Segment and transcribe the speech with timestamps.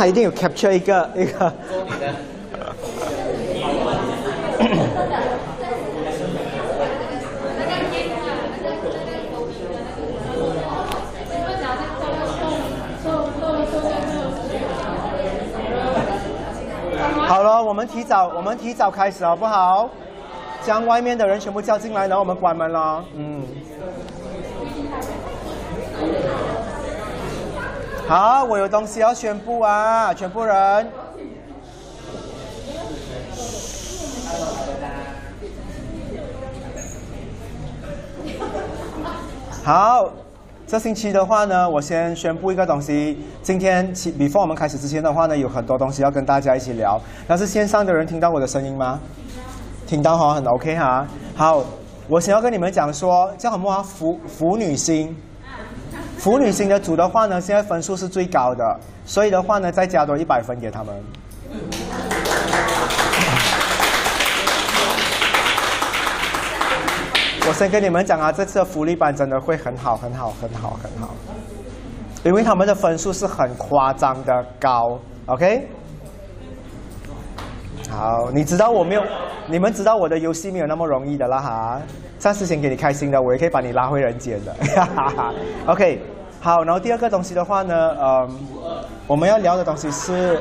[0.00, 1.52] 他一定有 capture 一个一个。
[17.26, 19.90] 好了，我们提早我们提早开始好不好？
[20.62, 23.04] 将外面的人全部叫进来，然后我们关门了。
[23.14, 23.39] 嗯。
[28.10, 30.90] 好，我有东西要宣布啊，全部人。
[39.62, 40.10] 好，
[40.66, 43.24] 这星期的话呢，我先宣布一个东西。
[43.42, 47.00] 今天，before 我们开始之前的话呢，有很多东西要跟大家一起聊。
[47.28, 48.98] 但是线上的人听到我的声音吗？
[49.86, 51.06] 听到哈，很 OK 哈。
[51.36, 51.62] 好，
[52.08, 53.80] 我想要跟你们讲说，叫什么啊？
[53.80, 55.16] 腐腐女星。
[56.20, 60.94] 腐女星的组的话呢，现在分数是最高的，所以的话呢，再加多一百分给他们。
[67.48, 71.14] 我先跟你们讲啊，这次的福利班真的会很好，很好，很好，很好，
[72.22, 75.66] 因为他们的分数是很夸张的高，OK？
[77.90, 79.02] 好，你知道我没有，
[79.46, 81.80] 你们知道我的游戏没有那么容易的啦哈。
[82.18, 85.34] 暂时先给你开心的，我也可以把你拉回人间的，哈哈哈。
[85.64, 85.98] OK，
[86.42, 88.30] 好，然后第二个东西的话呢，嗯，
[89.06, 90.40] 我们要聊的东西是，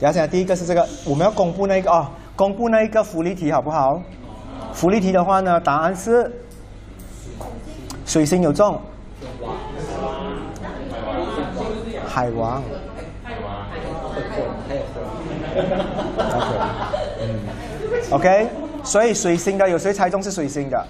[0.00, 4.02] 要讲第一个是这个，我们要公布那个哦，公布那一个福利题好不好？
[4.72, 6.28] 福利题的话呢，答案是
[8.04, 8.80] 水星有中，
[12.08, 12.60] 海王，
[13.22, 13.68] 海王，
[17.20, 17.38] 嗯
[18.10, 18.48] ，OK，
[18.82, 20.86] 所以水星的有谁猜中是水星的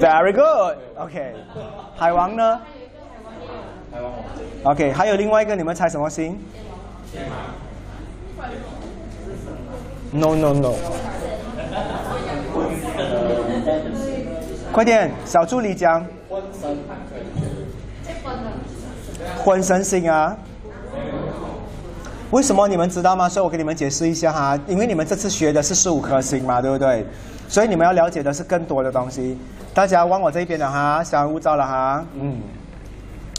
[0.00, 0.76] ？Very good.
[0.96, 1.34] OK，
[1.96, 2.60] 海王呢
[4.64, 6.38] ？OK，还有另外一个，你们猜什么星
[10.10, 10.74] ？No No No。
[14.72, 16.04] 快点，小助理讲。
[19.38, 20.36] 婚神星啊？
[22.30, 23.28] 为什么你们知道吗？
[23.28, 27.06] 所以我给你们解释一下哈，因为你们这次学的是十五颗星嘛，对不对？
[27.48, 29.38] 所以你们要了解的是更多的东西。
[29.72, 32.04] 大家往我这边的哈，小人勿躁了哈。
[32.14, 32.40] 嗯，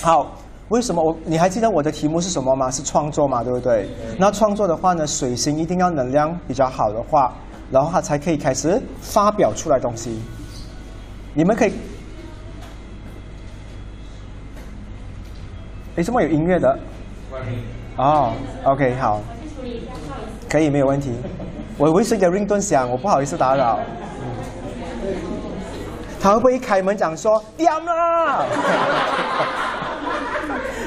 [0.01, 0.37] 好，
[0.69, 2.71] 为什么我你还记得我的题目是什么吗？
[2.71, 3.87] 是创作嘛，对不对？
[4.17, 7.31] 那创作的话呢，水星一定要能量比较好的话，
[7.71, 10.19] 然后它才可以开始发表出来东西。
[11.35, 11.73] 你们可以，
[15.97, 16.79] 哎，这么有音乐的？
[17.97, 18.33] 哦
[18.63, 19.21] ，OK，好，
[20.49, 21.11] 可以没有问题。
[21.77, 23.79] 我微信的 ring 响，我不好意思打扰。
[26.19, 28.47] 他会不会一开门讲说点了？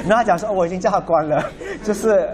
[0.07, 1.43] 然后他讲说我已经叫他关了，
[1.83, 2.29] 就是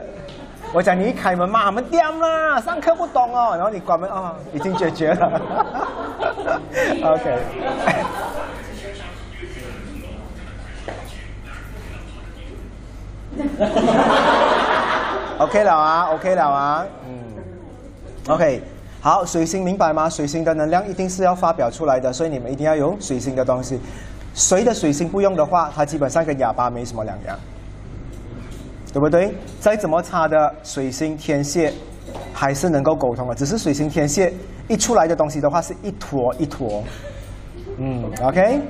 [0.74, 5.42] 我讲你一开门骂我们点了，上课不懂哦，然后你关门啊，已经解决了。
[7.04, 7.40] OK。
[15.38, 17.14] OK 了啊，OK 了啊，嗯
[18.34, 18.62] ，OK。
[19.02, 20.10] 好，水星明白吗？
[20.10, 23.78] 水星的能量一定是要发表出来的，所以你们一定要有水星的东西。
[24.34, 27.38] 谁的水星不用的话，它基本上跟哑巴没什么两样，
[28.96, 29.36] 对不对？
[29.60, 31.70] 再怎么差的水星天蝎，
[32.34, 33.36] 还是能够沟通的。
[33.36, 34.32] 只是水星天蝎
[34.70, 36.82] 一出来的东西的话，是一坨一坨。
[37.78, 38.62] 嗯，OK。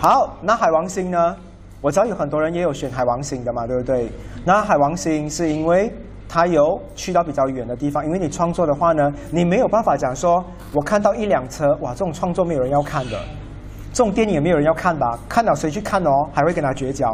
[0.00, 1.36] 好，那海王星呢？
[1.80, 4.10] 我知道有很多人也有选海王星的嘛，对不对？
[4.44, 5.88] 那海王星是因为。
[6.34, 10.42] 他有去到比较远的地方，因为你创作的话呢，你没有办法讲说，
[10.72, 13.20] 我看到一辆车，哇，这种创作没有人要看的，
[13.92, 15.18] 这种电影也没有人要看吧？
[15.28, 16.10] 看到谁去看哦？
[16.32, 17.06] 还会跟他绝交？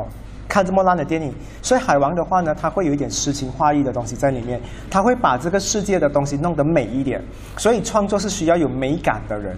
[0.49, 1.33] 看这么烂的电影？
[1.63, 4.61] 所以海王的话呢，他会有一点诗情画意的东西在里面，
[4.91, 7.23] 他会把这个世界的东西弄得美一点。
[7.57, 9.57] 所以创作是需要有美感的人，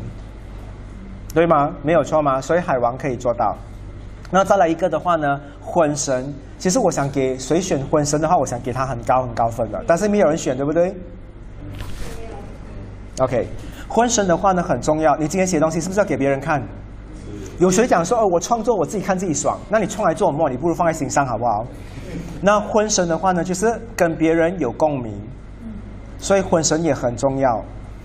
[1.33, 1.73] 对吗？
[1.83, 2.41] 没有错吗？
[2.41, 3.57] 所以海王可以做到。
[4.33, 6.35] 那再来一个的话呢，婚神。
[6.59, 10.95] 其实我想给谁选婚神的话，我想给他很高很高分的，但是没有人选，对不对
[13.19, 13.47] ？OK，
[13.89, 15.17] 婚神的话呢很重要。
[15.17, 16.63] 你今天写东西是不是要给别人看？
[17.61, 19.59] 有谁讲说哦，我创作我自己看自己爽？
[19.69, 21.63] 那你创来做梦，你不如放在心上好不好？
[22.41, 25.13] 那婚神的话呢，就是跟别人有共鸣，
[26.17, 27.63] 所以婚神也很重要。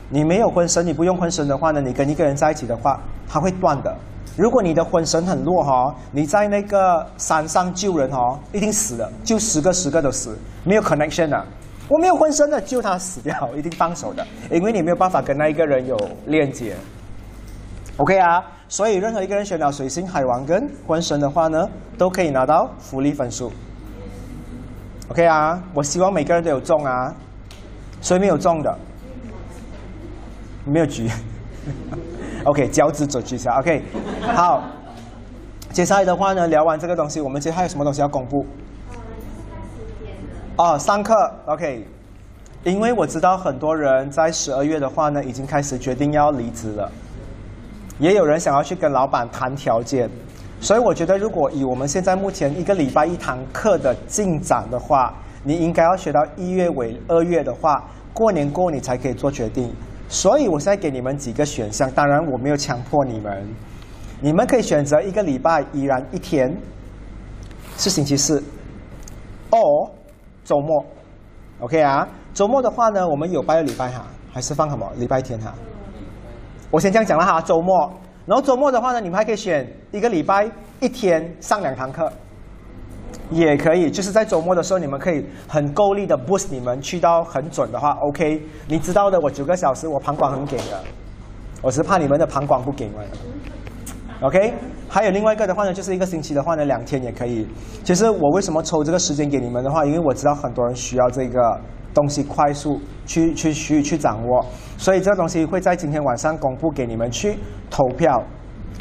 [0.10, 3.00] 你没有婚神，你不用婚神的话呢，你跟一个人在一起的话，
[3.30, 3.96] 他会断的。
[4.36, 11.46] 如果你的婚神很弱哈，你在那个山上救人哈，一定死了，救十个十个都死，没有 connection 的。
[11.88, 16.76] 我没有婚神的，救他死掉，一定放手的，因为你没有办法跟那一个人有链接。
[17.96, 23.52] OK 啊，所以任何一个人选了水星海王跟婚神的话呢，都可以拿到福利分数。
[25.10, 27.14] OK 啊，我希望每个人都有中啊，
[28.02, 28.78] 所以没有中的？
[30.66, 31.10] 没有举。
[32.44, 33.60] OK，脚趾走举下。
[33.60, 33.84] OK，
[34.34, 34.64] 好。
[35.72, 38.46] 接下来的话呢，聊完这个东西，我们接下来有什么东西要公布？
[40.56, 41.14] 哦，上课。
[41.46, 41.86] OK，
[42.64, 46.92] 因为我知道很多人在十二月的话呢，已经开始决定要离职了，
[48.00, 50.10] 也有人想要去跟老板谈条件，
[50.60, 55.14] 所以我觉得，如果以我们现在目前一个礼拜一堂课的进展的话，
[55.44, 57.84] 你应该要学到一月尾二月的话，
[58.14, 59.74] 过年过你才可以做决定。
[60.10, 63.48] 所以我现在给你们几个选项，当然我没有强迫你们。
[64.22, 66.56] 你们可以选择一个礼拜依然一天
[67.78, 68.42] 是星期四，
[69.52, 69.58] 哦，
[70.44, 70.86] 周末
[71.60, 72.08] ，OK 啊？
[72.34, 75.54] 周末的话呢，我们有拜二礼拜哈，还是放什么礼拜天哈？
[76.76, 77.90] 我先这样讲了哈，周末。
[78.26, 80.46] 然后周末的话呢，你们还可以选一个礼拜
[80.82, 82.12] 一天上两堂课，
[83.30, 83.90] 也可以。
[83.90, 88.42] 就是在周末的时候，你们可以很够力的 boost 你们去到很准的话，OK？
[88.68, 90.84] 你知道的，我九个小时我膀胱很给的，
[91.62, 94.28] 我是怕你们的膀胱不给我。
[94.28, 94.54] OK，
[94.90, 97.48] 还有另外一个的话呢，就是一个星期的话呢，两天也可以。
[97.86, 101.58] 其实我为什么抽这个时间给你们的话，因为我知道很多人需要这个
[101.96, 104.46] 东西快速去去去去掌握，
[104.78, 107.40] 所以这个东西会在今天晚上公布给你们去
[107.72, 108.22] 投票，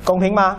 [0.04, 0.58] 公平吗？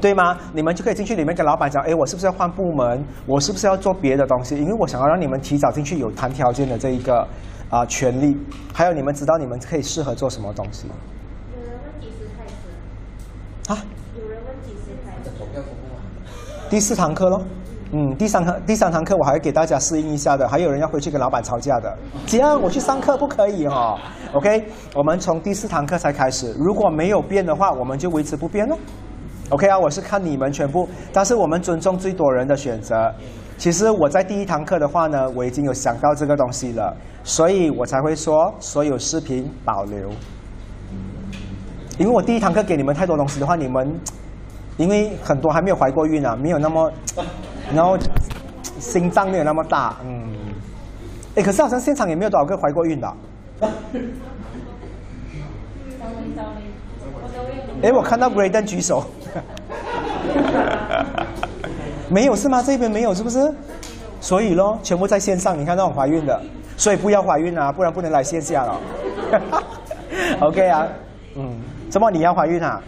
[0.00, 0.38] 对吗？
[0.52, 3.02] 你们就可以进去里面跟老板讲，哎，我是不是要换部门？
[3.26, 4.54] 我是不是要做别的东西？
[4.56, 7.26] 因为我想要让你们提早进去有谈条件的这一个
[7.70, 8.36] 啊权利，
[8.72, 10.86] 还有你们知道你们可以适合做什么东西。
[10.86, 13.82] 有人问几时开始啊！
[14.16, 15.30] 有人问几时开始？
[16.68, 17.42] 第四堂课喽，
[17.96, 21.96] 嗯，第三堂第三堂课我还要给大家适应一下的，还有人要回去跟老板吵架的，
[22.26, 23.96] 这样我去上课不可以哈
[24.32, 24.64] ？OK，
[24.96, 28.76] 我们从第四堂课才开始，如果没有变的话，我们就维持不变喽。
[29.50, 33.14] OK 啊，我是看你们全部，但是我们尊重最多人的选择。
[33.58, 40.10] 其实我在第一堂课的话呢，我已经有想到这个东西了，所以我才会说所有视频保留。
[41.96, 44.00] 因为我第一堂课给你们太多东西的话，你们
[44.76, 46.92] 因为很多还没有怀过孕啊，没有那么，
[47.74, 47.96] 然后
[48.78, 50.26] 心脏没有那么大，嗯，
[51.36, 53.14] 哎，可是好像现场也没有多少个怀过孕的。
[57.82, 59.04] 哎，我看到 Graden 举手，
[62.08, 62.62] 没有是吗？
[62.62, 63.52] 这边没有是不是？
[64.20, 66.40] 所以咯，全部在线上，你看到我怀孕的，
[66.76, 68.80] 所以不要怀孕啊，不然不能来线下了。
[70.40, 70.88] OK 啊，
[71.36, 71.63] 嗯。
[71.94, 72.82] 怎么你要怀孕啊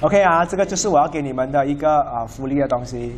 [0.00, 3.14] ？OK 啊，这个就是我要给你们的一个啊福利的东西。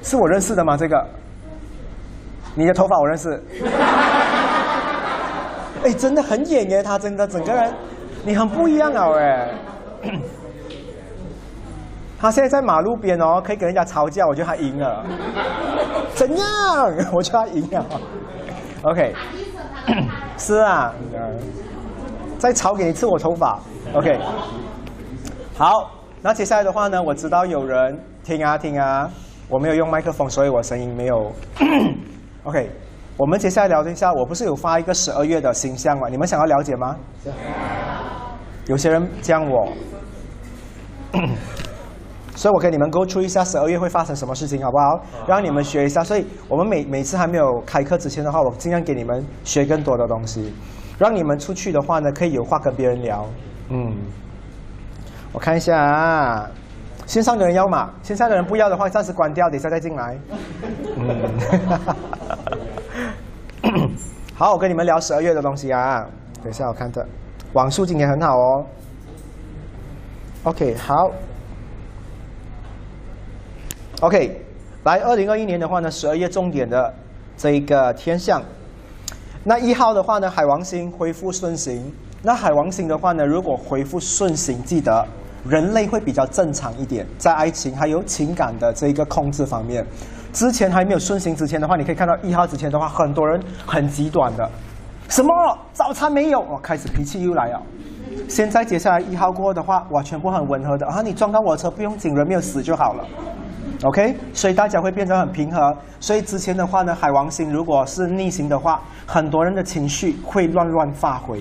[0.00, 0.74] 是我认识的吗？
[0.74, 1.06] 这个？
[2.54, 3.44] 你的头发我认识。
[5.84, 7.74] 哎，真的很演耶，他真的整个人，
[8.24, 9.50] 你很不一样啊，哎。
[12.18, 15.04] 他现在在马路边哦，可以跟人家吵架，我觉得他赢了。
[16.18, 16.44] 怎样？
[17.14, 17.86] 我觉得他赢了。
[18.82, 19.14] OK。
[20.36, 20.92] 是啊。
[22.38, 23.58] 再吵给你刺我头发。
[23.94, 24.18] OK。
[25.56, 29.08] 好，那接下来的话呢，我知道有人听啊听啊，
[29.48, 31.32] 我没有用麦克风，所以我声音没有。
[32.42, 32.68] OK。
[33.16, 36.08] 我们接下来聊一下，我不是有发一个十二月的形象吗？
[36.08, 36.96] 你们想要了解吗？
[38.66, 39.68] 有些人将我。
[42.38, 45.00] 所以我给你们勾出一下十二月会发生什么事情，好不好？
[45.26, 46.04] 让你们学一下。
[46.04, 50.54] 所以我们每每次还没有开课之前的话，我尽量给你们学更多的东西，
[51.00, 53.26] 让你们出去的话呢，可以有话跟别人聊。
[53.70, 53.92] 嗯，
[55.32, 56.48] 我看一下啊，
[57.06, 57.90] 线上的人要吗？
[58.04, 60.16] 线上的人不要的话，暂时关掉，等一下再进来。
[60.96, 61.32] 嗯，
[64.36, 66.06] 好，我跟你们聊十二月的东西啊。
[66.40, 67.04] 等一下，我看着
[67.54, 68.64] 网速今天很好哦。
[70.44, 71.10] OK，好。
[74.00, 74.40] OK，
[74.84, 76.94] 来，二零二一年的话呢，十二月重点的
[77.36, 78.40] 这一个天象，
[79.42, 81.92] 那一号的话呢，海王星恢复顺行。
[82.22, 85.04] 那海王星的话呢，如果恢复顺行，记得
[85.48, 89.84] 人类会比较正常一点，在爱情还有情感的这一个控制方面。
[90.32, 94.48] 之前还没有顺行之前的话，你可以看到一号之前的话，很多人很极端的，
[95.08, 97.60] 什么早餐没有，我开始脾气又来了。
[98.28, 103.04] 现在接下来一号过后的话，哇，全部很温和的啊，你撞到我车不用紧，人没有死就好了。
[103.84, 105.76] OK，所以大家会变得很平和。
[106.00, 111.40] 所以之前的话呢，海王星如果是逆行的话，很多人的情绪会乱乱发挥。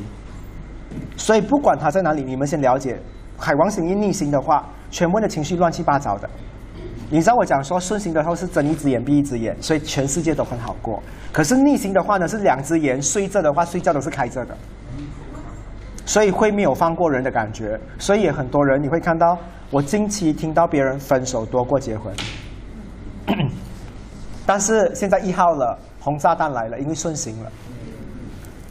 [1.16, 3.00] 所以不管他在哪里，你们先了解，
[3.38, 6.30] 海王星一逆行的话，全部的情绪乱七八糟的。
[7.10, 11.02] 你知道我讲说顺行的时候是睁一只眼闭一只眼，所以全世界都很好过。
[11.32, 14.56] 可是逆行的话呢，是两只眼睡着的话，睡觉都是开着的。
[16.08, 17.80] 所以会没有放过人的感觉。
[18.00, 19.38] 所以很多人你会看到，
[19.70, 22.12] 我近期听到别人分手多过结婚。
[24.48, 27.52] 但是现在一号了，红炸弹来了，因为顺行了。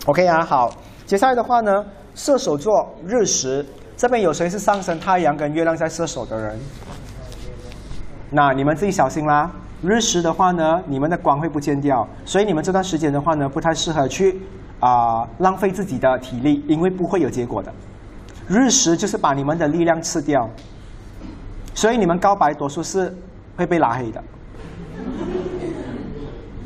[0.07, 0.73] OK 啊，好，
[1.05, 3.65] 接下来的话呢，射手座日食，
[3.97, 6.59] 这边有谁是上升太阳跟月亮在射手的人？
[8.31, 9.51] 那你们自己小心啦。
[9.83, 14.41] 日食的话呢，你们的光会不见掉，所以你们这段时间的话呢，不太适合去
[14.81, 17.73] 啊浪费自己的体力，因为不会有结果的。
[18.49, 20.49] 日食就是把你们的力量吃掉，
[21.75, 23.17] 所以你们告白多数是
[23.57, 24.23] 会被拉黑的。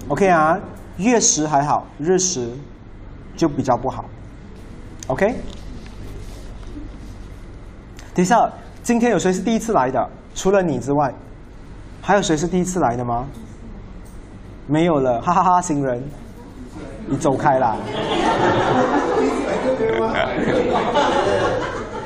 [0.09, 0.59] OK 啊，
[0.99, 2.51] 月食还好，日食
[3.37, 4.05] 就比较不好。
[5.07, 5.35] OK，
[8.15, 8.51] 等一下，
[8.83, 10.11] 今天有谁是第一次来的？
[10.35, 11.13] 除了你之外。
[12.03, 13.27] 还有谁是第一次来的吗？
[14.67, 15.61] 没有了，哈哈哈！
[15.61, 16.03] 新人，
[17.11, 17.75] 你走开啦！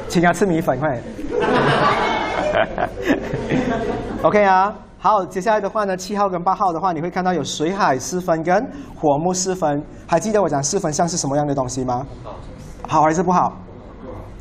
[0.09, 1.03] 请他吃米粉，快点。
[4.23, 8.67] OK 啊，好，接下来的话呢，七号跟八号的话，你会看到有水海四分跟
[8.99, 9.85] 火木四分。
[10.07, 12.07] 还记得我讲四分像是什么样的东西吗？
[12.89, 13.53] 好还是不好？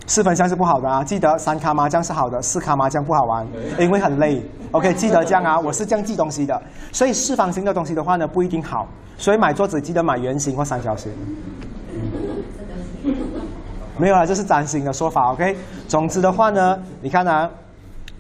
[0.06, 1.04] 四分像是不好的啊！
[1.04, 3.48] 记得三卡麻将是好的，四卡麻将不好玩，
[3.80, 4.44] 因为很累。
[4.72, 5.58] OK，记得这样啊！
[5.64, 8.88] 我是这样记东西的，所以四方形的东西的话呢，不一定好。
[9.18, 11.12] 所以买桌子记得买圆形或三角形。
[13.98, 15.32] 没有啊，这是占星的说法。
[15.32, 15.56] OK，
[15.88, 17.50] 总之的话呢，你看啊，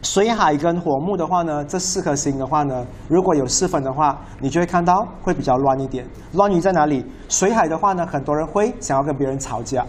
[0.03, 6.07] 水海跟火木的话呢，这四颗星的话呢，如果有四分的话，你就会看到会比较乱一点。
[6.33, 7.05] 乱于在哪里？
[7.27, 9.85] 水海的话呢，很多人会想要跟别人吵架。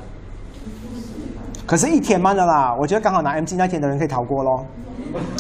[1.67, 4.67] 可是，一天慢的啦，我觉得刚好拿 M G 那天的人可以逃过咯。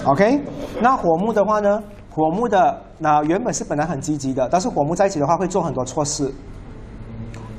[0.07, 0.41] OK，
[0.81, 1.83] 那火木的话呢？
[2.11, 6.33] 火木的那原本是本来很积极的，但是火木在一起的话会做很多错事。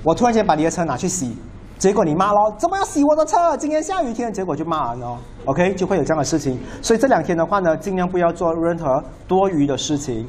[0.02, 1.38] 我突然间把你的车拿去洗，
[1.78, 3.58] 结果你骂咯，怎么要洗我的车？
[3.58, 5.18] 今天下雨天，结果就骂人哦。
[5.44, 6.58] OK，就会有这样的事情。
[6.82, 10.26] 所以这两天的话呢，尽量不要做任何多余的事情。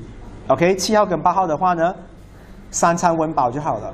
[0.48, 1.94] OK，七号跟八号的话呢，
[2.72, 3.92] 三餐温饱就好了。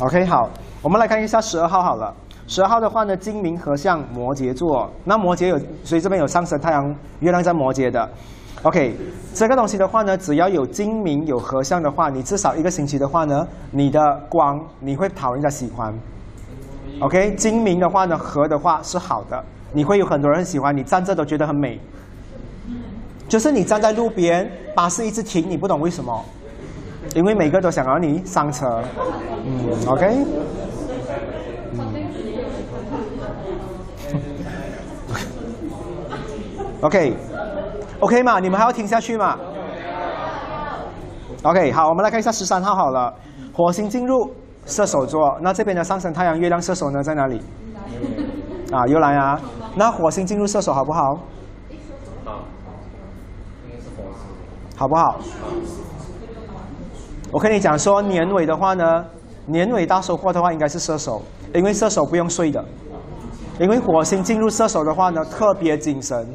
[0.00, 0.48] OK，好，
[0.82, 2.12] 我们来看一下十二号好了。
[2.46, 8.08] 十二号的话呢，金明合相摩羯座，那摩羯有，所以这边有上升太阳、月亮在摩羯的。
[8.62, 8.94] OK，
[9.32, 15.94] 这个东西的话呢，只要有精明有合相的话，你至少一个星期的话呢，你的光你会讨人家喜欢。
[17.00, 21.80] OK，精明的话呢，合的话是好的，你会有很多人喜欢你，站着都觉得很美。
[23.28, 26.22] 就是你站在路边，巴士一直停，你不懂为什么？
[27.14, 28.82] 因为每个都想要你上车。
[29.44, 30.24] 嗯，OK。
[36.82, 38.40] OK，OK 嘛？
[38.40, 39.38] 你们还要听下去嘛
[41.44, 43.14] ？OK，好，我们来看一下十三号好了。
[43.52, 44.28] 火星进入
[44.66, 47.40] 射手座，那这边的上升太阳、月亮射手呢在哪里？
[48.72, 49.40] 啊，又来啊！
[49.76, 51.18] 那火星进入射手好不好？
[54.74, 55.20] 好不好？
[57.30, 59.04] 我跟你讲说，年尾的话呢，
[59.46, 61.22] 年尾大收获的话应该是射手，
[61.54, 62.64] 因为射手不用睡的。
[63.60, 66.26] 因为火星进入射手的话呢，特别精神。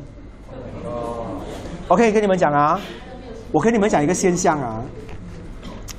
[1.89, 2.77] OK，跟你们讲啊，
[3.53, 4.84] 我跟你们讲一个现象啊，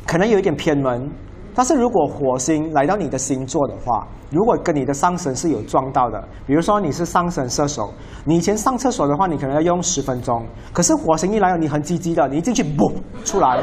[0.06, 1.10] 可能有一点偏门，
[1.54, 7.90] 但是如果火星来到你的星座的话，如果跟你的上升是有撞到的，比如说你是上升射手，
[8.26, 12.92] 你以前上厕所的话，你可能要用十分钟，可是火星一来，你很积极的，你一进去嘣
[13.24, 13.58] 出来，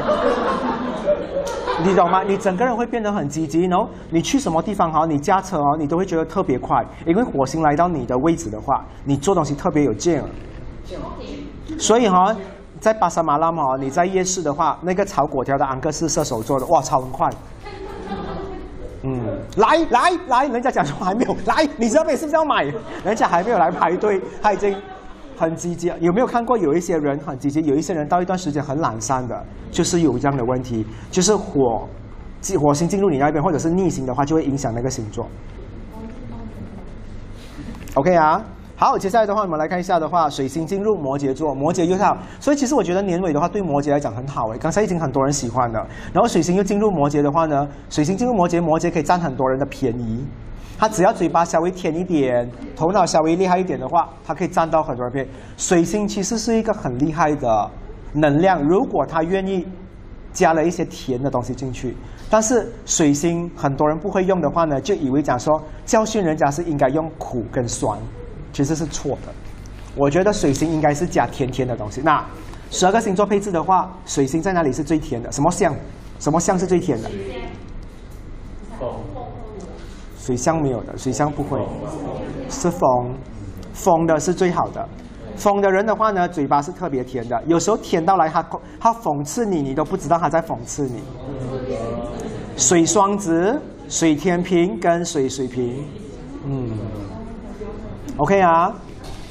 [1.86, 2.24] 你懂吗？
[2.24, 10.20] 你整个人会变得很积极，然后你去什么地方哈，你驾车哦，你都会觉得特别快，因为火星来到你的位置的话，你做东西特别有劲。
[11.78, 12.34] 所以哈，
[12.80, 17.30] 在巴沙马拉嘛，你在夜市的话，那个炒粿条的安哥是射手座的，哇，超快。
[19.02, 19.20] 嗯，
[19.56, 22.64] 来来来，人家讲说还没有来，你这边是不是要买？
[23.04, 24.76] 人家还没有来排队，他已经
[25.36, 25.92] 很积极。
[26.00, 31.86] 有没有看过有一些人很积极，有一些人到一段时间很懒散的，就是有这样的问题，就是火，
[32.58, 35.28] 火星进入你那边，或者是逆行的话，就会影响那个星座。
[37.94, 38.42] OK 啊。
[38.78, 44.58] 好，接下来的话，我们来看一下的话，水星进入摩羯座，摩羯又好，所以其实我觉得年尾的话，对摩羯来讲很好诶。
[44.58, 50.22] 刚才已经很多人喜欢了，然后水星又进入摩羯的话呢，水星进入摩羯，摩羯可以占很多人的便宜。
[50.78, 55.28] 他只要嘴巴稍微甜一点，头脑稍微厉害一点的话，他可以占到很多人便宜。
[55.56, 57.70] 水星其实是一个很厉害的
[58.12, 59.66] 能量，如果他愿意
[60.34, 61.96] 加了一些甜的东西进去，
[62.28, 67.98] 但是水星很多人不会用的话呢，就以为讲说教训人家是应该用苦跟酸。
[68.56, 69.30] 其实是错的，
[69.94, 72.00] 我觉得水星应该是加甜甜的东西。
[72.02, 72.24] 那
[72.70, 75.30] 十二个星座配置的话，水星在哪里是最甜的？
[75.30, 75.76] 什么象？
[76.18, 77.10] 什么象是最甜的？
[80.18, 81.60] 水象没有的，水象不会，
[82.48, 83.14] 是风，
[83.74, 84.88] 风的是最好的。
[85.36, 88.42] 疯的人的话呢，嘴巴是特别甜的，有时候甜到来他
[88.80, 91.02] 他讽刺你，你都不知道他在讽刺你。
[92.56, 95.84] 水双子、水天平跟水水瓶，
[96.46, 96.70] 嗯
[98.16, 98.74] ，OK 啊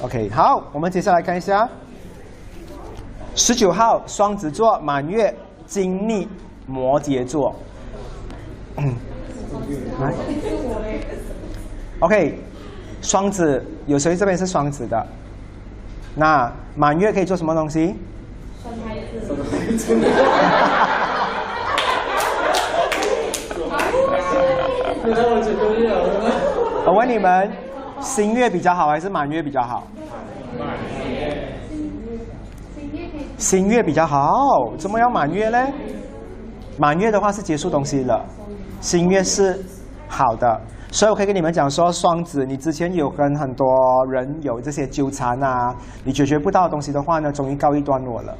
[0.01, 1.68] ，OK，好，我们接下来看一下，
[3.36, 5.34] 十九号双子座满月
[5.65, 6.27] 金逆
[6.68, 7.56] 摩羯座，
[10.00, 10.13] 来
[12.00, 12.39] ，OK，
[13.01, 15.08] 双子有谁这边是双子的？
[16.15, 17.96] 那满月可以做什么东西？
[18.63, 19.36] 生孩子。
[26.88, 27.51] 我问你们，
[28.06, 29.88] 新月比较好还是满月比较好？
[33.36, 35.68] 新月比较好，怎么要满月呢？
[36.78, 38.24] 满月的话是结束东西了，
[38.80, 39.60] 新月是
[40.08, 40.62] 好的。
[40.92, 43.68] 所以我可以跟你们讲说，双子，你之前有跟很多
[44.12, 48.38] 人有这些纠缠啊，你解决不到的东西的话呢，终于告一段落了，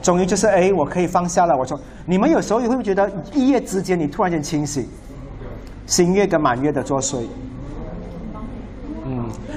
[0.00, 1.54] 终于就是哎，我可以放下了。
[1.54, 4.88] 我说，你们有时候也会不会觉得一夜之间你突然间清醒？
[5.86, 7.26] 新月跟满月的作祟，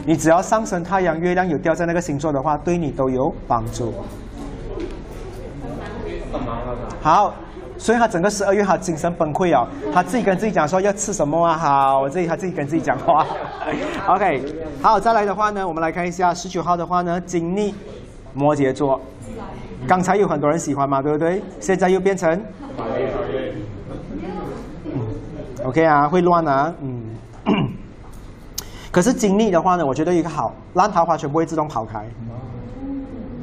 [0.06, 3.94] 你只要上升太阳、月亮有掉在那个星座的话，对你都有帮助。
[7.02, 7.34] 好。
[7.78, 11.58] 所以他整个十二月他精神崩溃哦，他自己跟自己讲说要吃什么啊？
[11.58, 13.26] 好，我自己他自己跟自己讲话。
[14.08, 14.40] OK，
[14.84, 17.74] 好，再来的话呢，我们来看一下十九号的话呢，金逆
[18.36, 19.02] 摩羯座。
[19.88, 21.42] 刚才有很多人喜欢嘛，对不对？
[21.60, 22.40] 现在又变成。
[25.64, 26.91] OK 啊，会乱啊，嗯。
[28.92, 32.06] 可是金逆的话呢，我觉得一个好，烂桃花全部会自动跑开。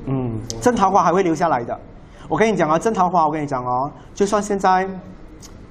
[0.04, 1.78] 嗯，正桃花还会留下来的。
[2.28, 4.86] 我跟你讲啊，真桃花，我跟你讲哦，就算现在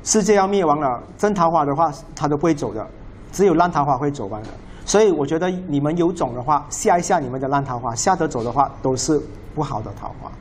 [0.03, 2.85] 世界要灭亡了，真桃花的话，它都不会走的，
[3.31, 4.49] 只有烂桃花会走完的。
[4.85, 9.21] 所以我觉得你们有种的话，下一下你们的烂桃花，下得走的话，都是
[9.53, 10.31] 不好的桃花。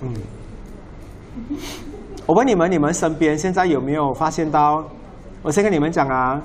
[0.00, 0.14] 嗯，
[2.26, 4.82] 我问你们，你们身边现在有没有发现到？
[5.42, 6.42] 我先跟你们讲啊，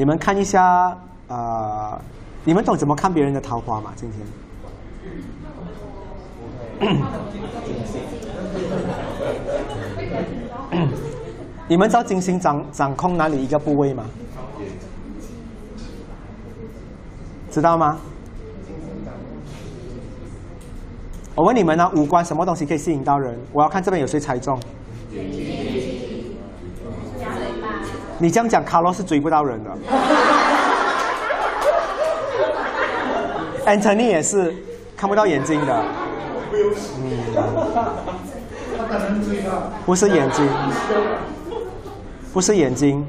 [0.00, 0.96] 你们看一下
[1.28, 2.00] 啊，
[2.42, 3.92] 你们懂怎么看别人的桃花吗？
[3.94, 4.10] 今
[6.80, 6.88] 天？
[11.68, 14.06] 你们知道金星掌掌控哪里一个部位吗？
[17.50, 17.98] 知道吗？
[21.34, 23.38] 我问你们呢，五官什么东西可以吸引到人？
[23.52, 24.58] 我要看这边有谁猜中。
[28.20, 29.70] 你这样讲，卡洛是追不到人的。
[33.66, 34.54] Anthony 也是
[34.94, 35.82] 看不到眼睛的。
[39.86, 40.46] 不是眼睛，
[42.34, 43.06] 不是眼睛，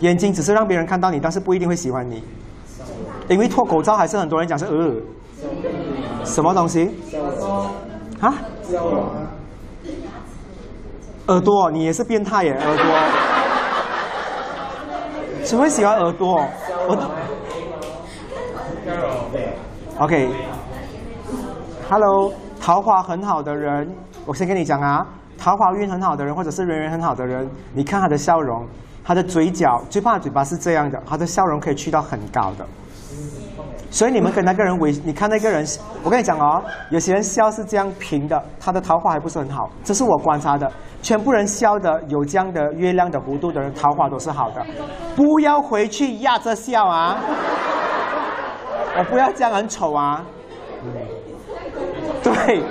[0.00, 2.22] 眼睛只是让别人看到你，但是不一定会喜欢你。
[3.28, 4.94] 因为脱口罩还是很多人讲是呃，
[6.24, 6.90] 什么东西？
[8.20, 8.34] 啊？
[11.28, 12.84] 耳朵，你也是变态耶，耳朵。
[15.48, 16.46] 谁会喜欢耳朵？
[16.86, 16.94] 我。
[19.98, 20.34] OK，Hello。
[22.60, 23.90] 桃花很好的人，
[24.26, 25.06] 我先跟你讲啊，
[25.38, 28.66] 桃花运很好的人，或者是人缘很好的人，你看他的笑容，
[29.02, 32.66] 他的嘴角，最怕嘴巴是这样的，他的笑容可以去到很高的。
[33.90, 35.64] 所以你们跟那个人微，你看那个人，
[36.02, 40.70] 我跟你讲哦，有些人笑是这样平的，他的桃花还不是很好，这是我观察的。
[41.00, 44.64] 全部人笑的有这样的月亮的弧度的人，桃花都是好的。
[45.16, 47.18] 不要回去压着笑啊！
[48.98, 50.24] 我不要这样很丑啊！
[52.22, 52.62] 对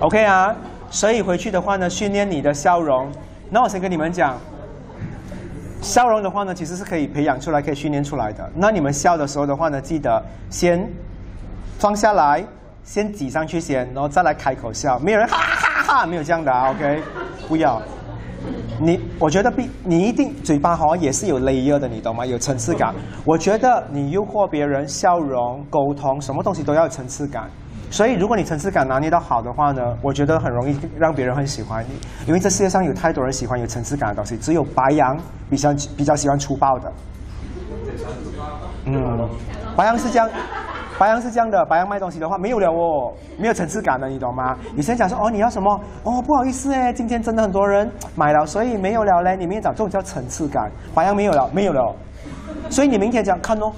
[0.00, 0.54] ，OK 啊，
[0.90, 3.10] 所以回去的话呢，训练你的笑容。
[3.52, 4.38] 那我先跟你们讲，
[5.82, 8.48] 笑容的话呢，其实是可以培养出来，可以训练出来的。
[8.54, 10.88] 那你们笑的时候的话呢，记得先
[11.78, 12.44] 放下来，
[12.84, 14.98] 先挤上去先，然后再来开口笑。
[15.00, 17.02] 没有人哈哈哈，没有这样的啊，OK，
[17.48, 17.82] 不要。
[18.80, 22.24] 你我觉得必你一定嘴巴好像也是有 layer 的，你懂吗？
[22.24, 22.94] 有层次感。
[23.24, 27.50] 我觉得你诱惑别人、笑容、沟通，什么东西都要有层次感。
[27.90, 31.98] 所以如果你层次感拿捏到好的话呢，我觉得很容易让别人很喜欢你。
[32.26, 35.18] 因为这世界上有太多人喜欢有层次感的东西，只有白羊
[35.50, 36.92] 比较比较喜欢粗暴的。
[38.86, 39.28] 嗯，
[39.76, 40.28] 白羊是这样。
[40.98, 44.54] 白羊是这样的，白羊卖东西的话没有了哦，没有层次感的，你懂吗？
[44.76, 45.80] 你先讲说哦，你要什么？
[46.04, 49.34] 哦，不好意思哎，今天真的很多人买了，所以没有了嘞。
[49.34, 51.96] 你明天讲这种叫层次感，白羊没有了，没有了。
[52.68, 53.72] 所以你明天讲看哦，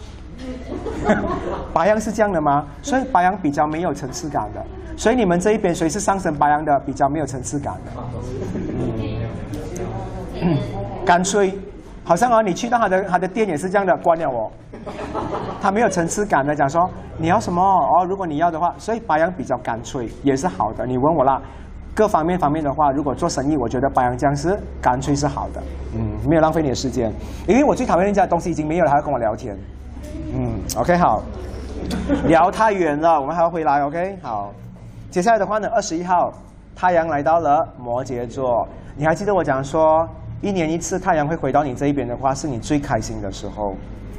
[1.73, 2.67] 白羊是这样的吗？
[2.83, 4.65] 所以白羊比较没有层次感的。
[4.95, 7.91] 所以你们这一边谁是上升白羊的，比较没有层次感的，
[11.05, 11.53] 干脆，
[12.05, 14.53] 好像啊，你去到他的他的店也是这样的，关了我，
[15.63, 17.63] 他没有层次感的讲说你要什么？
[17.63, 20.85] 哦，如果你要的话，所以白羊比较干脆也是好的。
[20.85, 21.41] 你问我啦，
[21.95, 25.63] 各方面方面的话，如果做生意，我觉得白羊僵尸干脆是好的，
[25.97, 27.11] 嗯，没有浪费你的时间，
[27.49, 29.57] 因为我最讨厌人家的东西已经没有了，还要跟我聊天，
[30.35, 31.23] 嗯，OK 好，
[32.27, 34.53] 聊太远了，我们还要回来，OK 好，
[35.11, 36.33] 接下来的话呢，二十一号
[36.75, 38.67] 太阳来到了摩羯座，
[38.97, 40.09] 你还记得我讲说？
[40.41, 43.77] 一年一次太阳会回到你这一边的话，是你最开心的时候，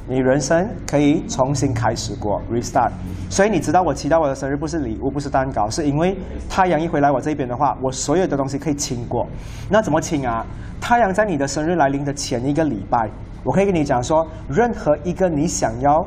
[0.08, 2.92] 你人生可以重新开始过，restart。
[3.30, 6.18] 所以你知道我期待我的生日不是礼物，不是蛋糕，是因为
[6.50, 9.28] 太阳一回来我这边的话，我所有的东西可以清过。
[9.70, 10.46] 那怎么清啊？
[10.80, 13.10] 太阳在你的生日来临的前一个礼拜，
[13.44, 16.06] 我可以跟你讲说，任何一个你想要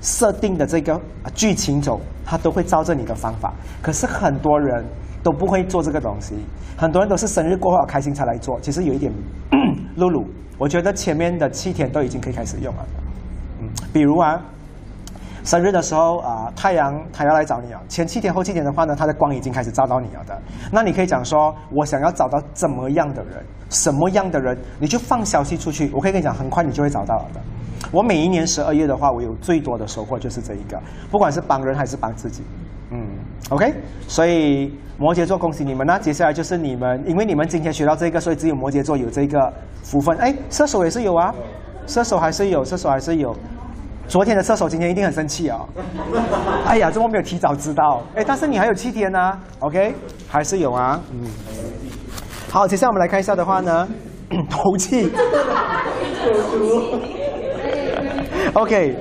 [0.00, 1.00] 设定的这个
[1.34, 3.52] 剧情走，它都会照着你的方法。
[3.82, 4.84] 可是很多人。
[5.22, 6.36] 都不会做这个东西，
[6.76, 8.60] 很多人都是生日过后开心才来做。
[8.60, 9.12] 其实有一点，
[9.98, 10.24] 露露，
[10.56, 12.86] 我觉得前面的七天都已经可以开始用了。
[13.60, 14.40] 嗯，比如啊，
[15.46, 20.36] 生日的时候啊，太阳它要来找你啊，前七天后七天的话呢，它的光已经开始照到你了的。
[20.72, 23.34] 那你可以讲说，我想要找到怎么样的人，
[23.70, 25.88] 什么样的人，你就放消息出去。
[25.94, 27.40] 我可以跟你讲，很快你就会找到了的。
[27.92, 30.78] 我每一年十二月的话，我有最多的收获就是这一个，
[31.12, 32.42] 不管是帮人还是帮自己。
[32.90, 33.06] 嗯
[33.50, 33.72] ，OK，
[34.08, 34.76] 所以。
[34.98, 35.86] 摩羯座，恭喜你们！
[35.86, 40.16] 那接下来就是你们，因为你们今天学到这个，所以只有摩羯座有这个福分。
[40.16, 41.34] 哎，射手也是有啊，
[41.86, 43.36] 射手还是有，射手还是有。
[44.08, 45.66] 昨天的射手今天一定很生气哦！
[46.64, 48.02] 哎呀，怎么没有提早知道？
[48.14, 49.94] 哎，但是你还有七天呢，OK，
[50.28, 51.00] 还是有啊。
[51.10, 51.26] 嗯。
[52.48, 53.88] 好，接下来我们来看一下的话呢，
[54.48, 55.10] 投气。
[58.54, 58.96] OK，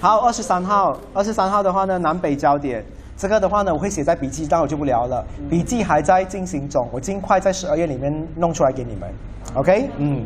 [0.00, 2.84] 好，二十三号，二十三号的话呢，南北焦点。
[3.16, 5.24] 这个的话呢，我会写在笔记，但我就不聊了。
[5.50, 9.10] 笔记还在进行中，我尽快在十二月里面弄出来给你们。
[9.54, 10.24] OK，嗯，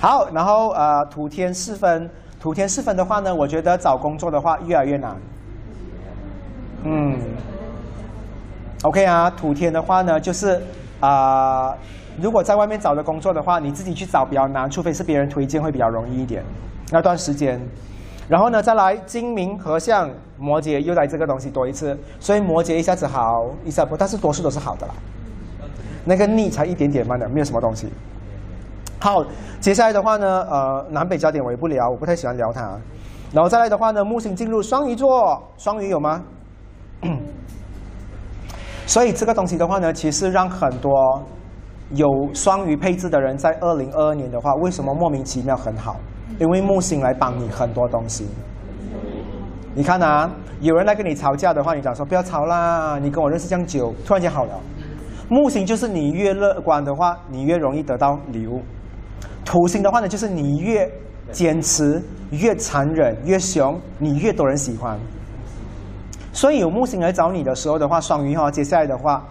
[0.00, 2.08] 好，然后呃，土天四分，
[2.40, 5.14] 土天四分的话呢，我觉得找工作的话越来越难。
[6.84, 7.18] 嗯
[8.82, 10.58] ，OK 啊，土天的话呢，就是
[11.00, 11.76] 啊，
[12.18, 16.42] 如果在外面找的工作的话，你自己去找比较难，除非是别人推荐会比较容易一点。
[16.90, 17.60] 那段时间。
[18.26, 24.94] 然后呢，再来金明合相摩羯又来这个东西多一次，所以摩羯一下子好，一下不，但是多数都是好的啦。
[26.04, 27.88] 那个逆才一点点慢的，没有什么东西。
[29.00, 29.24] 好，
[29.60, 32.78] 接下来的话呢，呃，南北焦点我也不聊，我不太喜欢聊它。
[33.32, 36.22] 然后再来的话呢，木星进入双鱼座，双鱼有吗？
[38.86, 41.22] 所以这个东西的话呢，其实让很多
[41.94, 45.96] 有双鱼配置的人在二零二二年的话，为什么莫名其妙很好？
[46.38, 48.28] 因为木星来帮你很多东西，
[49.74, 54.52] 你看啊，有人来跟你吵架的话，你讲说不要吵啦，你跟我认识这样久，突然间好了。
[55.28, 58.60] 木星就是你越乐观的话，你越容易得到礼物；
[59.44, 60.90] 土星的话呢，就是你越
[61.30, 64.98] 坚持、越残忍、越凶，你越多人喜欢。
[66.32, 69.24] 所以有木星来找你的时候的话，双鱼哈，接下来的话，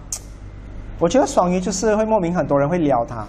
[1.00, 3.26] 我觉得双鱼就是会莫名很多人会撩他，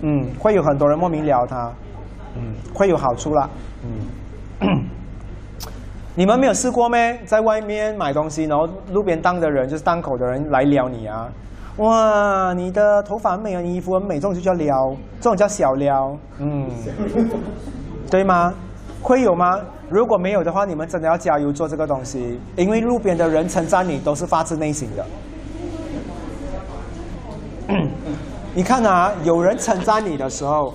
[0.00, 1.70] 嗯，会有很多人莫名撩他。
[2.36, 3.50] 嗯，会有好处啦。
[4.60, 4.84] 嗯，
[6.14, 7.18] 你们没有试过咩？
[7.26, 11.28] 在外面买东西，然后路边档的人，就是档口的人来撩你啊！
[11.78, 16.16] 哇，你的头发很美啊，你衣服很美，这种就叫撩，这种叫小撩。
[16.38, 16.68] 嗯，
[18.10, 18.52] 对吗？
[19.00, 19.58] 会有吗？
[19.88, 25.06] 如果没有的话，你们真的要加油做这个东西，因为路边的人称赞你都是发自内心的。
[28.54, 30.74] 你看啊，有人称赞你的时候。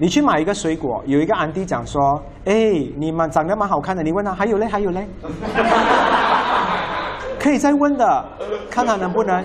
[0.00, 2.54] 你去买一个水果，有一个安迪讲说：“哎，
[2.96, 5.04] 你蛮长得蛮好看的。”你问他还有嘞，还有嘞，
[7.36, 8.24] 可以再问的，
[8.70, 9.44] 看他能不能。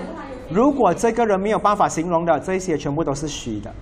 [0.54, 3.74] 如果这个人没有办法形容的，这些全部都是虚的。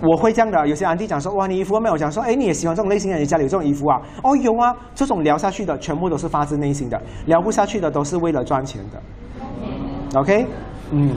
[0.00, 3.18] 我会这样的，有些安迪讲说：“哇，你衣服没有？”讲说：“哎，你也喜欢这种类型的？
[3.18, 4.76] 你家里有这种衣服啊？”哦，有啊。
[4.94, 10.20] 这种聊下去的，全部都是发自内心的；聊不下去的，都是为了赚钱的。
[10.20, 10.46] OK，
[10.92, 11.16] 嗯。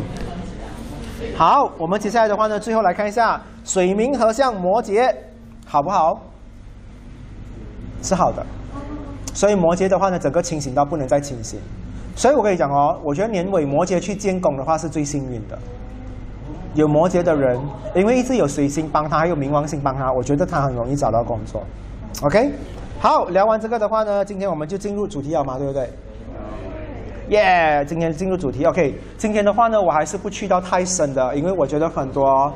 [1.35, 5.13] 好，我们接下来的话呢，最后来看一下水明合相摩羯，
[5.67, 6.19] 好不好？
[8.01, 8.43] 是好的。
[9.33, 11.59] 所以摩羯的话呢，整个清醒到不能再清醒。
[12.15, 15.57] 所以我跟你讲哦，我觉得年尾摩羯去建工的话是最幸运的。
[16.73, 17.59] 有摩羯的人，
[17.93, 21.61] 因为一直有水星帮他，还有冥王星帮他，我觉得他很容易找到工作。
[22.21, 22.51] OK，
[22.99, 25.89] 好，聊完这个的话呢，今天我们就进入主题了嘛，对不对？
[27.29, 28.93] 耶，今天进入主题，OK。
[29.17, 32.53] 今天的话呢，我还是不去到太深的，因为我觉得很多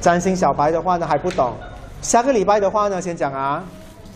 [0.00, 1.52] 占星小白的话呢还不懂。
[2.02, 3.64] 下个礼拜的话呢，先讲啊，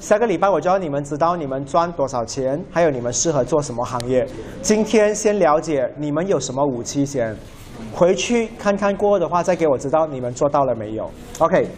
[0.01, 4.27] 下个礼拜我就要你们知道你们赚多少钱，还有你们适合做什么行业。
[4.63, 7.37] 今天先了解你们有什么武器先，
[7.93, 11.11] 回去看看过后的话，再给我知道你们做到了没有。
[11.39, 11.69] OK，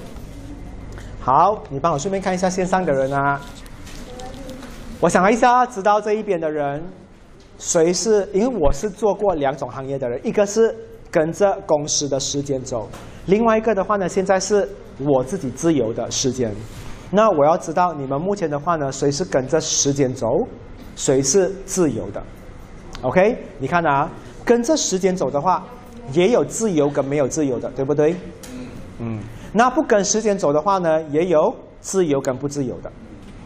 [1.20, 3.40] 好，你帮我顺便看一下线上的人啊。
[5.00, 6.80] 我想一下，知道这一边的人，
[7.58, 8.28] 谁是？
[8.32, 10.72] 因为我是做过两种行业的人，一个是
[11.10, 12.88] 跟着公司的时间走，
[13.26, 14.68] 另外一个的话呢，现在是
[15.00, 16.54] 我自己自由的时间。
[17.14, 20.26] 那我要知道你们目前的话呢，谁是跟着时间走，
[20.96, 22.22] 谁是自由的
[23.02, 23.36] ？OK？
[23.58, 24.10] 你看啊，
[24.46, 25.62] 跟着时间走的话，
[26.12, 28.16] 也有自由跟没有自由的，对不对？
[28.98, 29.20] 嗯。
[29.52, 32.90] 那不跟时间走的话呢，也有自由跟不自由的。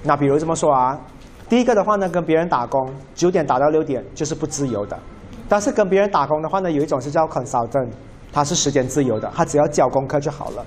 [0.05, 0.97] 那比如这么说啊。
[1.49, 4.97] 第一个的话呢，跟别人打工，九点打到六点就是不自由的。
[5.49, 7.89] 但是跟别人打工的话呢，有一种是叫 consultant，
[8.33, 10.65] 它是时间自由的，他只要交功课就好了。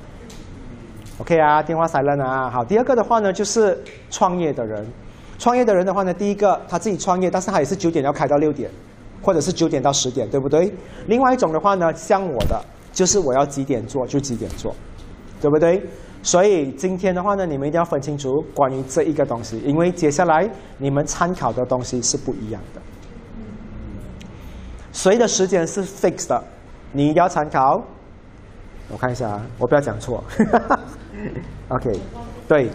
[1.20, 2.50] OK 啊，电话 silent 啊。
[2.50, 3.78] 好，第二个的话呢，就是
[4.10, 4.86] 创业的人。
[5.38, 8.70] 创业的人的话呢，第一个他自己创业，但是他也是九点要开到六点，
[9.22, 10.74] 或者是九点到十点，对不对？
[11.08, 14.76] 另外一种的话呢，像我的，就是我要几点做就几点做，
[15.42, 15.82] 对不对？
[16.22, 22.82] 所以今天的话呢，你们一定要分清楚关于这一个东西，因为接下来你们参考的东西是不一样的。
[24.92, 26.44] 谁的时间是 fixed 的，
[26.92, 27.82] 你一定要参考。
[28.92, 30.22] 我看一下啊，我不要讲错。
[31.70, 32.00] OK，
[32.48, 32.70] 对，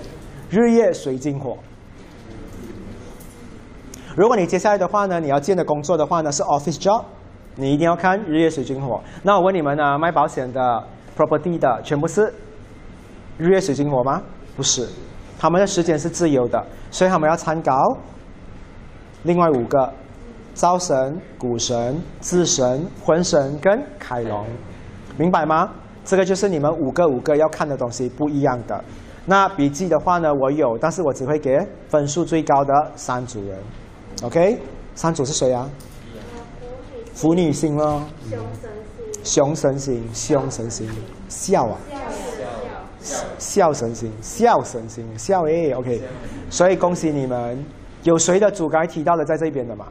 [0.51, 1.57] 日夜水金火。
[4.17, 7.05] 如果你接下来的话呢，你要建的工作的话呢是 office job，
[7.57, 9.01] 你一定要看日夜水金火。
[9.23, 10.85] 那我问你们呢，卖保险的、
[11.17, 12.33] property 的，全部是。
[13.37, 14.23] 日月水金火吗？
[14.57, 14.89] 不是，
[15.41, 17.75] 他们的时间是自由的，所以他们要参考
[19.25, 19.93] 另外五个：
[20.55, 24.47] 灶神、股神、智神、魂神跟凯龙，
[25.19, 25.69] 明白吗？
[26.05, 28.85] 这个就是你们五个五个要看的东西不一样的。
[29.27, 33.59] 那笔记的话呢，我有，但是我只会给分数最高的三组人。
[34.23, 34.59] OK，
[34.95, 35.69] 三组是谁啊？
[37.15, 38.03] 腐女星咯。
[39.23, 40.03] 熊神星。
[40.13, 40.89] 熊神星。
[41.29, 41.79] 笑啊。
[43.39, 46.01] 笑神星，笑神星，笑诶，OK，
[46.49, 47.63] 所以恭喜你们，
[48.03, 49.87] 有谁的主该提到的在这边的嘛？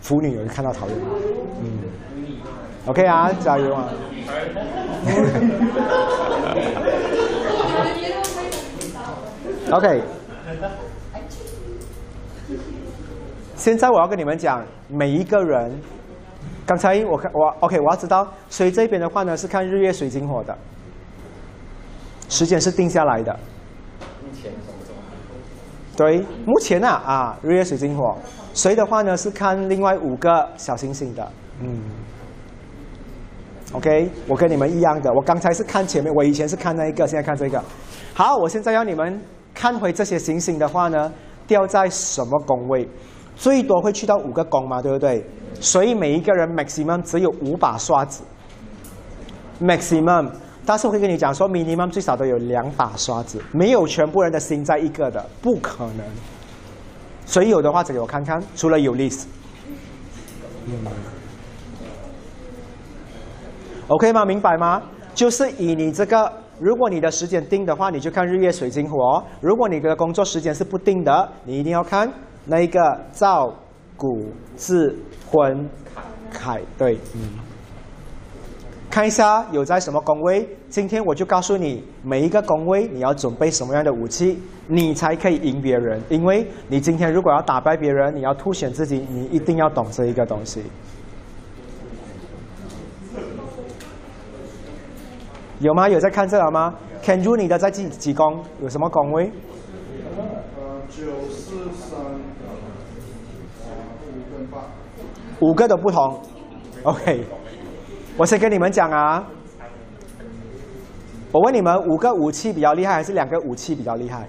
[0.00, 1.06] 腐女有人看到讨厌吗？
[1.60, 1.78] 嗯
[2.86, 3.88] ，OK 啊，加油啊
[9.72, 10.02] OK，
[13.54, 15.80] 现在我要跟你们讲，每一个人，
[16.66, 20.58] 刚才我看我 OK，我要知道，所以这边的话呢是看日月水晶火的。
[22.28, 23.38] 时间是定下来的。
[25.96, 28.16] 对，目前啊啊，日月水晶火，
[28.54, 31.80] 谁的话呢是看另外五个小星星的，嗯。
[33.72, 37.62] OK，我跟你们一样的，我刚才是看前面，我以前是看那一个，现在看这个。
[38.12, 39.20] 好，我现在要你们
[39.54, 41.12] 看回这些星星的话呢，
[41.46, 42.88] 掉在什么宫位？
[43.36, 45.24] 最多会去到五个宫嘛，对不对？
[45.60, 48.22] 所以每一个人 maximum 只有五把刷子
[49.62, 50.30] ，maximum。
[50.66, 56.04] 但是我会跟你讲说，minimum 最少都有两把刷子，没有全部人的心在一个的，不可能。
[57.24, 59.24] 所以有的话，只给我看看，除了有 list。
[63.90, 64.24] OK 吗？
[64.24, 64.80] 明白吗？
[65.16, 72.08] 就是以你这个，如果你的时间定的话，你就看日月水金火；如果你的工作时间是不定的，你一定要看
[72.44, 72.80] 那一个
[73.12, 73.52] 赵、
[73.96, 74.96] 古、智、
[75.28, 75.68] 昏、
[76.32, 76.60] 凯。
[76.78, 77.20] 对，嗯。
[78.88, 86.00] 看一下有在什么宫位，今天我就告诉你每一个宫位你要准备什么样的武器，你才可以赢别人。
[86.08, 90.62] 因为你今天如果要打败别人，你要凸显自己，你一定要懂这一个东西。
[95.60, 95.86] 有吗？
[95.86, 98.42] 有在看这个吗？Can you 你的在几几宫？
[98.62, 99.30] 有什么宫位？
[100.56, 102.00] 呃，九四三
[105.40, 106.18] 五个都不同。
[106.84, 107.24] OK。
[108.16, 109.22] 我先跟你们讲啊，
[111.30, 114.26] 我问你们，五个武器比较厉害，还是两个武器比较厉害？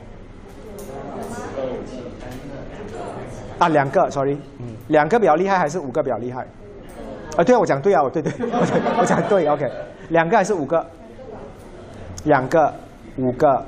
[3.58, 6.46] 啊，两个，sorry，嗯，两个比较厉害，还是五个比较厉害？
[7.38, 8.32] 啊，对啊，我讲对啊，我对对，
[9.00, 9.66] 我讲对，OK，
[10.10, 10.86] 两个还是五个？
[12.26, 12.74] 两个，
[13.18, 13.66] 五个。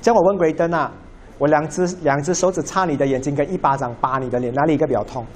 [0.00, 0.90] 叫我问鬼灯啊，
[1.38, 5.26] 我两只两只手指插你的眼睛，跟一巴掌扒你的脸，哪里一个比较痛？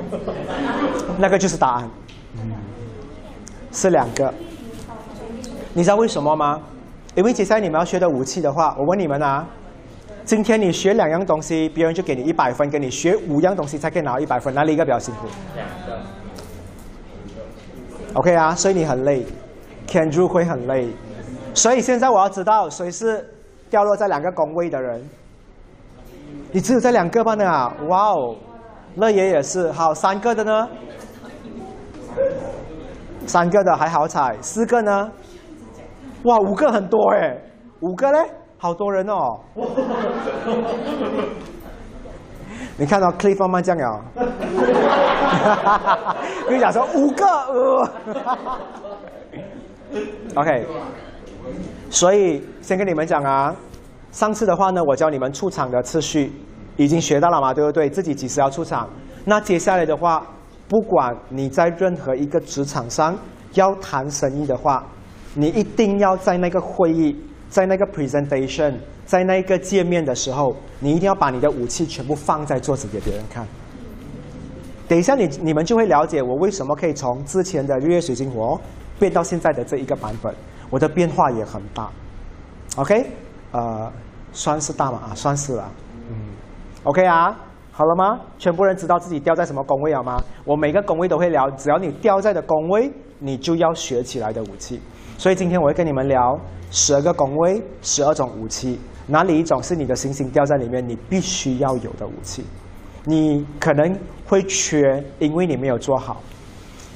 [1.18, 1.90] 那个就是答案，
[3.72, 4.32] 是两个。
[5.74, 6.60] 你知道为什么吗？
[7.16, 9.46] 因为接下来你们要学的武器的话，我问你们啊，
[10.24, 15.26] 今天你学两样东西，别人就给你一百分；，给你学五样东西才可以拿到一百分，哪里一个比较辛苦？
[15.56, 16.19] 两个。
[18.14, 19.24] OK 啊，所以你很累
[19.86, 20.88] ，Can do 会很累。
[21.54, 23.24] 所以现在我要知道谁是
[23.70, 25.08] 掉落在两个工位的人。
[26.52, 27.34] 你只有这两个吧？
[27.34, 28.34] 呢啊，哇哦，
[28.96, 29.70] 乐爷也是。
[29.70, 30.68] 好，三个的呢？
[33.26, 35.12] 三个的还好彩，四个呢？
[36.24, 37.36] 哇，五个很多哎，
[37.80, 38.18] 五个嘞，
[38.58, 39.38] 好多人哦。
[42.80, 44.02] 你看到 Cliff 慢慢降了。
[46.48, 47.90] 跟 你讲说五个呃。
[50.36, 50.66] OK，
[51.90, 53.54] 所以先跟你们讲啊。
[54.12, 56.32] 上次的话呢，我教你们出场的次序，
[56.78, 57.90] 已经学到了嘛，对不对？
[57.90, 58.88] 自己几时要出场？
[59.26, 60.26] 那接下来的话，
[60.66, 63.14] 不管你在任何一个职场上
[63.52, 64.82] 要谈生意的话，
[65.34, 67.14] 你一定要在那个会议、
[67.50, 68.76] 在那个 presentation、
[69.10, 73.44] 在那一个界面的时候，你一定要把你的武器全部放在桌子给别人看。
[74.86, 78.56] 等一下，你你们就会了解我为什么可以从之前的日月水晶火
[79.00, 80.32] 变到现在的这一个版本，
[80.70, 81.90] 我的变化也很大。
[82.76, 83.04] OK。
[83.50, 83.90] 呃，
[84.32, 85.68] 算是大嘛啊，算是了，
[86.08, 86.14] 嗯
[86.84, 87.36] ，OK 啊，
[87.72, 88.20] 好了吗？
[88.38, 90.22] 全部人知道自己掉在什么宫位了吗？
[90.44, 94.80] 我每个宫位都会聊，只要你掉在的宫位，你就要学起来的武器。
[95.18, 96.38] 所以今天我会跟你们聊
[96.70, 98.78] 十二个宫位，十二种武器，
[99.10, 102.44] 哪里一种是你的星星掉在里面，你必须要有的武器？
[103.04, 106.22] 你可能会缺，因为你没有做好。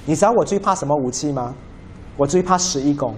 [0.07, 1.55] 你知道我最怕什么武器吗？
[2.17, 3.15] 我最怕十一宫。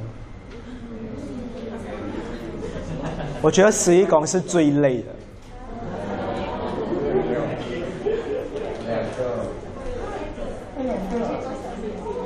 [3.42, 5.14] 我觉得十一宫是最累的。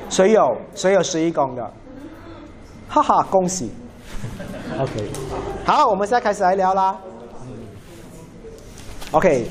[0.09, 1.73] 谁有谁有十一宫的？
[2.89, 3.71] 哈哈，恭喜
[4.81, 5.11] OK，
[5.65, 6.99] 好，我们现在开始来聊啦。
[9.13, 9.47] OK，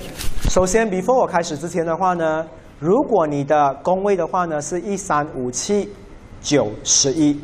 [0.50, 2.46] 首先，before 我开始之前的话呢，
[2.80, 5.90] 如果你的工位的话呢是一三五七
[6.42, 7.40] 九十一，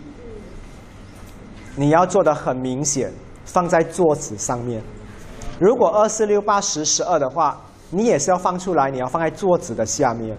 [1.75, 3.11] 你要做的很明显。
[3.47, 4.81] 放在桌子上面。
[5.59, 7.61] 如果二四六八十十二的话，
[7.91, 10.35] 你也是要放出来，你要放在桌子的下面。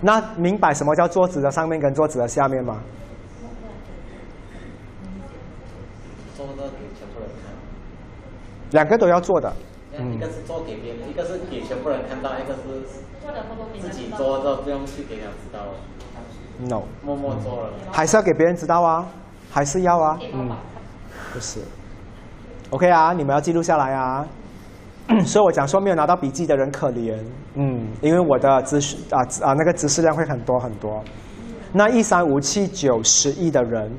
[0.00, 2.80] 那明白什么叫桌子的上面跟桌子的下面吗？
[6.34, 7.52] 做的给全部人看。
[8.72, 9.52] 两个都要做的。
[9.98, 12.60] 一个是做给别人，一个是给全部人看到，一个是
[13.80, 15.60] 自己做的不用去给人知道。
[16.68, 16.82] No。
[17.02, 17.72] 默默做了。
[17.90, 19.06] 还是要给别人知道啊，
[19.50, 20.50] 还是要啊，嗯。
[21.32, 21.60] 不是
[22.70, 24.26] ，OK 啊，你们要记录下来啊。
[25.24, 27.16] 所以我讲说没有拿到笔记的人可怜，
[27.54, 31.02] 嗯，因为我的知识啊啊那个知识量会很多很多。
[31.72, 33.90] 那一三五七九十亿的人，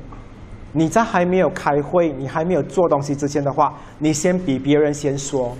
[0.78, 5.52] 你在还没有开会，你还没有做东西之前的话，你先比别人先说，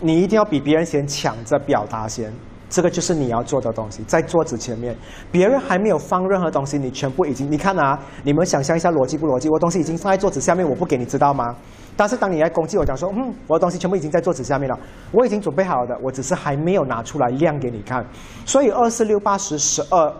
[0.00, 2.32] 你一定要比别人先抢着表达先。
[2.70, 4.96] 这个就是你要做的东西，在桌子前面，
[5.30, 9.46] 别人还没有放任何东西，你全部已经，你看啊，你们想象一下逻辑不逻辑？
[9.50, 11.54] 我东西已经放在桌子下面，我不给你知道吗？
[11.96, 14.78] 但是当你来攻击我，讲说，嗯，我的东西全部已经在桌子下面了，
[15.12, 18.02] 我已经准备好了的，我只是还没有拿出来亮给你看。
[18.46, 20.10] 所以二四六八十十二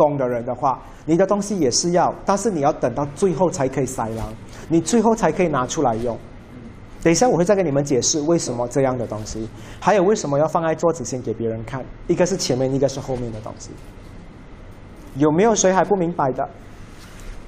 [0.00, 4.32] 宫的人的话，你的东西也是要，但是你要等到最后才可以塞狼，
[4.68, 6.16] 你最后才可以拿出来用。
[7.02, 11.84] 等一下，我会再跟你们解释为什么这样的东西，还有为什么要放在桌子先给别人看。
[12.06, 13.70] 一个是前面，一个是后面的东西。
[15.16, 16.48] 有没有谁还不明白的？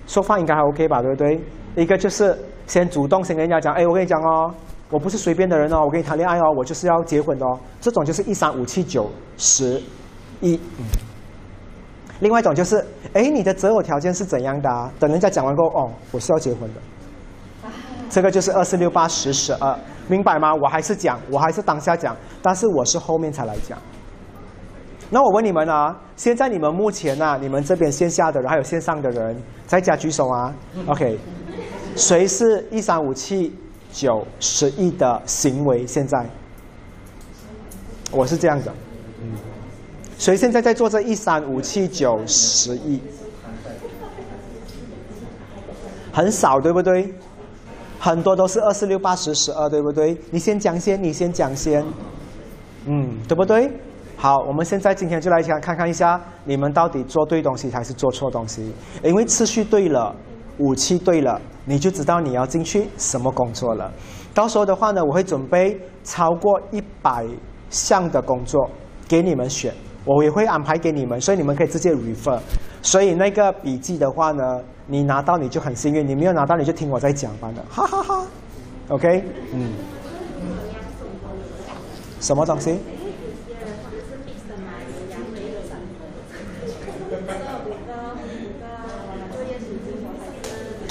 [0.07, 1.41] 说话应该还 OK 吧，对不对？
[1.77, 2.37] 一个就是
[2.67, 4.53] 先主动先跟人家讲，哎，我跟你讲哦，
[4.91, 7.59] 我不是随便的人哦，我跟你谈恋爱哦，我就是要结婚的哦。
[7.81, 9.81] 这种就是一三五七九十
[10.41, 10.59] 一。
[12.23, 12.77] 另外一种就是，
[13.15, 14.89] 哎，你的择偶条件是怎样的啊？
[15.01, 16.81] 等人家讲完过后，哦，我是要结婚的。
[18.09, 20.55] 这个就是二四六八十十二，明白吗？
[20.55, 23.77] 我还是讲，我还是当下讲，但是我是后面才来讲。
[25.11, 30.55] 那我问你们啊，现在你们目前啊，你们这边线下的人还有线上的人，在家举手啊。
[30.87, 31.19] OK，
[31.97, 33.53] 谁是一三五七
[33.91, 35.85] 九十亿的行为？
[35.85, 36.25] 现在
[38.13, 38.73] 我是这样的，
[40.23, 43.01] 所以现在在做这一三五七九十亿？
[46.13, 47.13] 很少，对不对？
[47.99, 50.17] 很多都是二四六八十十二，对不对？
[50.31, 51.85] 你先讲先，你先讲先，
[52.87, 53.69] 嗯，对不对？
[54.17, 58.73] 好，我们现在今天就来讲，看看一下你们到底做对东西还是做错东西。
[59.03, 60.15] 因为次序对了，
[60.59, 63.93] 武器对了，你就知道你要进去什么工作了。
[64.33, 67.27] 到时候的话呢，我会准备超过一百
[67.71, 68.71] 项的工作
[69.09, 69.75] 给你们选，
[70.05, 72.39] 我也会安排给你们，所以你们可以直接 refer。
[72.83, 74.61] 所以那个笔记的话呢？
[74.89, 78.27] 你拿到你就很幸运，你没有拿到你就听我在讲吧的，哈哈哈。
[78.89, 79.23] OK，
[79.55, 79.73] 嗯。
[82.21, 82.77] 什么东西？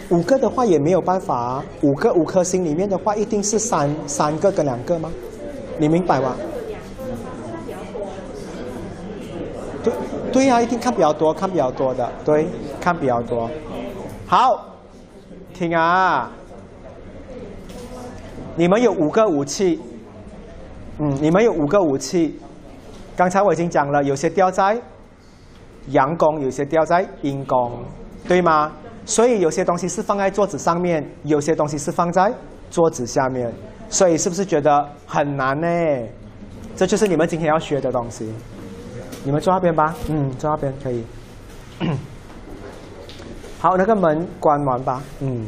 [0.10, 5.12] 五个的话也没有办法啊，五个五颗星里面的话，一定是三三个跟两个吗？
[5.78, 6.36] 你明白吗？
[10.32, 12.48] 对呀、一定看比较多，看比较多的，对，
[12.80, 13.50] 看比较多。
[14.26, 14.78] 好，
[15.54, 16.32] 听啊，
[18.56, 19.80] 你们有五个武器，
[21.00, 22.40] 嗯，你们有五个武器。
[23.16, 24.80] 刚才我已经讲了，有些掉在
[25.88, 27.84] 阳宫，有些掉在阴宫，
[28.28, 28.72] 对吗？
[29.06, 32.32] 所以有些东西是放在桌子上面，有些东西是放在
[32.70, 33.52] 桌子下面，
[33.90, 35.68] 所以是不是觉得很难呢？
[36.76, 38.32] 这就是你们今天要学的东西。
[39.24, 41.06] 你们坐那边吧，嗯，坐那边可以。
[43.60, 45.46] 好，那个门关完吧，嗯。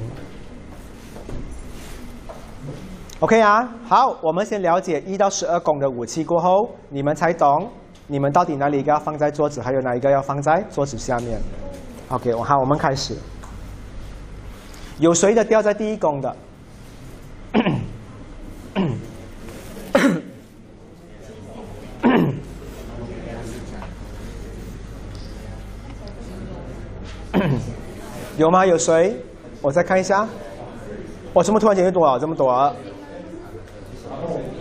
[3.19, 7.69] OK 啊，好，我们先了解一到十二宫的武器过后，你们才懂
[8.07, 11.41] 你们到底哪里一个要放在桌子，还有哪一个要放在桌子下面。
[12.09, 13.15] OK，我好，我们开始。
[14.99, 16.35] 有谁的掉在第一宫的？
[28.37, 28.65] 有吗？
[28.65, 29.15] 有谁？
[29.61, 30.27] 我再看一下。
[31.33, 32.73] 我怎么突然间又多了这么多？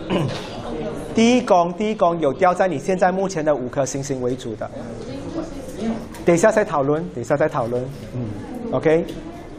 [1.15, 4.69] 第一宫，第一宫有掉在你现在目前的五颗星星为主的。
[6.25, 7.83] 等一下再讨论，等一下再讨论。
[8.15, 8.27] 嗯
[8.71, 9.05] ，OK。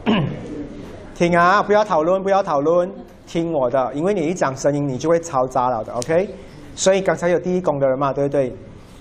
[1.15, 2.91] 听啊，不要讨论，不要讨论，
[3.27, 6.29] 听我的，因为你一讲声音，你就会嘈杂了的，OK。
[6.75, 8.53] 所以刚才有第一宫的人嘛，对不对？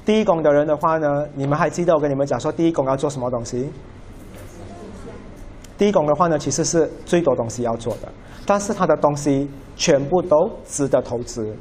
[0.05, 3.69] 第一宫的人的话呢，你们还记得我跟你们讲说，第一宫要做什么东西？
[5.83, 8.07] 第一宫的话呢，其实是最多东西要做的，
[8.45, 11.53] 但是它的东西全部都值得投资。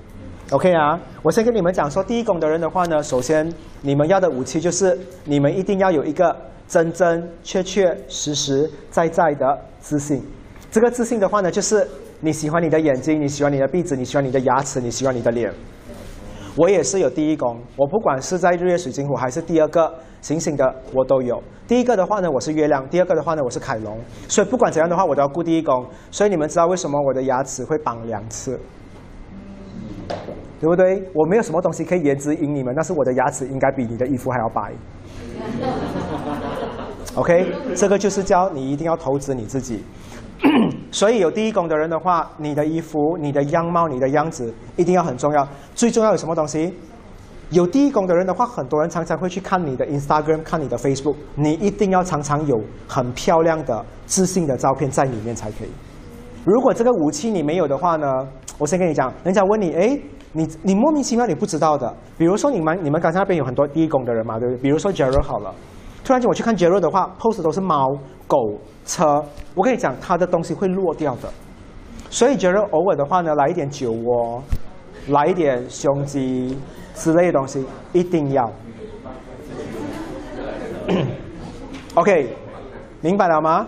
[0.52, 6.36] OK 啊，我先跟你们讲说，第一宫的人的话呢，首先你们要的武器就是你们一定要有一个
[6.68, 10.22] 真真确确实实在在的自信。
[10.70, 11.84] 这个自信的话呢，就是
[12.20, 15.52] 你喜欢你的眼睛，你喜欢你的鼻子，你喜欢你的牙齿，你喜欢你的脸。
[16.56, 19.92] 我也是有第一宫，我不管是在日月水晶湖还是第二个
[20.22, 21.42] 行星的，我都有。
[21.66, 23.98] 第一个的话呢，我是月亮；第二个的话呢，我是凯龙。
[24.28, 25.84] 所以不管怎样的话，我都要顾第一宫。
[26.10, 28.58] 所以你们知道为什么我的牙齿会绑两次，
[30.60, 31.02] 对不对？
[31.12, 34.72] 我没有什么东西可以颜值赢你们，但是我的牙齿应该比你的衣服还要白。
[37.16, 39.82] OK，这个就是教你一定要投资你自己。
[40.90, 45.46] 所以有第一宫的人的话，你的衣服、你的样貌、你的样子一定要很重要。
[45.74, 46.72] 最重要有什么东西？
[47.52, 55.68] 有第一宫的人的话，很多人常常会去看你的 Instagram、看你的 Facebook，你一定要常常有很漂亮的、自信的照片在里面才可以。
[56.46, 58.26] 如果这个武器你没有的话呢，
[58.56, 60.00] 我先跟你讲，人家问你，哎，
[60.32, 64.62] 你你莫名其妙你不知道的，比如说你们你们刚才那边有很多第一宫的人嘛，对不对？
[64.62, 65.54] 比如说 Jero 好了。
[66.02, 67.86] 突然间我去看杰瑞的话，pose 都是猫、
[68.26, 69.22] 狗、车，
[69.54, 71.28] 我跟你讲，他的东西会落掉的。
[72.08, 74.42] 所以杰瑞偶尔的话呢，来一点酒窝，
[75.08, 76.58] 来一点胸肌
[76.94, 78.50] 之类的东西，一定要。
[81.94, 82.34] OK，
[83.00, 83.66] 明白了吗？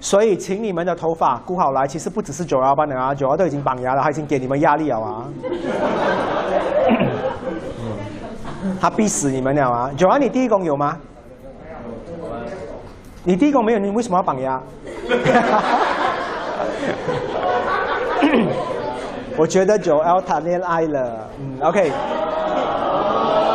[0.00, 5.24] 所以请你们的头发顾好来，其实不只是九幺班的啊，九幺都已经绑牙了，他已经给你们压力了啊。
[8.80, 9.90] 他逼死你们了啊！
[9.96, 10.96] 九幺，你第一宫有吗？
[13.24, 14.60] 你第一宫没有，你为什么要绑牙？
[19.36, 21.92] 我觉得九幺谈恋爱了，嗯，OK。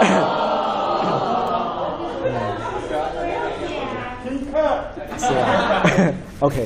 [5.17, 6.65] 是啊，OK。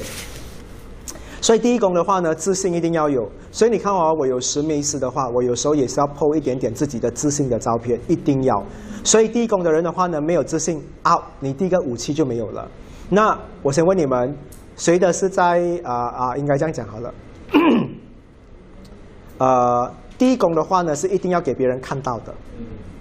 [1.42, 3.30] 所以第一宫的话呢，自信一定要有。
[3.52, 8.64] 所以你看哦，我有时没事的话，我有时候也是要 po 一点点自己的自信的照片，一定要。
[9.04, 12.68] 所以第一宫的人的话呢，没有自信啊，你第一个武器就没有了。
[13.10, 14.36] 那我先问你们，
[14.76, 17.14] 谁的是在啊啊、应该这样讲好了。
[19.40, 22.36] 呃，第一宫的话呢，是一定要给别人看到的，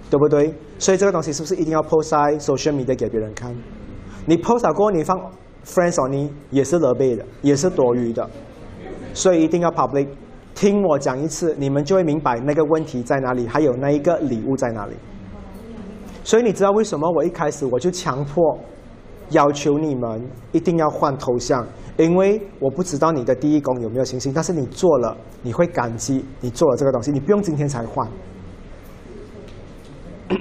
[0.09, 0.51] 对不对？
[0.79, 3.53] 所以这个东西是不是一定要 post 在 social media 给别人看？
[4.25, 5.19] 你 post 了过后，你放
[5.65, 8.27] friends only 也是勒背的，也是多余的，
[9.13, 10.07] 所以一定要 public。
[10.55, 14.93] 听我讲一次，你们就会明白那个问题在哪里，还有那一个礼物在哪里。
[16.23, 18.57] 所以你知道为什么我一开始我就强迫
[19.31, 20.21] 要求你们
[20.51, 21.65] 一定要换头像，
[21.97, 28.07] 因为我不知道你的第一宫有没有星星，但是你做了，你会感激你做了这个东西，你不用今天才换。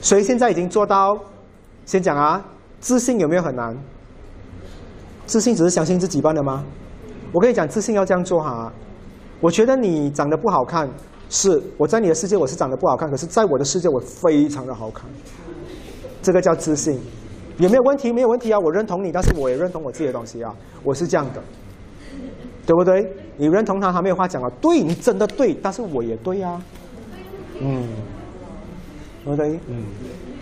[0.00, 1.18] 所以现在已经做到，
[1.84, 2.44] 先讲啊，
[2.80, 3.76] 自信有没有很难？
[5.26, 6.64] 自信只是相信自己办的吗？
[7.32, 8.72] 我跟你讲，自信要这样做哈。
[9.40, 10.88] 我觉得你长得不好看，
[11.28, 15.04] 是我在你的世界我是长得不好看，可是在我的世界我非常的好看，
[16.22, 17.00] 这个叫自信。
[17.58, 18.12] 有没有问题？
[18.12, 21.42] 没有问题啊，我认同你，但是我也认同我自己的东西啊，我是这样的，
[22.66, 23.10] 对不对？
[23.38, 24.50] 你认同他，他没有话讲了。
[24.60, 26.60] 对你真的对，但是我也对呀，
[27.60, 27.88] 嗯，
[29.24, 29.58] 对不对？
[29.68, 29.84] 嗯，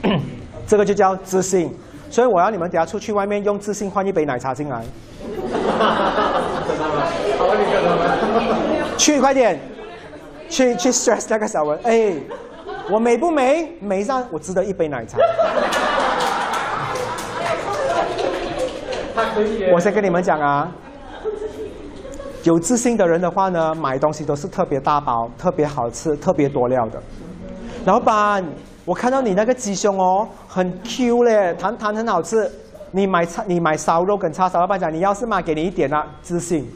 [0.67, 1.73] 这个就叫自信。
[2.11, 4.85] 所以我要你们等下出去外面用自信换一杯奶茶进来。
[8.97, 9.59] 去快点，
[10.49, 12.15] 去去 stress 那个小文，哎，
[12.91, 13.77] 我美不美？
[13.81, 15.19] 美上我值得一杯奶茶。
[19.73, 20.71] 我先跟你们讲啊，
[22.43, 27.01] 有自信的人的话呢，买东西都是特别大包、特别好吃、特别多料的。
[27.85, 28.45] 老板，
[28.85, 32.51] 我看到你那个鸡胸哦，很 Q 嘞，弹弹很好吃。
[32.91, 36.67] 你买叉，你买烧肉跟叉烧，老板讲你要是买，给你一点啊，自信。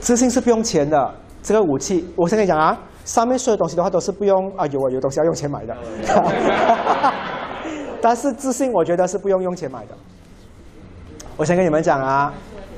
[0.00, 5.74] 自信是不用钱的，这个武器，我先跟你讲啊，上面所有东西的话都是不用啊，有啊有东西要用钱买的。
[8.04, 9.94] 但是自信，我觉得是不用用钱买的。
[11.38, 12.30] 我先跟你们讲啊，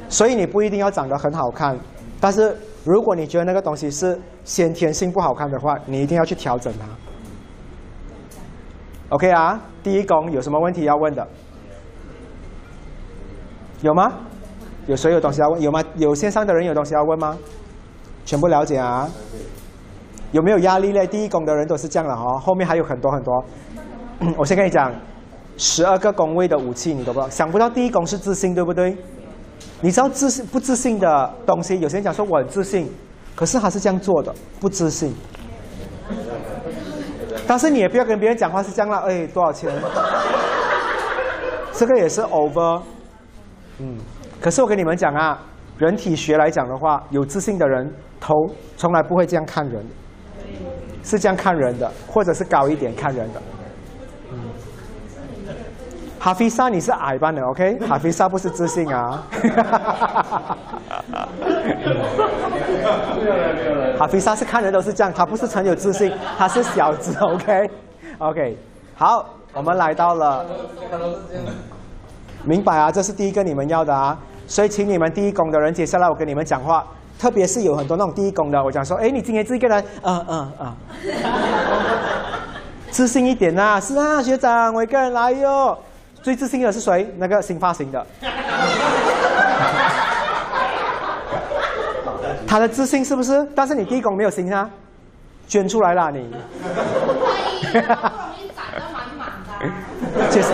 [0.09, 1.77] 所以你不一定要长得很好看，
[2.21, 6.87] 但是如果你觉得那个东西是先天性不好看的话，你一定要去调整它。
[9.09, 11.27] OK 啊，第一宫有什么问题要问的？
[13.83, 14.13] 有吗？
[14.87, 15.61] 有谁有东西要问？
[15.61, 15.83] 有吗？
[15.97, 17.37] 有线上的人有东西要问吗？
[18.25, 19.11] 全部了解啊？
[20.31, 21.05] 有没有压力嘞？
[21.05, 23.45] 第一宫的人都是这样的哦，后面还有很多很多。
[24.39, 24.91] 我先跟你讲，
[25.57, 28.97] 十二个宫位的武器你都不知道，想不到第一宫是自信，对不对？
[29.81, 31.79] 你知道自信不自信的东西？
[31.81, 32.91] 有些人讲说我很自信，
[33.35, 35.15] 可是他是这样做的，不自信。
[37.47, 39.71] 但是你也不要跟别人讲话是这样了，哎，多少钱？
[41.73, 42.83] 这个也是 over，
[43.79, 43.97] 嗯。
[44.41, 45.39] 可是我跟你们讲啊，
[45.79, 48.35] 人体学来讲的话，有自信的人头
[48.77, 49.85] 从来不会这样看人，
[51.03, 53.41] 是这样看人的，或者是高一点看人的。
[56.27, 56.29] 嗯。
[56.29, 57.79] 哈菲萨你是矮班的，OK？
[57.87, 59.23] 哈菲萨不是自信啊。
[63.97, 68.59] 哈菲萨是看人都是这样，他不是很有自信，他是小子，OK？OK，
[68.97, 69.25] 好，
[69.55, 70.45] 我们来到了，
[72.43, 72.91] 明白啊？
[72.91, 74.19] 这是第一个你们要的啊，
[74.49, 76.85] 所以请你们第一宫的人，接下来我跟你们讲话，
[77.21, 80.75] 特别是有很多那种第一宫的，我讲说，哎，你今天这个人，嗯嗯嗯，
[82.91, 85.79] 自信一点呐，是啊，学长，我一个人来哟，
[86.27, 87.09] 最自信的是谁？
[87.19, 88.05] 那个新发型的。
[92.49, 93.47] 他的自信是不是？
[93.55, 94.69] 但是你第一宫没有心啊，
[95.47, 96.29] 捐出来了你。
[100.29, 100.53] 其实，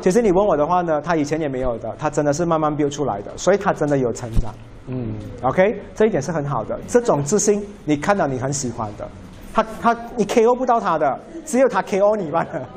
[0.00, 4.54] 其实你问我的话呢，他以前也没有的，他真的是慢慢 build 出来的，所以他真的有成长。
[4.86, 6.78] 嗯，OK，这一点是很好的。
[6.86, 9.04] 这种自信，你看到你很喜欢的，
[9.52, 12.68] 他他你 KO 不到他的，只有他 KO 你罢了，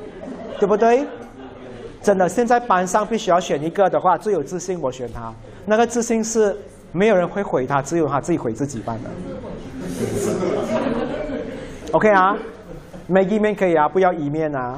[0.60, 1.06] 对不对？
[2.02, 5.34] 真的，现在班上必须要选一个的话，最有自信我选他。
[5.66, 6.58] 那个自信是。
[6.94, 9.10] 没有人会毁他，只有他自己毁自己班的。
[11.94, 12.36] OK 啊，
[13.08, 14.78] 没一面可以啊，不要一面啊。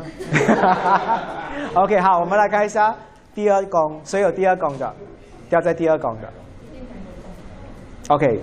[1.73, 2.95] OK，好，我们来看一下
[3.33, 4.93] 第二宫，谁有第二宫的？
[5.49, 6.31] 掉在第二宫的。
[8.09, 8.39] OK，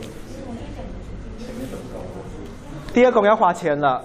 [2.93, 4.03] 第二宫要花钱了。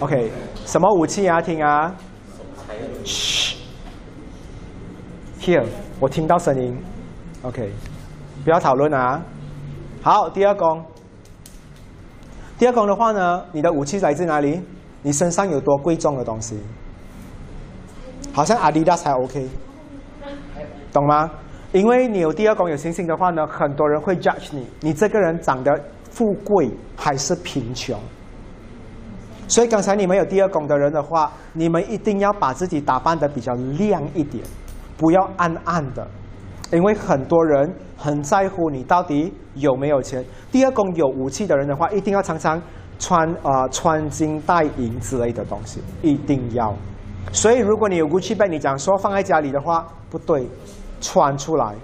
[0.00, 0.32] OK，
[0.70, 1.42] 什么武器啊？
[1.42, 1.92] 听啊。
[3.04, 3.56] 嘘。
[5.40, 5.64] Here。
[5.98, 6.78] 我听到声音
[7.42, 7.72] ，OK，
[8.44, 9.20] 不要讨论啊。
[10.00, 10.84] 好，第二宫。
[12.56, 14.62] 第二宫的话呢，你的武器来自哪里？
[15.02, 16.56] 你身上有多贵重的东西？
[18.32, 19.48] 好像阿迪达斯还 OK，
[20.92, 21.28] 懂吗？
[21.72, 25.72] 因为你有第二宫有星星的话呢，很多人会 judge 你，你这个人长得
[26.12, 27.98] 富贵还是贫穷？
[29.50, 34.42] 所以刚才你们有第二宫的人的话，你们一定要把自己打扮的比较亮一点。
[34.96, 36.06] 不要暗暗的，
[36.70, 40.24] 因为很多人很在乎你到底有没有钱。
[40.52, 42.62] 第二宫有武器的人的话，一定要常常
[42.98, 46.72] 穿啊穿金戴银之类的东西，一定要。
[47.32, 50.46] 所以如果你有武器被你讲说放在家里的话，不对，
[51.00, 51.74] 穿出来。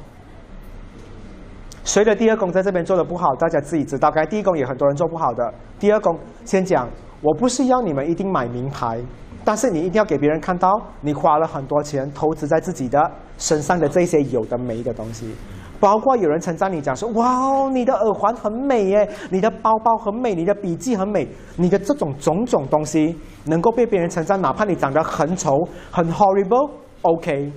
[1.84, 4.10] 谁的第二宫在这边做的不好，大家自己知道。
[4.10, 5.54] 该第一宫也很多人做不好的。
[5.78, 6.86] 第二宫先讲，
[7.20, 9.00] 我不是要你们一定买名牌。
[9.44, 10.68] 但是你一定要给别人看到，
[11.02, 12.98] 你花了很多钱投资在自己的
[13.38, 15.32] 身上的这些有的没的东西，
[15.78, 25.52] 包括有人称赞你讲说，哇哦，你的耳环很美耶，你的包包很美，你的笔记很美，你的这种种种东西能够被别人称赞，哪怕你长得很丑
[25.92, 27.52] 很 horrible，OK，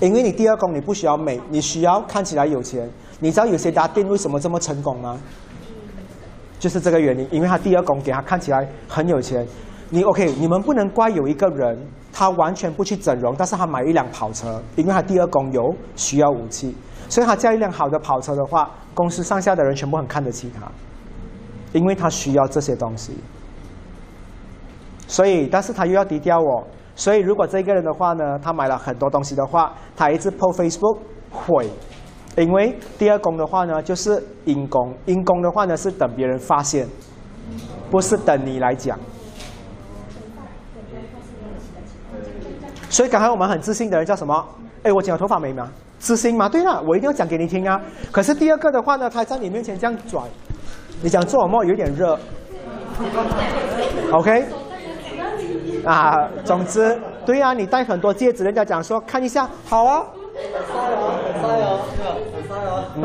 [0.00, 2.90] 因为你第二宫你不需要美，你需要看起来有钱。
[3.20, 5.16] 你知道有些家店为什么这么成功吗？
[6.58, 9.46] 就是这个原因，因为他第二宫给他看起来很有钱。
[9.90, 11.78] 你 OK，你们不能怪有一个人，
[12.12, 16.74] 他完全不去整容，但是他买一辆跑车，因为他第二宫有需要武器，
[17.08, 20.66] 所以他驾一辆好的跑车的话，公司上下的人全部很看得起他，
[21.72, 23.16] 因为他需要这些东西。
[25.06, 26.64] 所以，但是他又要低调哦。
[26.96, 30.98] 所以，如果这个人的话呢，他买了很多东西的话，他一直 po Facebook
[31.30, 31.70] 会，
[32.36, 36.86] 因为第二功的话呢，就是阴功，阴功的话呢是等别人发现，
[37.90, 38.98] 不是等你来讲。
[42.90, 44.46] 所以刚才我们很自信的人叫什么？
[44.82, 45.70] 哎，我剪了头发没吗？
[45.98, 46.48] 自信吗？
[46.48, 47.80] 对了，我一定要讲给你听啊。
[48.12, 50.24] 可是第二个的话呢，他在你面前这样转，
[51.02, 51.64] 你讲做什么？
[51.64, 52.18] 有点热。
[54.12, 54.44] OK。
[55.84, 60.04] 啊，总之，对啊，你戴很多戒指，人家讲说看一下，好啊。
[60.36, 61.00] 晒哦，
[61.40, 61.80] 晒哦，
[62.48, 62.84] 晒哦。
[62.96, 63.00] 嗯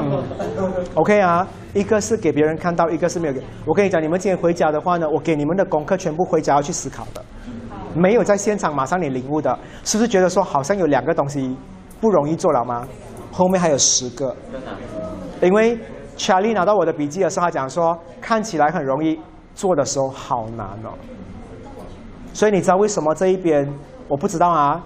[0.95, 3.41] ，OK 啊，一个是给别人看到，一个是没有给。
[3.65, 7.23] 我跟你讲，你们今天回家的话呢，我给你们的功课全部回家要去思考的。
[7.93, 11.55] 没有在现场马上你领悟的，是不是觉得说好像有两个东西
[11.99, 12.87] 不容易做了吗？
[13.31, 14.35] 后面还有十个。
[15.41, 15.77] 因为
[16.17, 19.19] Charlie 拿到我的笔记的时候，他讲说看起来很容易，
[19.55, 20.91] 做的时候好难哦。
[22.33, 23.67] 所以你知道为什么这一边
[24.07, 24.81] 我不知道啊？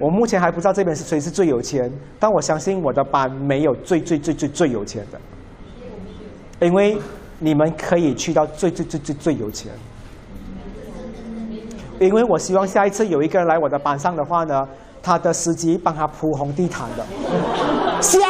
[0.00, 6.96] 我目前还不知道这边是谁是最有钱，但我相信我的班没有最最最最最有钱的，因为
[7.38, 9.72] 你们可以去到最最最最最有钱。
[11.98, 14.68] 因为我希望下一次有一个人来我的班上的话呢，
[15.02, 17.04] 他的司机帮他铺红地毯的，
[18.00, 18.22] 像，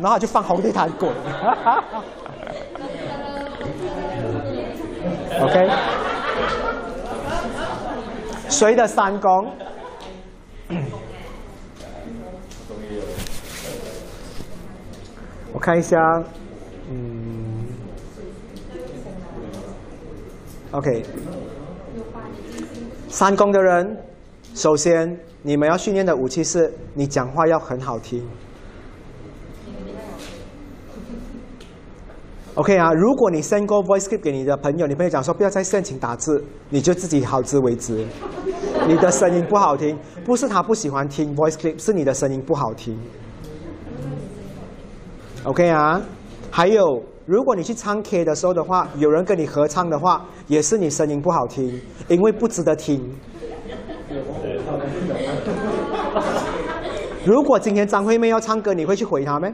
[0.00, 1.10] 然后就放红地毯滚。
[5.40, 5.68] OK，
[8.48, 9.50] 谁的三公？
[15.52, 15.96] 我看一下，
[16.90, 17.66] 嗯
[20.72, 21.02] ，OK。
[23.08, 23.96] 三公的人，
[24.54, 28.22] 首先你们要训练的武器是你讲话要很好听。
[32.54, 38.06] OK 啊，如果你 send 过 voice clip 给你的朋友，你朋友讲说不要再申请打字，你就自己好自为之。
[38.88, 42.98] 你的声音不好听，不是他不喜欢听 voice clip，是你的声音不好听。
[45.44, 46.00] OK 啊，
[46.50, 47.02] 还有。
[47.26, 51.78] 如果你去唱 K 的时候的话，有人跟你合唱的话，也是你声音不好听，
[52.08, 53.14] 因为不值得听。
[57.26, 59.50] 如果今天张惠妹要唱歌，你会去回她吗？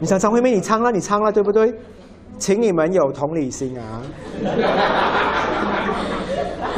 [0.00, 1.72] 你想张惠妹，你唱了，你唱了，对不对？
[2.40, 4.02] 请你们有同理心啊！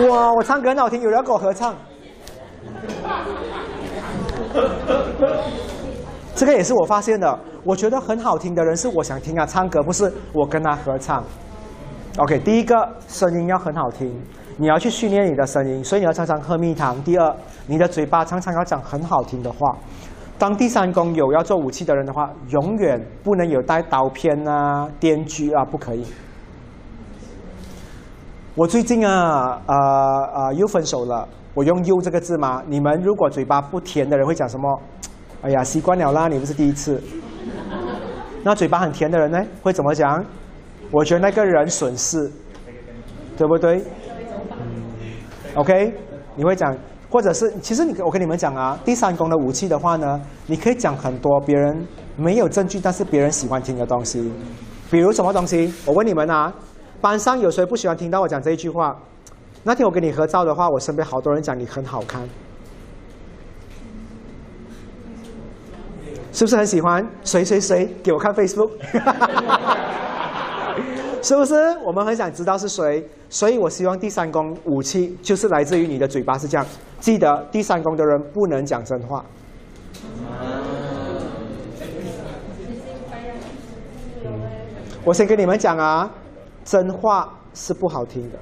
[0.06, 1.74] 哇，我唱歌很好听，有人要跟我合唱。
[6.34, 7.38] 这个也是我发现的。
[7.64, 11.24] 我觉得很好听的人是我想听啊，唱歌不是我跟他合唱。
[12.18, 12.74] OK，第一个
[13.08, 14.08] 声音要很好听，
[14.56, 17.02] 你要去训练你的声音，所以你要常常喝蜜糖。
[17.02, 17.36] 第二，
[17.66, 19.76] 你的嘴巴常常要讲很好听的话。
[20.38, 26.06] 当第三宫有要做武器的人的话，永远不能有带刀片啊、电锯啊，不可以。
[28.58, 29.74] 我最近啊，呃
[30.34, 32.60] 呃又分手了，我用“又”这个字吗？
[32.66, 34.80] 你们如果嘴巴不甜的人会讲什么？
[35.42, 37.00] 哎呀，习惯了啦，你不是第一次。
[38.42, 40.24] 那嘴巴很甜的人呢，会怎么讲？
[40.90, 42.28] 我觉得那个人损失，
[43.36, 43.80] 对不对
[45.54, 45.94] ？OK，
[46.34, 46.76] 你会讲，
[47.08, 51.86] 或者是其实你我跟你们讲啊，第三宫的武器的话呢，你可以讲很多别人
[52.16, 54.32] 没有证据，但是别人喜欢听的东西。
[54.90, 55.72] 比如什么东西？
[55.86, 56.52] 我问你们啊，
[57.00, 58.96] 班上有谁不喜欢听到我讲这一句话？
[59.64, 62.28] 那天我跟你合照的话，我身边好多人讲你很好看。
[66.32, 68.70] 是不是很喜欢谁谁谁给我看 Facebook？
[71.20, 73.04] 是不是我们很想知道是谁？
[73.28, 76.64] 所以我希望第三宫武器就是来自于你的嘴巴是这样。
[77.00, 79.24] 记得第三宫的人不能讲真话。
[85.04, 86.08] 我先跟你们讲啊，
[86.68, 88.38] 真话是不好听的。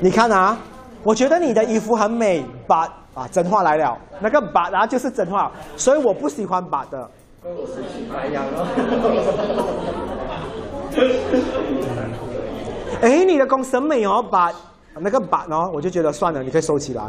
[0.00, 0.56] 你看啊，
[1.02, 7.10] 我觉得你的衣服很美，but 啊，真话来了，那个把然后就是真话，所以我不喜欢把的。
[13.02, 14.52] 哎，你的公审美哦，把
[15.00, 17.02] 那个把哦，我就觉得算了，你可以收起来。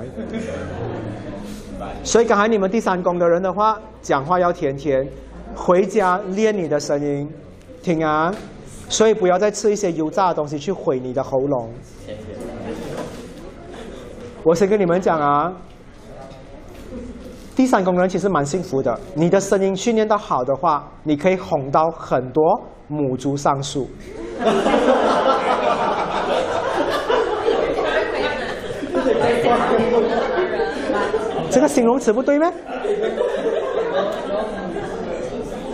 [2.03, 5.07] 所以刚才你们第三宫的人的话，讲话要甜甜，
[5.55, 7.32] 回家练你的声音，
[7.84, 8.34] 听啊。
[8.88, 11.71] 所以不要再吃一些油炸的东西去毁你的喉咙。
[14.43, 15.51] 我先跟你们讲啊。
[17.55, 22.43] 第三功能其实蛮幸福的，你的声音训练到好的话，你可以哄到很多
[22.88, 23.88] 母猪上树。
[31.49, 32.51] 这个形容词不对吗？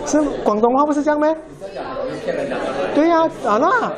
[0.06, 1.34] 是广东话不是这样吗？
[2.94, 3.92] 对呀，啊那，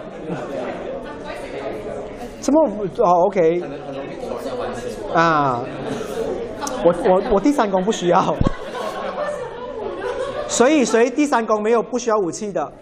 [2.40, 2.68] 什么
[2.98, 3.62] 哦？OK，
[5.12, 5.60] 啊，
[6.84, 8.34] 我我我第三宫不需要，
[10.46, 12.72] 所以所以第三宫没有不需要武器的，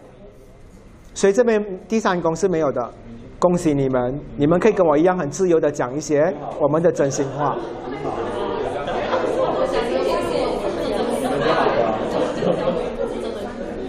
[1.14, 2.90] 所以这边第三宫是没有的。
[3.38, 7.57] 恭喜你们，你们可以跟我一样很自由的讲一些我们的真心话。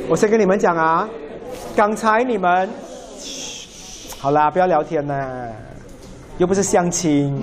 [0.10, 1.08] 我先跟你们讲啊，
[1.76, 2.70] 刚才你们，
[4.20, 5.50] 好啦，不要聊天了，
[6.38, 7.34] 又不是相亲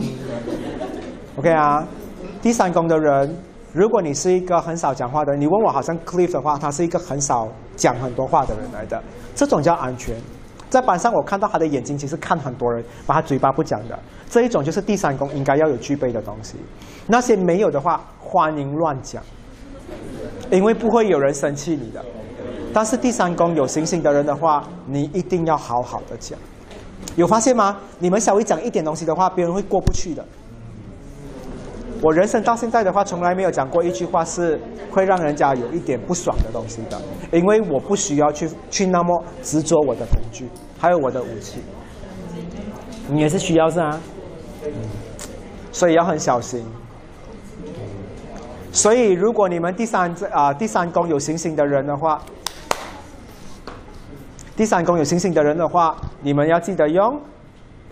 [1.36, 1.86] ，OK 啊？
[2.42, 3.34] 第三宫的人，
[3.72, 9.02] 如果你是一个很少讲话的人，你问我好像 Cliff 的话，他是一个很少讲很多话的人来的，
[9.34, 10.14] 这种叫安全。
[10.68, 13.98] 在班上，我看到他的眼睛其实看很多人，把他嘴巴不讲的
[14.28, 16.56] 这一种，就是第三宫应该要有具备的东西。
[17.08, 19.22] 那些没有的话，欢迎乱讲，
[20.50, 22.04] 因为不会有人生气你的。
[22.72, 26.38] 但是第三宫有行星的人的话，你一定要好好的讲。
[27.16, 27.76] 有发现吗？
[27.98, 30.24] 你们稍微讲一点东西的话，别人会过不去的。
[32.02, 34.58] 我人生到现在的话，从来没有讲过一句话是
[34.90, 36.98] 会让人家有一点不爽的东西的，
[37.32, 40.48] 因为我不需要去去那么执着我的工具，
[40.78, 41.60] 还有我的武器。
[43.08, 44.00] 你也是需要是啊，
[45.72, 46.64] 所以要很小心。
[48.72, 52.22] 所以如果你们第三啊第三宫有行星的人的话，
[54.60, 57.18] 第三宫有星星的人的话，你们要记得用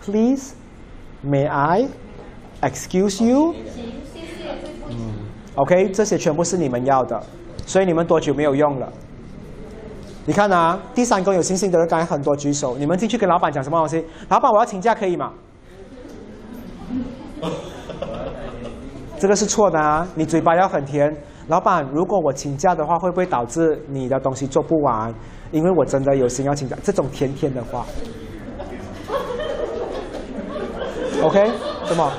[0.05, 3.55] ，Please，May I，Excuse you
[4.87, 5.13] 嗯。
[5.55, 7.19] OK，这些全部是你们要的，
[7.65, 8.87] 所以你们多久没有用了？
[10.27, 14.05] 你看啊，第三宫有星星的人刚才很多举手，你们进去跟老板讲什么东西？
[14.27, 15.33] 老板，我要请假，可以吗？
[19.17, 20.07] 这个是错的啊！
[20.13, 21.11] 你嘴巴要很甜。
[21.47, 25.11] 老板，如果我请假的话，会不会导致你的东西做不完？
[25.51, 26.77] 因为我真的有心要请假。
[26.83, 27.85] 这种甜甜的话
[31.23, 31.51] ，OK？
[31.85, 32.11] 什么？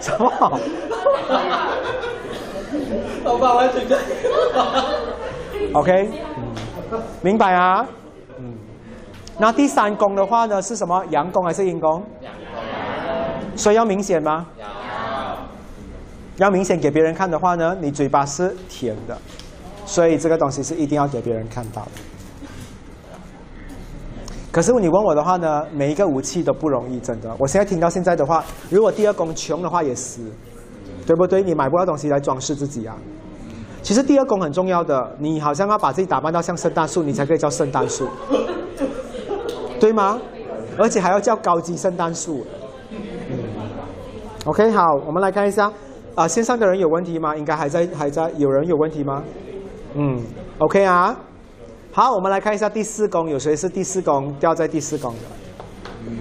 [0.00, 0.60] 什么？
[3.24, 3.96] 老板，我要请假。
[5.72, 6.10] OK，
[7.22, 7.86] 明白啊？
[8.38, 8.54] 嗯。
[9.38, 11.04] 那第三宫的话呢，是什么？
[11.10, 12.02] 阳宫还是阴宫？
[12.20, 13.56] 阳宫。
[13.56, 14.46] 所以要明显吗？
[16.36, 19.16] 要明显给别人看的话呢，你嘴巴是甜的，
[19.86, 21.90] 所以这个东西是一定要给别人看到的。
[24.50, 27.34] 可是你问我的话呢，每一个武器都不容易，真的。
[27.38, 30.20] 我现在听到现在的话，如果第二宫穷的话也死，
[31.04, 31.42] 对不对？
[31.42, 32.96] 你买不到东西来装饰自己啊。
[33.82, 38.08] 其实第二宫很重要的，你好像要把自己打扮到像圣诞树，你才可以叫圣诞树，
[39.80, 40.20] 对吗？
[40.78, 42.46] 而且还要叫高级圣诞树。
[42.90, 43.38] 嗯
[44.44, 45.72] OK，好，我们来看一下。
[46.14, 47.34] 啊，线上的人有问题吗？
[47.36, 48.30] 应该还在，还在。
[48.36, 49.24] 有人有问题吗？
[49.94, 50.22] 嗯
[50.58, 51.16] ，OK 啊。
[51.92, 55.20] 好，我们来看一下第四宫，有谁是第四宫掉在第四宫的
[56.06, 56.18] 嗯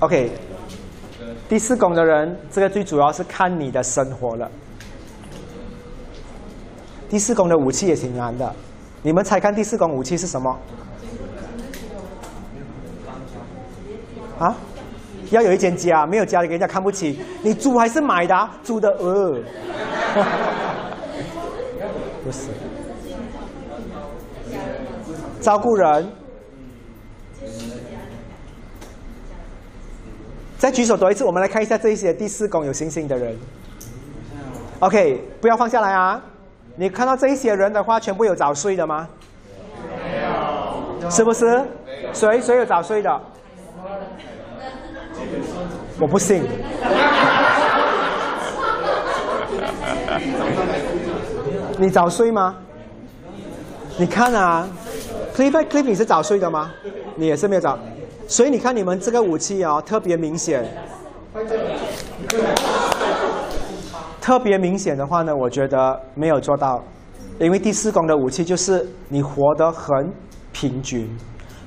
[0.00, 0.32] ？OK，
[1.50, 4.50] 第四宫的人，这个最主要是看你的生活了。
[7.10, 8.54] 第四宫的武器也挺难的，
[9.02, 10.58] 你们猜看第四宫武器是什么？
[14.38, 14.56] 啊？
[15.32, 17.18] 要有一间家，没有家里给人家看不起。
[17.42, 18.48] 你租还是买的？
[18.62, 19.38] 租的呃，
[22.22, 22.48] 不是，
[25.40, 26.06] 照顾人。
[30.58, 33.36] 再举手多一次，我们来看一下这一些第四宫有星星的人。
[34.78, 36.22] OK，不要放下来啊！
[36.76, 39.08] 你看到这一些人的话，全部有早睡的吗？
[39.88, 41.64] 没有，是不是？
[42.12, 43.20] 谁谁有早睡的？
[46.00, 46.42] 我不信。
[51.78, 52.56] 你早睡吗？
[53.98, 54.68] 你看啊
[55.34, 56.70] ，Cliff，Cliff，你是早睡的吗？
[57.16, 57.78] 你也是没有早，
[58.26, 60.64] 所以你看你们这个武器哦，特别明显。
[64.20, 66.82] 特别明显的话呢，我觉得没有做到，
[67.38, 70.12] 因为第四宫的武器就是你活得很
[70.52, 71.10] 平均。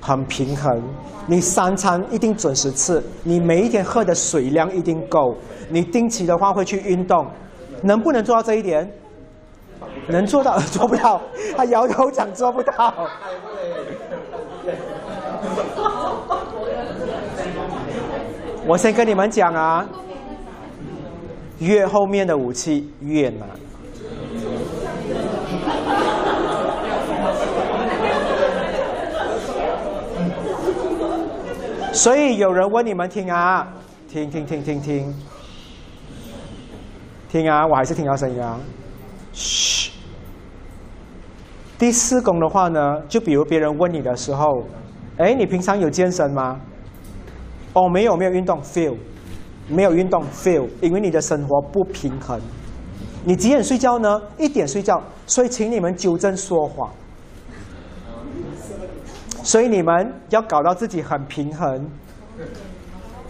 [0.05, 0.79] 很平衡，
[1.25, 5.35] 你三餐一定准时吃，你每一天喝的水量一定够，
[5.67, 7.25] 你定期的话会去运动，
[7.81, 8.87] 能不能做到这一点？
[10.07, 11.19] 能做到，做不到，
[11.57, 12.93] 他摇头讲做不到。
[18.67, 19.83] 我先跟你们讲啊，
[21.57, 23.49] 越后面的武器越难。
[31.95, 33.65] 所以有人问你们听啊，
[34.09, 35.15] 听听听听听，
[37.31, 38.59] 听啊，我还是听到声音啊。
[39.31, 39.93] 嘘。
[41.79, 44.65] 第四宫的话呢，就比如别人问你的时候，
[45.17, 46.59] 哎，你平常有健身吗？
[47.71, 48.97] 哦，没有，没有运动，feel，
[49.69, 52.37] 没有运动，feel，因为你的生活不平衡。
[53.23, 54.21] 你几点睡觉呢？
[54.37, 56.91] 一点睡觉，所以请你们纠正说谎。
[59.45, 61.87] 所以你们要搞到自己很平衡。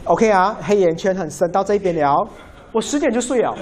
[0.05, 2.25] OK 啊，黑眼圈很深，到这边了。
[2.71, 3.53] 我十点就睡了。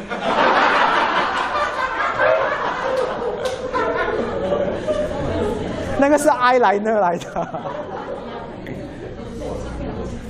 [5.99, 7.25] 那个是埃莱那来的。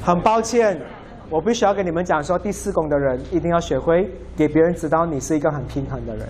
[0.02, 0.80] 很抱歉，
[1.30, 6.26] 我必须要跟你们讲说，第四宫的人一定要学会给别人知道你是一个很平衡的人，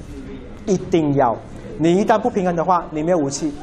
[0.66, 1.38] 一定要。
[1.78, 3.54] 你一旦不平衡的话，你没有武器。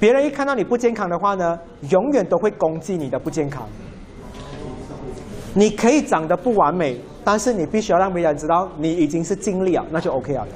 [0.00, 1.58] 别人一看到你不健康的话呢，
[1.90, 3.68] 永远都会攻击你的不健康。
[5.52, 10.46] 你可以长得不完美，但是你必须要让别人知道你已经是尽力了，那就 OK 了。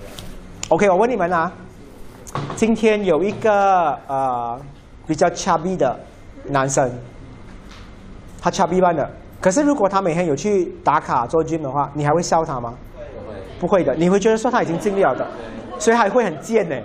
[0.70, 1.53] OK，我问你们啊，
[2.57, 4.59] 今天有一个呃
[5.07, 5.95] 比较 chubby 的
[6.49, 6.90] 男生。
[8.40, 12.74] 他恰一般的，可是如果他每天有去打卡做 gym 的话，你还会笑他吗？
[13.59, 15.26] 不会，不会的，你会觉得说他已经尽力了的，
[15.78, 16.76] 所以还会很贱呢。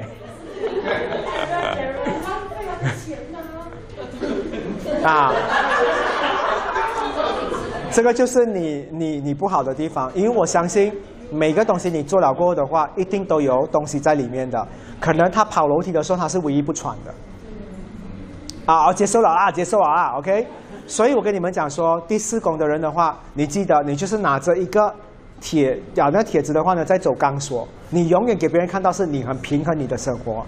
[5.05, 5.33] 啊，
[7.91, 10.93] 这个就是你你你不好的地方，因为我相信
[11.31, 14.67] 每个东西你做了过后的话，一定都有东西在里面的。
[14.99, 17.13] 可能他跑楼梯的时候他是唯一不喘的。
[18.65, 20.45] 啊，接受了啊，接受了啊，OK。
[20.85, 24.93] 所以我跟你们讲说，第四宫的人的话，你记得，你就是拿着一个
[25.39, 30.45] 铁，咬那铁子的话呢，在走钢索，你永远给别人看到是你很平衡你的生活。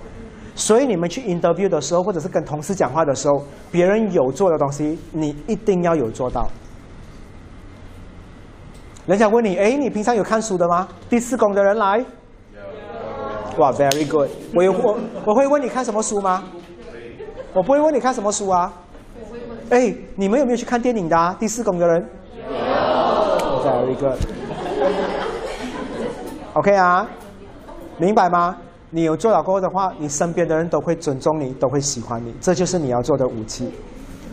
[0.56, 6.48] 所以你们去 interview 的时候，或者是跟同事讲话的时候，别人有做的东西，你一定要有做到。
[9.08, 10.88] 人家问你，哎，你平常有看书的吗？
[11.10, 13.58] 第四宫的人来，有。
[13.58, 14.30] 哇，very good。
[14.54, 16.44] 我有我我会问你看什么书吗？
[17.54, 18.72] 我不会问你看什么书啊。
[19.70, 21.36] 哎，你们有没有去看电影的啊？
[21.40, 24.18] 第四宫的人，有，再有一个
[26.54, 27.10] ，OK 啊，
[27.98, 28.58] 明白吗？
[28.94, 33.72] 你有做到过的话，你身边的人都会尊重你，都会喜欢你，这就是你要做的武器。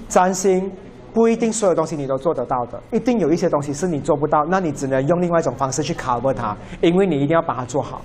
[0.08, 0.70] 占星
[1.12, 8.02] 不一定所有东西你都做得到的，一定有一些东西是你做不到，那你只能用另外一种方式去 cover 它，因为你一定要把它做好。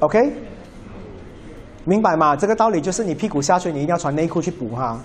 [0.00, 0.32] OK。
[1.84, 2.36] 明白吗？
[2.36, 5.00] 这个道理就是你屁股下垂，你一定要穿内裤去补哈。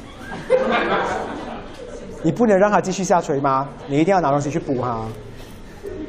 [2.23, 3.67] 你不能让它继续下垂吗？
[3.87, 5.05] 你一定要拿东西去补哈。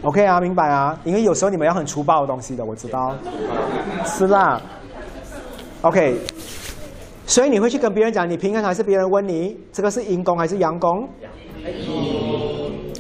[0.03, 0.99] OK 啊，明白啊？
[1.05, 3.15] 因为有时候你们要很粗暴的东西的，我知道。
[4.05, 4.61] 是啦。
[5.83, 6.19] OK。
[7.27, 9.59] 所以你会去跟别人讲你平衡还是别人问你？
[9.71, 11.09] 这个是阴功还是阳功？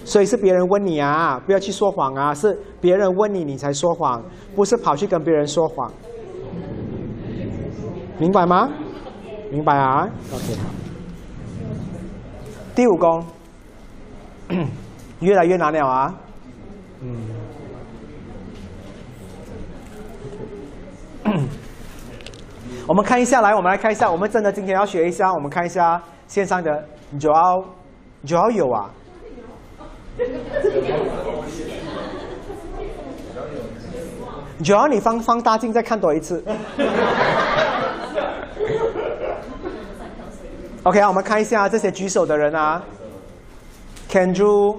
[0.04, 4.22] 所以是别人问你啊，不要去说谎啊，是别人问你你才说谎，
[4.54, 5.90] 不是跑去跟别人说谎。
[8.18, 8.68] 明白吗？
[9.50, 10.68] 明白啊？OK，好。
[12.74, 13.24] 第五宫，
[15.20, 16.14] 越来越难了啊。
[17.00, 17.18] 嗯。
[22.86, 26.82] 我们看一下，来，我们来看一下，我们真的今天要学一下，我们看一下线上的
[27.20, 27.62] 九号，
[28.24, 28.90] 九号有啊。
[34.64, 36.42] 主要，你放放大镜再看多一次。
[40.84, 42.82] OK 啊，我们看一下这些举手的人啊
[44.10, 44.78] ，Kendrew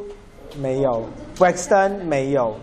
[0.59, 1.07] 没有
[1.39, 2.55] ，Weston 没有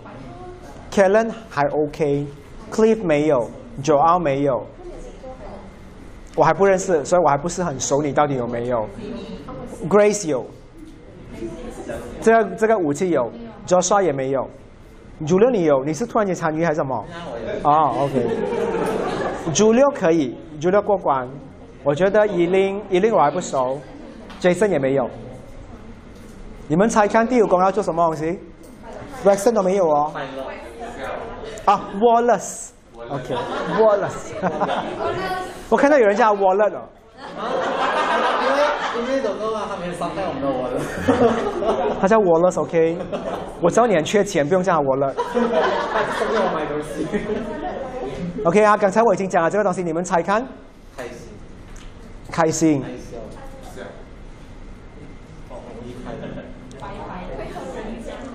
[0.92, 3.50] ，Kellen 还 OK，Cliff 没有
[3.82, 4.64] ，Joel 没有，
[6.36, 8.86] 我还不认识，所以我还不是很熟，你到底有没有
[9.88, 10.46] ？Grace 有，
[12.20, 13.32] 这个这个武器有
[13.66, 14.48] ，Joshua 也没有
[15.22, 17.04] ，Julio 你有，你是突然间参与还是什么？
[17.62, 17.94] 哦
[19.50, 21.28] ，OK，Julio 可以，Julio 过关。
[21.82, 23.78] 我觉得伊琳伊琳我还不熟
[24.40, 25.08] ，Jason 也没有。
[26.68, 28.40] 你们猜看第五宫要做什么东西
[29.24, 30.12] ？Jason 都没有哦。
[31.64, 34.32] 啊，Wallace，OK，Wallace。
[35.68, 36.88] 我看到有人叫 Wallace 了。
[38.46, 38.58] 因为
[39.08, 41.98] 因为走过啊，他没有伤害我们的 Wallace。
[42.00, 42.96] 他叫 Wallace，OK。
[43.60, 45.14] 我知道你很缺钱，不用叫他 Wallace。
[45.14, 47.06] 送给我买东西。
[48.44, 50.46] OK 啊，刚才我已经讲了这个东西，你们猜看。
[50.96, 51.04] 开
[52.48, 53.15] 心开心。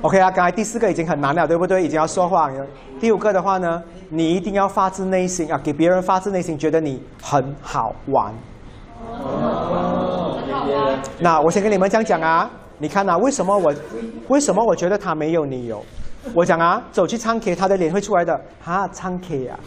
[0.01, 1.83] OK 啊，刚才第四个已经很难了，对不对？
[1.83, 2.65] 已经要说谎了。
[2.99, 8.33] 第五个的话呢，你一定要发自内心啊，给别人发自内心觉得你很好玩。
[11.19, 12.49] 那我先跟你们讲讲啊，
[12.79, 13.71] 你看啊，为什么我
[14.27, 15.83] 为什么我觉得他没有你有？
[16.33, 18.41] 我讲啊，走去唱 K，他的脸会出来的。
[18.63, 19.59] 哈，唱 K 啊。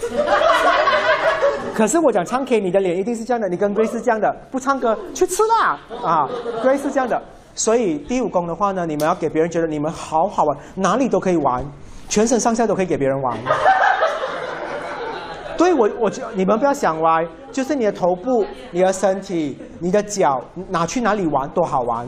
[1.76, 6.28] 可是我讲唱 K，你的脸一定是这样的，你跟 Grace 是这样的，不唱歌去吃啦啊
[6.61, 7.22] ，Grace 是这样的。
[7.55, 11.65] 所以第五宫的话呢，你们要给别人觉得你们好好玩，哪里都可以玩，
[12.09, 13.39] 全身上下都可以给别人玩。
[15.57, 22.07] 对我，我就你们不要想歪，就是你的头部、你的身体、你的脚，哪去哪里玩都好玩。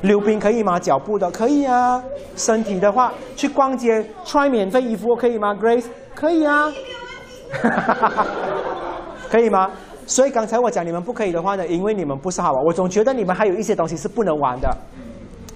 [0.00, 0.78] 溜冰可以吗？
[0.78, 2.02] 脚步的可以啊。
[2.34, 5.84] 身体的话，去逛街穿免费衣服可以吗？Grace
[6.14, 6.72] 可以啊。
[9.28, 9.70] 可以吗？
[10.06, 12.64] 所以刚才我讲你们不可以的话呢，因为你们不是好玩。
[12.64, 14.74] 我总觉得你们还有一些东西是不能玩的。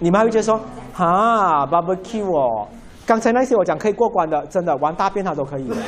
[0.01, 0.61] 你们还会觉得说，
[0.93, 2.67] 哈，barbecue 哦。
[3.07, 5.71] 刚才那些我讲可以过关的，真的玩大便他都可以。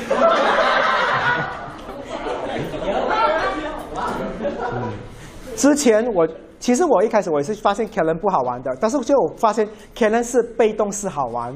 [5.56, 6.26] 之前我
[6.58, 11.52] 其实我一开始我也是发现 Kellen 不好玩的，但是就我发现 Kellen 是被动式好玩，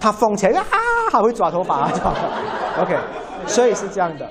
[0.00, 0.64] 他疯起来啊，
[1.12, 1.88] 还会抓头发
[2.80, 2.96] ，OK，
[3.46, 4.28] 所以是这样的。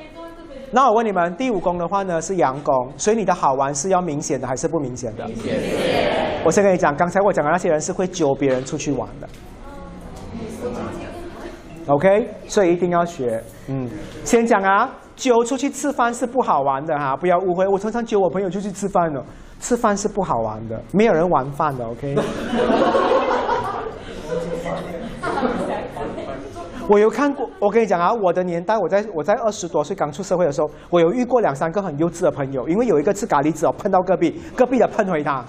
[0.72, 5.26] 那我问你们，第五宫的话呢是阳宫，所以你的好玩是要明显的还是不明显的？
[5.28, 5.56] 明显。
[6.44, 9.28] 我先跟你讲，刚才我讲的那些人是会揪别人出去玩的。
[11.88, 13.42] OK，所以一定要学。
[13.68, 13.90] 嗯，
[14.26, 17.66] 先讲啊，揪出去吃饭是不好玩的哈，不要误会。
[17.66, 19.24] 我常常揪我朋友出去吃饭了，
[19.62, 21.86] 吃饭是不好玩的，没有人玩饭的。
[21.88, 22.16] OK。
[26.90, 35.44] 我有看过，我跟你讲啊，我的年代，我在我在二十多岁刚出社会的时候，我有遇过两三个很幼稚的朋友，因为有一个吃咖喱汁哦，喷到隔壁，隔壁的喷回他。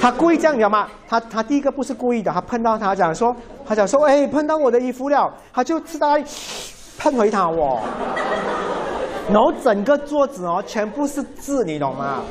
[0.00, 0.88] 他故意这样，你知道吗？
[1.06, 6.16] 他他第一个不是故意的，他碰到他讲说，他讲说，哎，碰到我的衣服了，他就吃到
[6.98, 7.80] 喷回他哦，
[9.30, 12.22] 然后整个桌子哦，全部是字，你懂吗？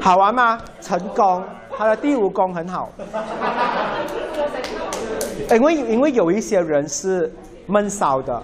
[0.00, 0.58] 好玩吗？
[0.80, 1.42] 成功。
[1.78, 2.90] 他的第五宫很好，
[5.50, 7.32] 因为因为有一些人是
[7.66, 8.42] 闷骚的，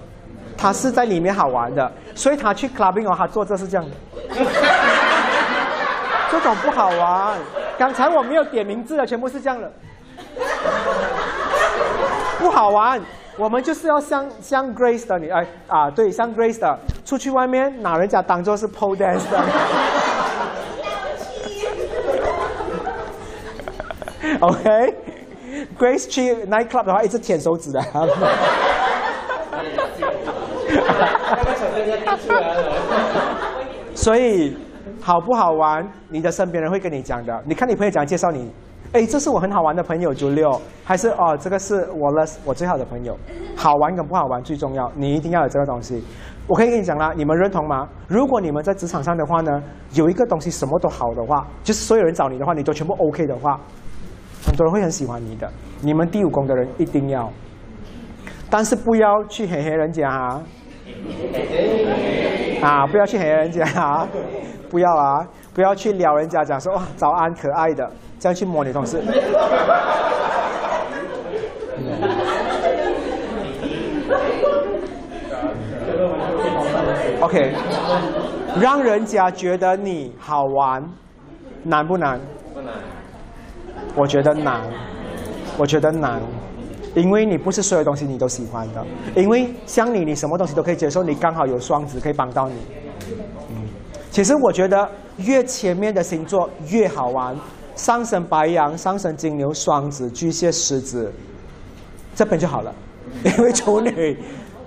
[0.57, 3.97] 他是在里面好玩的，所以他去 clubbing 哦，他做这是这样的，
[6.31, 7.39] 这种不好玩。
[7.79, 9.73] 刚才我没有点名字的，全部是这样的，
[12.39, 13.01] 不好玩。
[13.39, 19.43] 我们就是要像像 Grace 的你哎啊，对，像 Grace 的出去外面拿人家当做是 pole dance 的。
[24.41, 27.83] OK，Grace 去 night club 的话，一直舔手指的。
[33.95, 34.57] 所以
[35.01, 35.87] 好不好玩？
[36.09, 37.43] 你的身边人会跟你讲的。
[37.47, 38.51] 你看你朋友讲介绍你，
[38.93, 43.17] 哎，这是我很好玩的朋友，九六，还是哦，这个是我的我最好的朋友。
[43.57, 46.03] 好玩跟不好玩最重要，你一定要有这个东西。
[46.49, 47.87] 我可以跟你讲啦，你们认同吗？
[48.09, 49.63] 如果你们在职场上的话呢，
[49.93, 53.61] 有一个东西什么都好的话，就是所有人找你的话，你都全部 OK 的话。
[54.53, 55.51] 很多人会很喜欢你的，
[55.81, 57.27] 你们第五宫的人一定要，
[58.51, 60.43] 但是不要去黑黑人家啊！
[62.61, 64.07] 啊，不要去黑人家啊！
[64.71, 65.27] 不要啊！
[65.55, 69.01] 不要去撩人家，讲说哇早安可爱的，这样去摸你同事。
[77.23, 77.55] OK，
[78.61, 80.87] 让人家觉得你好玩，
[81.63, 82.21] 难不难？
[82.53, 82.75] 不难。
[83.95, 84.63] 我觉得难，
[85.59, 86.21] 我觉得难，
[86.95, 88.85] 因为你不是所有东西你都喜欢的。
[89.15, 92.55] 因为像你，你什么东西都可以接受，你刚好有双子可以帮到你。
[93.51, 93.69] 嗯，
[94.11, 97.37] 其实我觉得越前面的星座越好玩，
[97.77, 101.13] 上升白羊、上升金牛、双子、巨蟹、狮子，
[102.15, 102.75] 这边就好了。
[103.25, 104.19] 因为处女、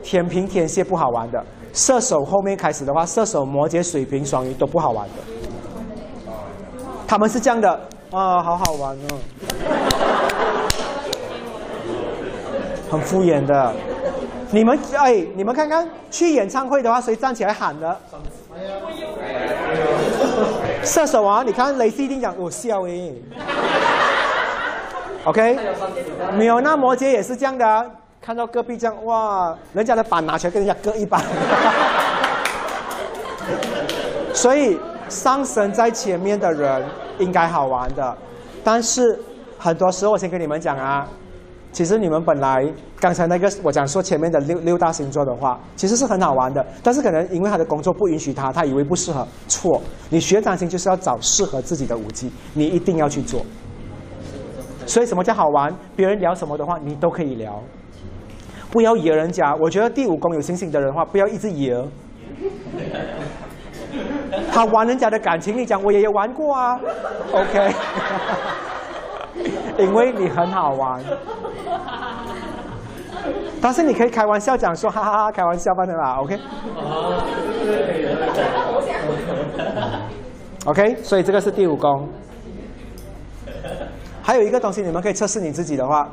[0.03, 1.43] 天平、天蝎不好玩的，
[1.73, 5.13] 射手后面开始的话，射手、摩羯、水瓶、双鱼都不好玩的。
[7.07, 7.89] 他们是这样的。
[8.15, 9.19] 啊，好好玩哦！
[12.89, 13.73] 很敷衍的，
[14.51, 17.99] 你们哎，你们看看去演唱会的话，谁站起来喊的？
[20.81, 21.43] 射手啊！
[21.45, 23.11] 你看雷西一定讲我笑哎。
[25.25, 25.59] OK，
[26.37, 27.91] 没有那摩羯也是这样的，
[28.21, 31.21] 看到隔壁这样哇，人家的板拿起来跟人家割一板。
[34.33, 34.79] 所以
[35.09, 36.83] 上升在前面的人。
[37.17, 38.17] 应该好玩的，
[38.61, 39.17] 但是
[39.57, 41.07] 很多时候我先跟你们讲啊，
[41.71, 49.25] 其实你们本来刚才那个我讲说前面的六六大星座的话，其实是很好玩的，但是可能因为他的工作不允许他，他以为不适合。
[49.47, 53.45] 错，你学占星就是要找适合自己的武器，你一定要去做。
[54.85, 55.73] 所以什么叫好玩？
[55.95, 57.63] 别人聊什么的话，你都可以聊，
[58.69, 59.55] 不要惹人家。
[59.55, 61.87] 我觉得第五宫有星星的人的话，不要一直惹。
[64.55, 66.79] 他玩人家的感情，你讲我也有玩过啊
[67.33, 67.73] ，OK，
[69.77, 71.03] 因为你很好玩。
[73.61, 76.39] 但是你可以开玩笑讲说，哈哈哈，开玩笑吧，对吧？OK。
[80.67, 82.07] OK，所以这个是第五宫。
[84.23, 86.07] 还有一个东西，你们可以测试你自己的话，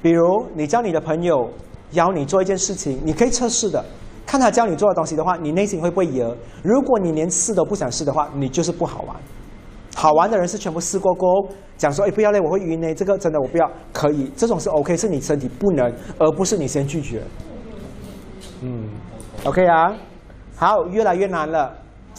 [0.00, 1.50] 比如你叫你的朋友
[1.94, 3.84] 邀你做一件事情，你可以测试的，
[4.26, 6.34] 看他教你做的东西的话，你内心会不会摇？
[6.62, 9.16] 如果你连试都不想试的话，你就是不好玩。
[9.94, 11.28] 好玩的人是全部试过过，
[11.76, 17.22] 讲说哎不要嘞，我会晕嘞，这个真的我不要，可以，这种是 OK，是你身体不能，而不是你先拒绝。
[18.62, 18.88] 嗯
[19.44, 19.92] ，OK 啊，
[20.56, 21.74] 好，越来越难了。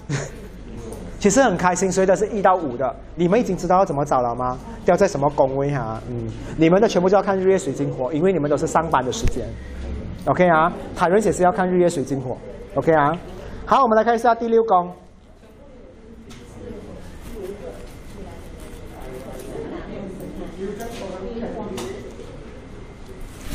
[1.19, 4.57] 其实很开心，所以的是一到五的，你们已经知道要怎么找了吗？
[4.85, 5.99] 掉在什么宫位哈？
[6.09, 6.27] 嗯，
[6.57, 9.47] 你们的全部就要看日月水晶火，因为你们都是上班的时间。
[10.25, 12.37] OK 啊，塔瑞也是要看日月水晶火。
[12.75, 13.11] OK 啊，
[13.65, 14.89] 好，我们来看一下第六宫。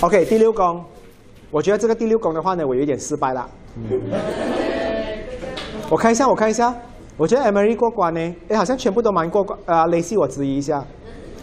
[0.01, 0.85] OK，第六宫，
[1.51, 3.49] 我觉得这个第六宫的话呢，我有点失败了。
[5.91, 6.75] 我看一下，我看一下。
[7.17, 9.59] 我觉得 Emily 过关呢，哎，好像全部都蛮过关。
[9.65, 10.85] 啊，雷西，我质疑一下，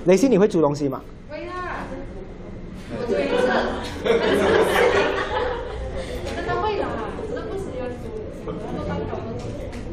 [0.06, 1.02] 雷西，你会煮东西吗？
[1.30, 1.84] 会啊，
[2.92, 3.26] 我觉得，
[6.34, 6.88] 真的会啦，
[7.28, 8.04] 是不需要煮，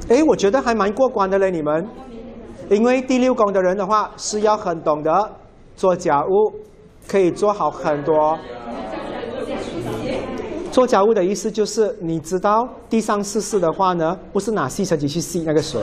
[0.08, 1.86] 哎，我觉得还蛮过关的嘞，你们，
[2.68, 5.30] 因为第六宫的人的话是要很懂得
[5.76, 6.52] 做家务，
[7.08, 8.38] 可以做好很多。
[10.70, 15.80] 做家务的意思就是，你知道地上湿湿的话呢，不是拿吸尘器去吸那个水。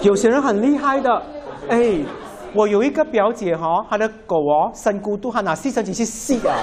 [0.00, 1.22] 有些人很厉害的，
[1.68, 1.98] 哎，
[2.54, 6.54] 我有一个表姐哈，她的狗哦生孤独，她拿吸尘器去吸啊。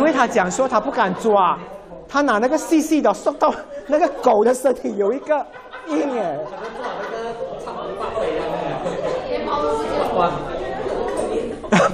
[0.00, 1.58] 因为他讲说他不敢抓，
[2.08, 3.52] 他拿那个细细的送到
[3.86, 5.36] 那个狗的身体有一个
[5.88, 6.38] 印哎。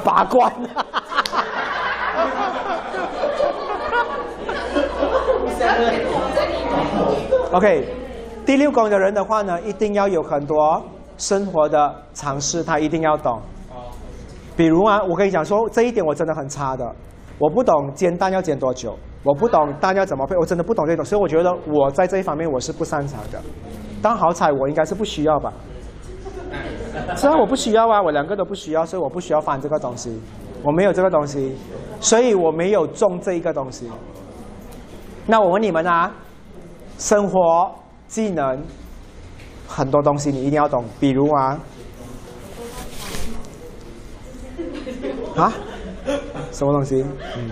[0.04, 0.52] 拔关。
[7.50, 7.88] OK，
[8.44, 10.80] 第六宫的人的话呢，一定要有很多
[11.18, 13.42] 生活的常识，他一定要懂。
[14.56, 16.94] 比如啊，我跟你讲说，这一点我真的很差的，
[17.38, 23.40] 我不懂煎蛋要煎多久，我不懂蛋要怎么配，我真的不懂这种，所以我觉得我在这一方面我是不擅长的。
[24.00, 25.52] 但好彩我应该是不需要吧。
[27.14, 30.18] 虽然我不需要啊，我两个都不需要，所以我不需要翻这个东西，
[30.62, 31.54] 我没有这个东西，
[32.00, 33.90] 所以我没有中这一个东西。
[35.26, 36.10] 那我问你们啊，
[36.98, 37.70] 生活
[38.06, 38.62] 技能
[39.66, 41.60] 很多东西你一定要懂，比如啊，
[45.36, 45.52] 啊，
[46.52, 47.04] 什么东西？
[47.36, 47.50] 嗯，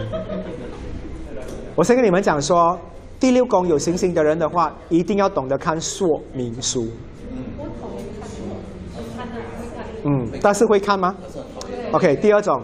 [1.75, 2.79] 我先跟你们讲说，
[3.19, 6.87] 第六宫有星星的人的话，一定要懂得看说明书。
[10.05, 11.15] 嗯，但是会看吗
[11.93, 12.63] ？OK，第二种，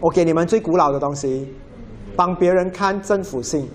[0.00, 1.54] 我给你们最古老的东西，
[2.16, 3.68] 帮别人看政府信。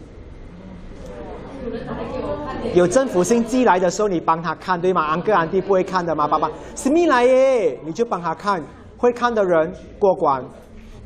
[2.73, 5.03] 有政府信寄来的时候，你帮他看，对吗？
[5.03, 6.27] 安哥安弟不会看的吗？
[6.27, 8.61] 爸爸，是你来耶，你就帮他看，
[8.97, 10.43] 会看的人过关。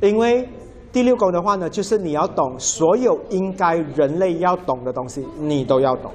[0.01, 0.47] 因为
[0.91, 6.11] 第六宫的话呢，就是你要懂所有应该人类要懂的东西，你都要懂。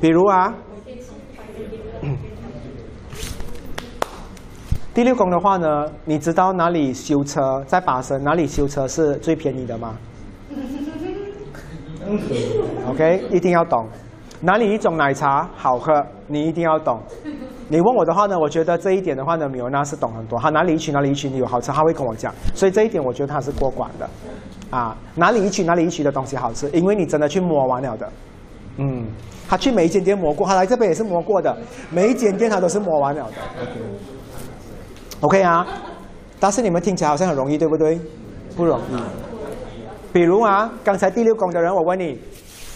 [0.00, 0.54] 比如啊。
[4.94, 9.94] 第六宫的话呢，你知道哪里修车在巴生哪里修车是最便宜的吗？
[12.88, 13.86] OK，一定要懂。
[14.40, 15.92] 哪里一种奶茶好喝，
[16.28, 16.98] 你一定要懂。
[17.68, 20.38] 你问我的话呢，我觉得这一点的话呢，米欧娜是懂很多。
[20.38, 22.32] 他哪里一区哪里一区有好吃，他会跟我讲。
[22.54, 24.08] 所以这一点我觉得他是过关的。
[24.70, 28.08] 啊，哪里一区哪里一区的东西好吃，因为你真的去摸完了的。
[28.76, 29.06] 嗯，
[29.48, 31.56] 他去每一间店摸过，他来这边也是摸过的，
[31.90, 33.32] 每一间店他都是摸完了的。
[33.62, 33.72] OK。
[35.20, 35.66] OK 啊，
[36.38, 37.98] 但是你们听起来好像很容易，对不对？
[38.56, 38.96] 不容易。
[40.12, 42.20] 比如啊，刚才第六宫的人，我问你，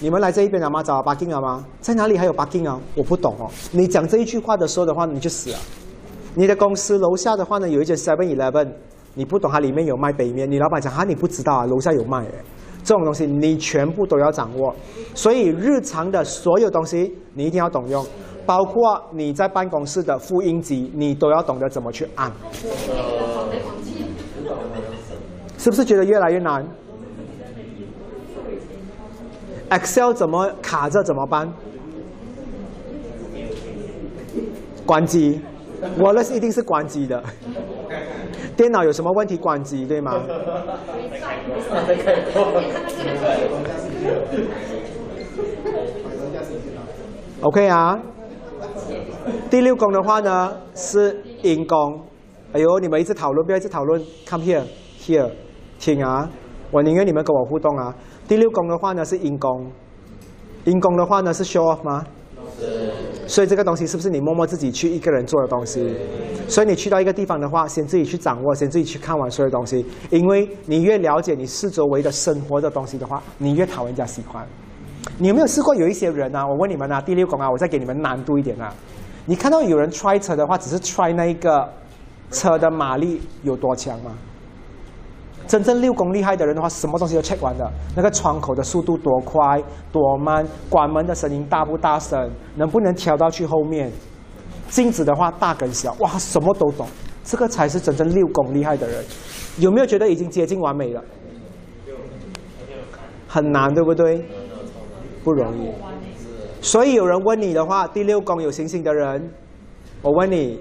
[0.03, 0.83] 你们来这一边了吗？
[0.83, 1.63] 找 parking 了吗？
[1.83, 2.81] 在哪里还有 parking 啊？
[2.97, 3.51] 我不懂哦。
[3.71, 5.59] 你讲这一句话的时候的话，你就死了。
[6.35, 8.67] 你的公司楼下的话呢，有一间 Seven Eleven，
[9.13, 12.33] 你不懂它里面有卖北面，你老板讲哈，你不知道啊，楼下有卖诶。
[12.83, 14.75] 这种东西你全部都要掌握，
[15.15, 18.03] 所以日常的所有东西你一定要懂用。
[18.47, 22.33] 包括你在办公室的复印机，你都要懂得怎么去按。
[25.59, 26.67] 是不是觉得越来越难
[29.71, 31.53] ？Excel 怎么卡着怎么办？
[34.85, 35.41] 关机
[35.99, 37.23] ，Wallace 一定是关机的。
[38.57, 40.21] 电脑有什么问题关机，对吗
[47.41, 47.99] ？OK 啊。
[49.49, 52.01] 第六宫的话呢是阴宫。
[52.53, 54.03] 哎呦，你们一直讨论，不要一直讨论。
[54.27, 54.65] Come here,
[54.99, 55.31] here，
[55.79, 56.29] 听啊！
[56.73, 57.95] 我宁愿你们跟我互动啊。
[58.31, 59.67] 第六宫的话呢是阴宫，
[60.65, 62.07] 阴宫的话呢是 show off 吗？
[63.27, 65.93] 所以这个东西是不是你默默自己去一个人做的东西？
[66.47, 69.85] 所以你去到一个地方的话，先自己去掌握，先自己去看完所有东西。
[70.11, 74.47] 因为你越了解你四周围的生活的东西的话，你越讨人家喜欢。
[75.19, 76.47] 你有没有试过有一些人啊？
[76.47, 78.73] 我问你们啊，第六宫啊，我再给你们难度一点啊。
[79.27, 81.69] 你看到有人 try 车的话，只是 try 那一个。
[82.33, 84.13] 车的马力有多强吗？
[85.51, 87.69] 真正六宫厉害的人的话，什么东西都 check 完的。
[87.97, 89.61] 那个窗口的速度多快、
[89.91, 93.91] 多慢，关门的声音大不大声，能不能调到去后面？
[94.69, 96.87] 镜子的话大跟小，哇，什么都懂。
[97.25, 99.05] 这个才是真正六宫厉害的人。
[99.59, 101.03] 有没有觉得已经接近完美了？
[103.27, 104.25] 很难，对不对？
[105.25, 105.73] 不容易。
[106.63, 109.29] 所以有人问你的话，第六宫有星星的人，
[110.01, 110.61] 我问你，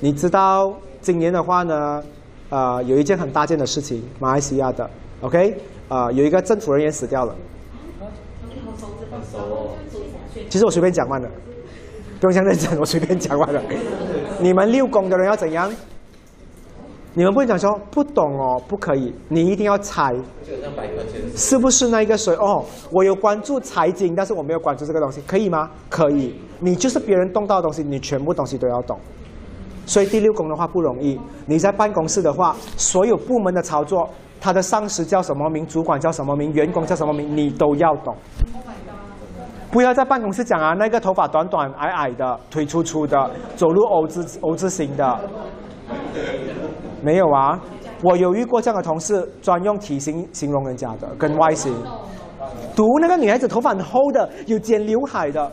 [0.00, 0.70] 你知道？
[1.00, 2.02] 今年的话呢，
[2.50, 4.88] 呃，有一件很大件的事情，马来西亚的
[5.20, 5.56] ，OK，
[5.88, 7.34] 呃，有一个政府人员死掉了。
[10.48, 11.28] 其实我随便讲完了，
[12.20, 13.62] 不用这样认真，我随便讲完了。
[14.40, 15.72] 你们六宫的人要怎样？
[17.12, 20.14] 你们不会讲说不懂哦，不可以，你一定要猜。
[21.36, 22.34] 是不是那一个谁？
[22.34, 25.70] 哦，我有关注财经，但是我没有关注这个东西，可以吗？
[25.88, 26.34] 可以。
[26.58, 28.98] 你就是别人动到的东西，你全部东西都要懂。
[29.86, 31.20] 所以第六宫的话不容易。
[31.46, 34.08] 你在办公室的话，所有部门的操作，
[34.40, 38.14] 他的上司叫什么名，主管叫什么名，员工叫什么名，你都要懂。
[39.70, 45.20] 不要在办公室讲啊，那个头发短短矮矮的，腿粗粗的，走路 O 字 O 字形的，
[47.02, 47.60] 没有啊。
[48.02, 51.72] 我有遇过这样的同事，专用体型形容人家的，跟外形。
[52.74, 55.52] 读那个女孩子头发很厚的，有剪刘海的。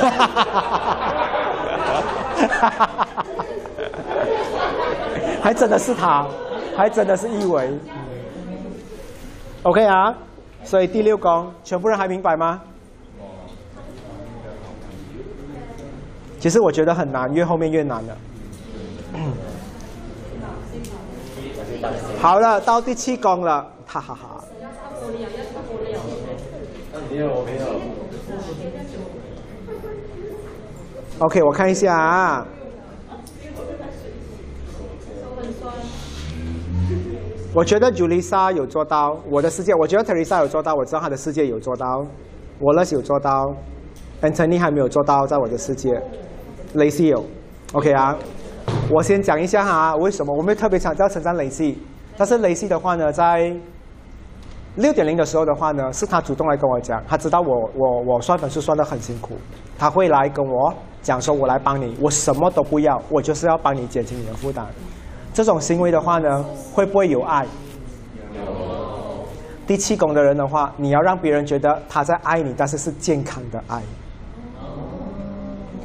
[0.00, 1.07] 哈哈哈哈哈
[2.46, 3.24] 哈哈哈哈哈！
[5.42, 6.26] 还真的是他，
[6.76, 7.70] 还真的是一维。
[9.64, 10.14] OK 啊，
[10.62, 12.62] 所以第六宫，全部人还明白吗？
[16.38, 18.16] 其实我觉得很难，越后面越难了。
[22.20, 24.44] 好了，到第七宫了，哈哈哈。
[31.20, 32.46] OK，我看一下啊。
[37.52, 42.06] 我觉得 Julissa 有做到我的世界，我觉得 Teresa 有做到，我知道他的世界有做到
[42.60, 43.52] ，Wallace 有做到
[44.22, 46.00] ，Anthony 还没有做到，在我的世界
[46.76, 47.24] ，Lacy 有
[47.72, 48.16] ，OK 啊。
[48.88, 51.74] 我先讲一下哈，为什么我没有特别强调称赞 Lacy，
[52.16, 53.52] 但是 Lacy 的话呢，在
[54.76, 59.34] 六点零的时候的话呢，是他主动来跟我讲，他知道我我我算分数算得很辛苦，
[59.76, 60.72] 他会来跟我。
[61.08, 64.66] 讲说，我来帮你，我什么都不要，我就是要帮你减轻你的负担。
[65.32, 66.44] 这种行为的话呢，
[66.74, 67.46] 会不会有爱？
[69.66, 73.80] 第七宫的人的话，你要让别人觉得他在爱你，但是是健康的爱。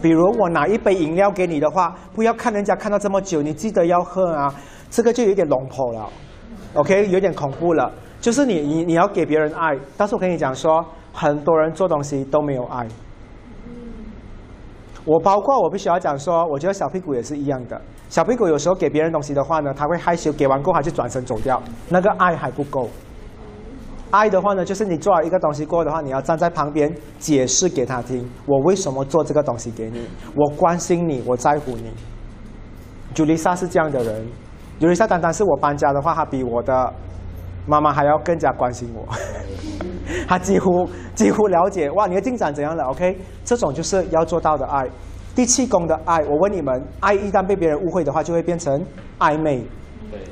[0.02, 4.54] 比如我拿一杯饮料给你的话，不要看人家看到这么久，你记得要喝啊。
[4.92, 6.10] 这个就有点龙婆了
[6.74, 7.90] ，OK，有点恐怖了。
[8.20, 12.86] 就是你你你要给别人爱，但是我跟你讲说，很多人做东西都没有爱。
[15.06, 17.80] 我包括我必须要讲说，我觉得小屁股也是一样的。
[18.10, 22.90] 小屁股有时候给别人东西的话呢，他会害羞，给完过后他就转身走掉，那个爱还不够。
[24.12, 31.92] 爱的话呢，就是你做了一个东西过的话，你要站在旁边解释给他听，我为什么做这个东西给你，我关心你，我在乎你。
[33.14, 34.26] 朱丽莎是这样的人，
[34.80, 36.94] 朱丽莎单单是我搬家的话，她比我的
[37.66, 39.08] 妈妈还要更加关心我。
[40.28, 44.86] 他几乎几乎了解哇，你的进展怎样了？OK，这种就是要做到的爱。
[45.36, 48.86] 第七宫的爱，我问你们，爱一旦被别人误会的话，就会变成
[49.18, 49.64] 暧昧，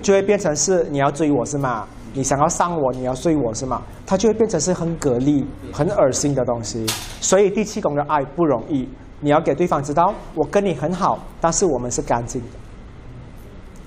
[0.01, 1.87] 就会变成是你要追我是吗？
[2.13, 3.81] 你想要伤我，你要睡我是吗？
[4.05, 6.85] 它就会变成是很蛤蜊、很恶心的东西。
[7.19, 8.87] 所以第七宫的爱不容易，
[9.21, 12.47] 你要给对方知道，我跟你很好，但是我们是干净的。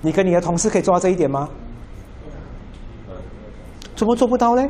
[0.01, 1.47] 你跟你的同事可以做到这一点吗？
[3.95, 4.67] 怎么做不到呢？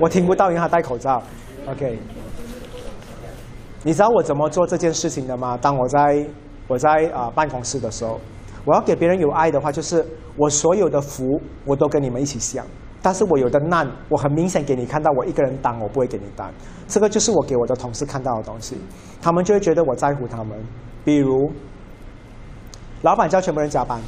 [0.00, 1.22] 我听不到，因为他戴口罩。
[1.66, 1.98] OK，
[3.84, 5.56] 你知道我怎么做这件事情的吗？
[5.56, 6.26] 当我在
[6.66, 8.20] 我在啊办公室的时候，
[8.64, 10.04] 我要给别人有爱的话，就是
[10.36, 12.66] 我所有的福我都跟你们一起享。
[13.00, 16.52] 但是我有的难，我很明显给你看到，我一个人担，我不会给你担。
[16.88, 18.76] 这个就是我给我的同事看到的东西，
[19.22, 20.58] 他们就会觉得我在乎他们。
[21.04, 21.52] 比如，
[23.02, 24.00] 老板叫全部人加班，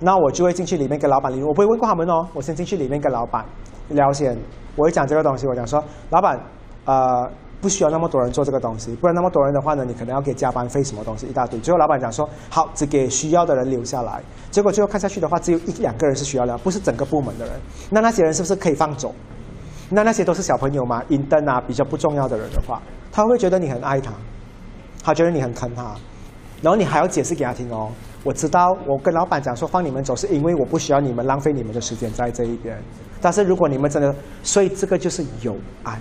[0.00, 3.44] 那我就会进去里面跟老板理我不会问过他们哦，我先进去里面跟老板
[3.88, 4.36] 聊先，
[4.76, 6.40] 我会讲这个东西，我讲说，老板，
[6.84, 7.30] 呃。
[7.62, 11.60] 不需要那么多人做这个东西，不然那么多人的话呢，你可能要给加班费什么东西一大堆。
[11.60, 14.20] 最后老板讲说好，只给需要的人留下来。
[14.50, 17.54] 结果最后看下去的话，只有一两个人是需要的，不是整个部门的人。
[17.88, 19.14] 那那些人是不是可以放走？
[19.90, 22.82] 那那些都是小朋友嘛，引灯啊，比较不重要的人的话，
[23.12, 24.10] 他会觉得你很爱他，
[25.02, 25.94] 他觉得你很疼他，
[26.62, 27.90] 然后你还要解释给他听哦。
[28.24, 32.80] 我知道，我跟老板讲说放你们走，是因为我不需要你们浪费你们的时间在这一边。
[33.20, 35.98] 但是如果你们真的，所以这个就是有爱。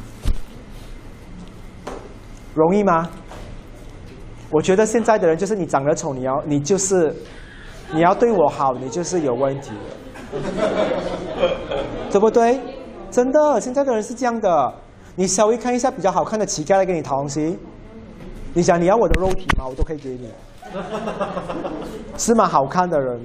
[2.53, 3.09] 容易吗？
[4.51, 7.15] 我觉得现在的人就是你长得丑，你要你就是
[7.93, 9.71] 你要对我好，你就是有问题，
[12.11, 12.59] 对不对？
[13.09, 14.73] 真的，现在的人是这样的。
[15.15, 17.57] 你稍微看一下比较好看的乞丐来给你讨东西，
[18.53, 19.65] 你想你要我的肉体吗？
[19.67, 20.29] 我都可以给你，
[22.17, 22.45] 是吗？
[22.45, 23.19] 好看的人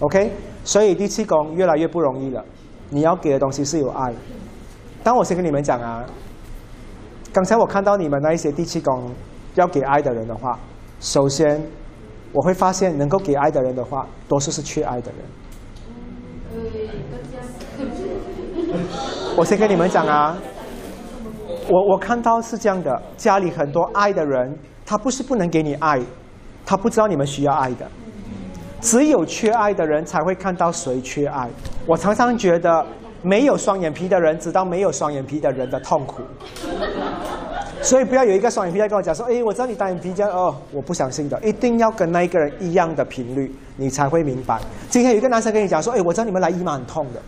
[0.00, 0.32] ，OK。
[0.64, 2.42] 所以第七宫越来越不容易了。
[2.90, 4.14] 你要给的东西是有爱。
[5.02, 6.04] 但我先跟你们讲啊。
[7.32, 9.10] 刚才我看到你们那一些第七宫
[9.56, 10.58] 要给爱的人的话，
[11.00, 11.60] 首先
[12.32, 15.20] 我会发现能够给爱的人的话，多数是缺爱的人。
[19.36, 20.38] 我先跟你们讲啊，
[21.68, 26.00] 我我看到是这样的，家里很多爱的人，他不是不能给你爱，
[26.66, 27.86] 他不知道你们需要爱的。
[28.80, 31.48] 只有缺爱的人才会看到谁缺爱。
[31.86, 32.84] 我常常觉得，
[33.22, 36.22] 没有双眼皮的人知道没有双眼皮的人的痛苦。
[37.80, 44.60] 所以不要有一个双眼皮在跟我讲说，哎，我知道你单眼皮这样哦，我不相信的，一定要跟那一个人一样的频率，你才会明白。
[44.90, 47.22] 今天有一个男生跟你讲说，哎，我知道你们来姨妈很痛的，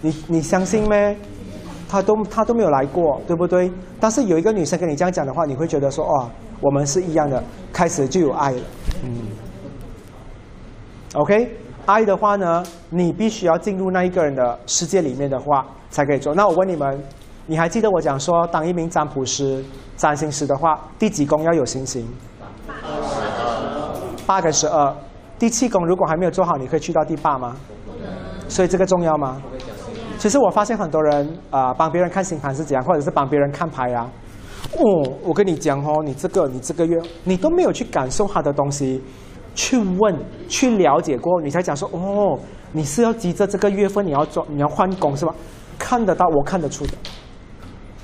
[0.00, 1.16] 你你相信咩？
[1.88, 3.70] 他都他都没有来过，对不对？
[4.00, 6.30] 但是有一个女生跟你这样讲的话，你会觉得说，哦，
[6.60, 7.42] 我们是一样的，
[7.72, 8.60] 开始就有爱了。
[9.04, 9.10] 嗯
[11.14, 11.56] ，OK，
[11.86, 16.34] 爱的话呢，你必须要进入那一个人的世界里面的话，才可以做。
[16.34, 17.02] 那我问你们。
[17.48, 19.64] 你还记得我讲说，当一名占卜师、
[19.96, 22.04] 占星师的话，第几宫要有星星？
[24.26, 24.92] 八跟十二。
[25.38, 27.54] 第七宫如果还没有做好，你可以去到第八吗？
[28.48, 29.40] 所以这个重要吗？
[30.26, 34.10] 其实我发现很多人啊，帮别人看星盘是怎样，或者是帮别人看牌啊。
[34.72, 39.00] 哦，我跟你讲哦，你这个你这个月你都没有去感受他的东西，
[39.54, 42.36] 去问、去了解过，你才讲说哦，
[42.72, 45.32] 你是要急着这个月份你要做你要换工是吧？
[45.78, 46.94] 看得到，我看得出的。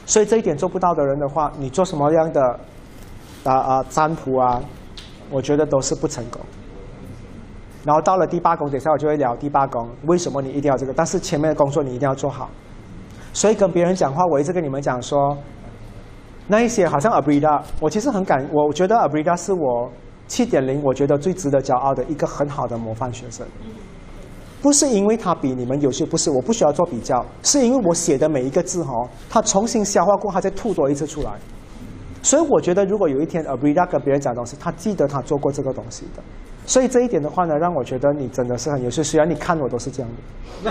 [0.07, 2.41] 所以这一点做不到的人的话，你做什么样的
[3.43, 4.63] 啊啊占卜啊，
[5.29, 6.41] 我觉得都是不成功。
[7.85, 12.49] 然后到了第八宫，等下我就会聊第八宫为什么你一定要这个，但是前面的工作你一定要做好。
[13.33, 15.37] 所以跟别人讲话，我一直跟你们讲说，
[16.47, 19.91] 那一些好像 Abrida，我其实很感，我觉得 Abrida 是我
[20.27, 23.47] 七点零，我觉得最值得骄傲的一个很好的模范学生。
[24.61, 28.93] 不是因为他比你们优秀，不是，我不需要做比较，是因为我写的每一个字哈，
[29.29, 31.33] 他重新消化过，他再吐多一次出来。
[32.23, 36.23] 所以我觉得，如果有一天 Abrida 跟别人讲东西，他记得他做过这个东西的。
[36.67, 39.03] 所以这一点的话呢，让我觉得你真的是很优秀。
[39.03, 40.11] 虽然你看我都是这样
[40.65, 40.71] 的，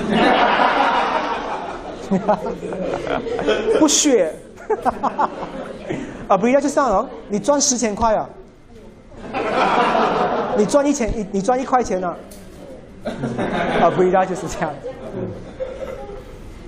[3.79, 4.33] 不屑。
[6.29, 8.29] Abrida 就这样哦，你赚十千块啊，
[10.57, 12.15] 你赚一千，你你赚一块钱呢？
[13.81, 14.73] 啊，不一样就是这样。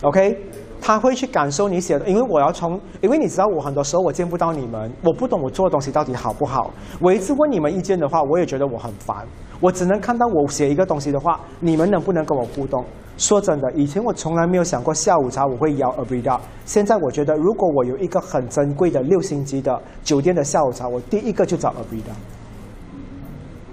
[0.02, 0.38] OK，
[0.84, 6.72] 他会去感受你写的，因为我要从，因为你知道我很多时候我见不到你们，我不懂我做的东西到底好不好。
[7.00, 9.26] 我一次问你们意见的话，我也觉得我很烦。
[9.62, 12.84] 我只能看到我写一个东西的话，你们能不能跟我互动？
[13.18, 16.38] 说真的，以前我从来没有想过下午茶我会邀 Abrida。
[16.66, 22.14] 现在我觉得，如果我有一个很珍贵的六星级的酒店的下午茶，我第一个就找 Abrida。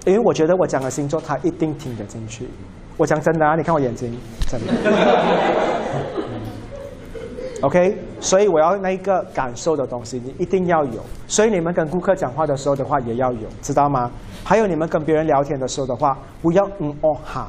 [0.05, 2.47] 因为我觉得我讲的星座他一定听得进去。
[2.97, 4.15] 我讲真的啊，你看我眼睛，
[4.47, 6.20] 真的。
[7.61, 11.01] OK，所以我要那一个感受的东西，你一定要有。
[11.27, 14.11] 所以你们跟顾客讲话的时候的话也要有，知道吗？
[14.43, 17.47] 还有你们跟别人聊天的时候的话，不要嗯哦哈。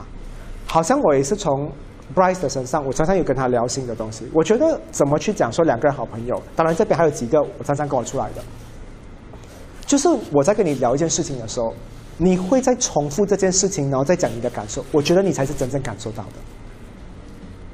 [0.67, 1.71] 好像我也是从
[2.15, 4.29] Bryce 的身上，我常常有跟他聊新的东西。
[4.33, 8.43] 我觉得怎么去讲说两个人好朋友，当然这边还有几个我常常跟我出来的，
[9.87, 11.73] 就是我在跟你聊一件事情的时候。
[12.19, 14.85] 你会在重复这件事情，然后再讲你的感受。
[14.93, 16.62] 我觉得你才是真正感受到的。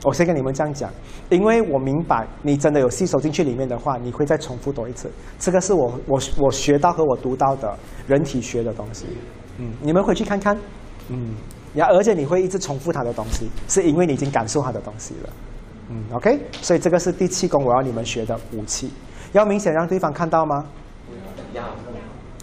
[0.05, 0.91] 我先跟你们这样讲，
[1.29, 5.11] 因为我明白你真的有吸收进去里面的话，你会再重复多一次。
[5.39, 7.77] 这个是我我我学到和我读到的
[8.07, 9.07] 人体学的东西。
[9.59, 10.57] 嗯，你们回去看看。
[11.09, 11.35] 嗯
[11.75, 15.31] 呀，而且你会一直重复他的东西，是因为你已经感受他的东西了。
[15.91, 18.91] 嗯，OK，所以这个是第七宫我要你们学的武器，
[19.33, 20.65] 要明显让对方看到吗？
[21.53, 21.63] 要。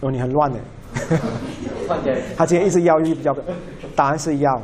[0.01, 0.59] 哦，你很乱呢。
[2.35, 3.35] 他今天一直要，一直要，
[3.95, 4.61] 答案是要。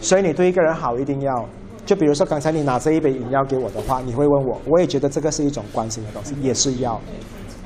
[0.00, 1.48] 所以你对一个人好一定要，
[1.84, 7.00] 就比如说刚才你拿这一杯饮料给我的话，你会问我，我也觉得这个是一种关心的东西，也是要。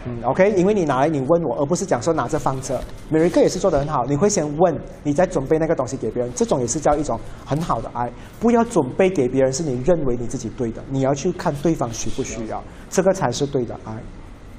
[0.09, 2.81] 嗯，OK，因为你拿来你问我，而不是讲说拿着放着。
[3.09, 8.09] 每一个也是做得很好，你会先问，你再准备那个东西给别人，这种也是叫一种很好的爱。
[8.39, 13.93] 不要准备给别人是你认为你自己对的，你要去看对方需不需要，这个才是对的爱。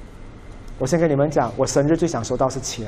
[0.78, 2.86] 我先跟你们讲，我生日最想收到是钱。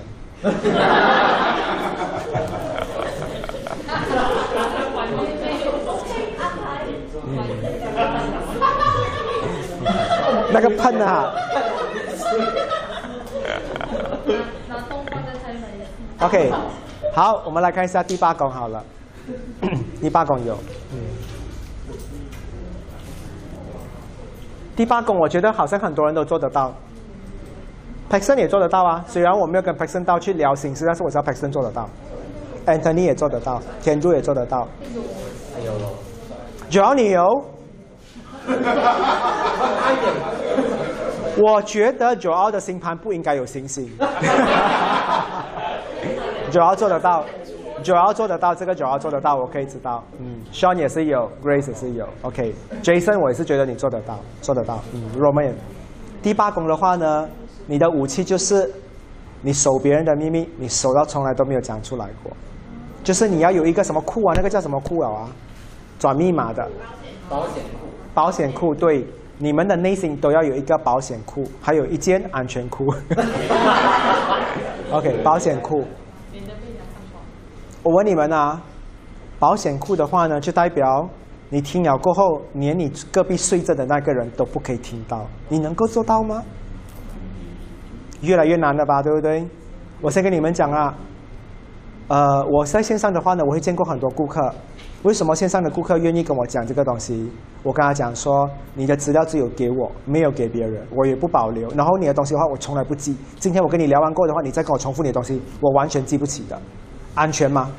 [10.52, 11.32] 那个喷啊
[16.20, 16.52] ！OK，
[17.14, 18.84] 好，我们来看一下第八宫好了。
[20.00, 20.56] 第八宫有，
[24.74, 26.74] 第八宫我觉得好像很多人都做得到
[28.08, 29.04] p a x o n 也做得到啊。
[29.06, 31.88] 虽然我没有跟 p a x o n 到去聊心事，但是我知道 p a x o n 做得到
[32.66, 34.66] ，Anthony 也做得到，天柱也做得到。
[35.54, 35.72] 还有，
[36.68, 37.44] 只要你有。
[41.42, 43.90] 我觉得九奥的星盘不应该有星星。
[46.50, 47.24] 九号做得到，
[47.82, 50.02] 九号做得到，这个九号做得到，我可以知道。
[50.18, 54.80] 嗯，Sean 也是有，Grace 也是有，OK，Jason 我也是觉得你做得到，做得到。
[54.92, 55.54] 嗯，Roman，
[56.22, 57.28] 第八宫的话呢，
[57.66, 58.70] 你的武器就是
[59.42, 62.32] 你守别人的秘密，你守到从来都没有讲出来过，
[63.04, 65.28] 就是你要有一个什么库啊，那个叫什么库啊？
[65.98, 66.68] 转密码的
[67.28, 67.62] 保险。
[68.12, 69.06] 保险库对，
[69.38, 72.86] 你们的内心都要有一个保险库，还有一间安全库。
[74.90, 75.84] OK，保险库。
[77.82, 78.60] 我问你们啊，
[79.38, 81.08] 保险库的话呢，就代表
[81.48, 86.42] 你听了过后，连你隔壁睡着的那个人都不可以听到，你能够做到吗？
[88.20, 89.46] 越来越难了吧，对不对？
[90.02, 90.94] 我先跟你们讲啊，
[92.08, 94.54] 呃，我在线上的话呢，我会见过很多顾客。
[95.02, 97.30] 为什么线上的顾客愿意跟我讲这个东西？
[97.62, 101.70] 我跟他讲说，你的资料只有给我，没有给别人，我也不保留。
[101.70, 103.16] 然后你的东西的话，我从来不记。
[103.38, 106.60] 今天我跟你聊完过的话，你再跟我重复你的东西，我完全记不起的。
[107.14, 107.70] 安全吗？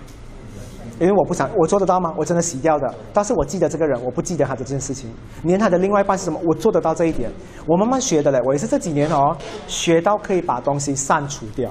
[0.99, 2.11] 因为我不想，我做得到吗？
[2.17, 2.91] 我真的洗掉的。
[3.13, 5.11] 但是我记得这个人，我不记得他的这件事情。
[5.43, 7.31] 连他的另外一半是什么，我做得到这一点。
[7.67, 9.37] 我慢慢学的嘞，我也是这几年哦，
[9.67, 11.69] 学到可以把东西删除掉。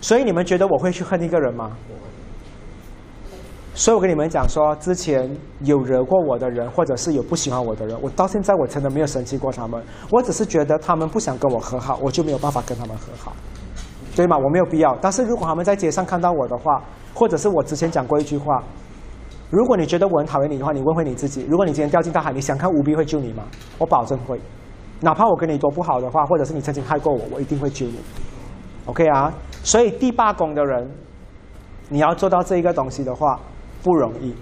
[0.00, 1.76] 所以你们觉得我会去恨一个人吗？
[3.72, 5.30] 所以我跟你们讲说，之前
[5.60, 9.82] 有惹过我的人，或者是有不喜欢我的人，我到现在我真的没有生气过他们。
[10.10, 13.32] 我只是觉得他们不想跟我和好，我就没有办法跟他们和好。
[14.14, 14.36] 对吗？
[14.36, 14.94] 我没有必要。
[15.00, 16.82] 但是如果他们在街上看到我的话，
[17.14, 18.62] 或者是我之前讲过一句话，
[19.50, 23.44] 如果你觉得我很讨厌你的话，你问回你自己：如果你今天掉进大海，你想看吴比会救你吗？
[23.78, 24.38] 我保证会。
[25.00, 27.98] 哪怕我跟你多不好的话，或者是你曾经害过我，我一定会救你。
[28.86, 29.32] OK 啊？
[29.62, 30.90] 所以第八宫的人，
[31.88, 33.38] 你要做到这一个东西的话
[33.82, 34.34] 不容易。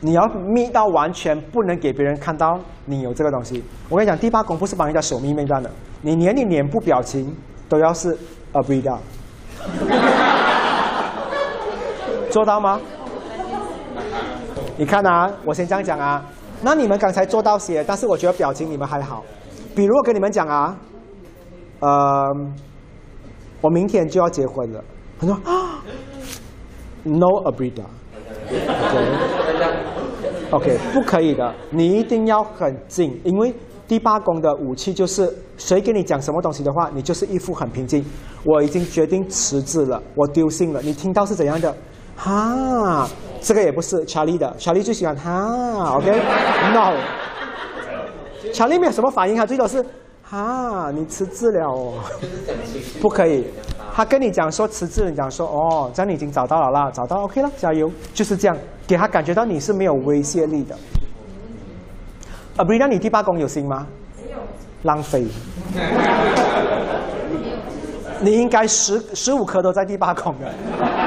[0.00, 3.64] 你要密到完全不能给别人看到你有这个东西。
[3.88, 5.70] 我跟你讲，第八宫不是帮人家守秘密的，
[6.02, 7.34] 你连你脸部表情
[7.68, 8.16] 都要是。
[8.50, 8.98] 啊，不一样，
[12.30, 12.80] 做到吗？
[14.78, 16.24] 你看啊，我先这样讲啊。
[16.62, 19.22] 那你们刚才做到些，但是我觉得表情你们还好。
[19.76, 20.74] 比如我跟你们讲啊，
[21.80, 22.26] 呃，
[23.60, 24.82] 我明天就要结婚了。
[25.20, 25.84] 他说啊
[27.02, 27.84] ，No abrida
[30.50, 33.54] OK，不可以的，你一定要很静，因为。
[33.88, 38.04] 第八宫的武器就是，谁跟你讲什么东西的话，你就是一副很平静。
[38.44, 40.82] 我已经决定辞职了，我丢信了。
[40.82, 41.74] 你听到是怎样的？
[42.14, 43.08] 哈，
[43.40, 46.98] 这个也不是查理的，查理最喜欢哈，OK？No，
[48.52, 49.82] 查理没有什么反应，他最多是
[50.22, 51.94] 哈，你辞职了哦，
[53.00, 53.46] 不可以。
[53.98, 58.56] 他跟你讲说辞职，你讲说哦，这样你已经找到了啦，找到 OK 了，加油，就是这样，
[58.86, 60.76] 给他感觉到你是没有威胁力的。
[62.56, 63.84] 啊，不，那你第八宫有心吗？
[64.24, 64.38] 没有。
[64.84, 65.26] 浪费。
[68.22, 70.46] 你应该十十五颗都在第八宫的。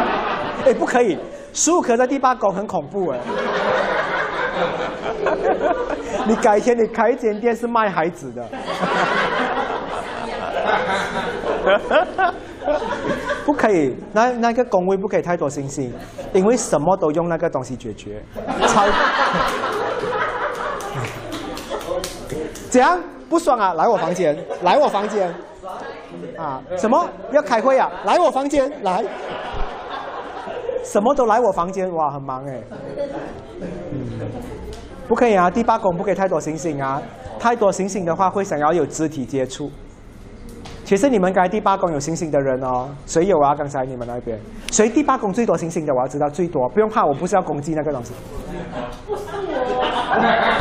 [0.68, 1.18] 哎，不可以，
[1.54, 3.20] 十五颗在第八宫很恐怖哎。
[6.28, 8.46] 你改天你开一间店是卖孩子的。
[13.46, 15.92] 不可以，那那个宫位不可以太多星星，
[16.34, 18.24] 因为什么都用那个东西解决。
[18.68, 18.86] 超。
[22.70, 22.98] 怎样
[23.30, 23.74] 不爽啊？
[23.74, 25.34] 来我房间，来我房间，
[26.38, 27.92] 啊，什么要开会啊？
[28.06, 29.04] 来我房间来，
[30.84, 32.62] 什么都来我房间，哇，很忙哎。
[33.60, 34.30] 嗯，
[35.08, 37.02] 不可以啊，第八宫不可以太多星星啊，
[37.38, 39.70] 太多星星的话会想要有肢体接触。
[40.92, 43.56] 其实你们该第八宫有星星的人哦，谁有啊？
[43.56, 44.38] 刚才你们那边，
[44.74, 45.94] 谁第八宫最多星星的？
[45.94, 48.14] 我要知道最多，不用怕，我不是要攻击那个东西。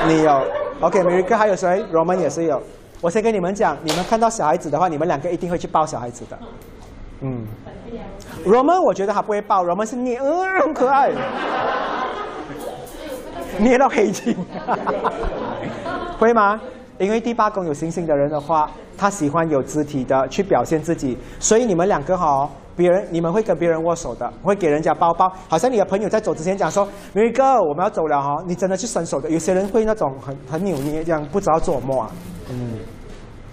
[0.07, 0.40] 你有
[0.82, 2.62] ？OK，每一个还有谁？Roman 也是有。
[3.01, 6.39] 我先跟你们讲，你们看到小孩子的话，你们两个一定会去抱小孩子的。
[7.23, 7.44] 嗯
[8.47, 11.11] ，Roman 我觉得他不会抱，Roman 是捏，嗯，很可爱，
[13.59, 14.36] 捏到黑青，
[16.20, 16.61] 会吗？
[17.01, 22.47] 因为第八宫有星星的人的话，他喜欢有肢体的去表现自己，所以你们两个哈，
[22.77, 32.10] 别人你们会跟别人握手的，会给人家抱抱，好像你的朋友在走之前讲说，Mary 哥，我们要走了哈，你真的去伸手的，有些人会那种很很扭捏这样，不知道做什么啊，
[32.51, 32.77] 嗯，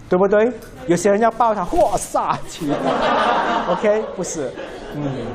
[0.10, 0.52] 对不对？
[0.88, 2.69] 有些人要抱他，哇撒气，
[3.72, 4.52] OK，不是，
[4.94, 5.26] 嗯，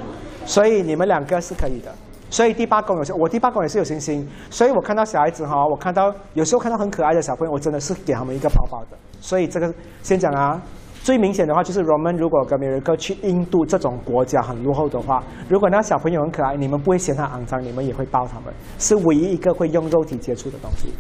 [0.45, 1.91] 所以你们两个是可以的。
[2.33, 8.97] 所以第八宫有些，我第八宫也是有星星，所以我看到小孩子哈，我看到有时候看到很可爱的小朋友，我真的是给他们一个抱抱的。
[9.21, 9.71] 所以这个
[10.03, 10.59] 先讲啊，
[11.03, 20.91] 最明显的话就是 Roman 如果跟美瑞哥去印度这种国家很落后的话，如果那小朋友很可爱，你们不会嫌他肮脏，你们也会抱他们，是唯一一个会用肉体接触的东西。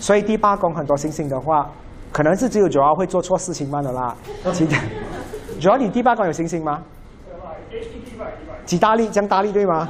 [0.00, 1.70] 所以第八宫很多星星的话，
[2.10, 4.16] 可能是只有九号会做错事情慢了啦。
[4.52, 4.82] 其他，
[5.60, 6.82] 主要你第八宫有星星吗？
[8.64, 9.88] 几大力，江大力对吗？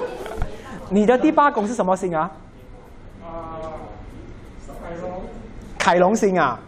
[0.90, 2.30] 你的第八宫是什么星啊？
[4.76, 5.22] 凯龙。
[5.78, 6.58] 凯龙星啊？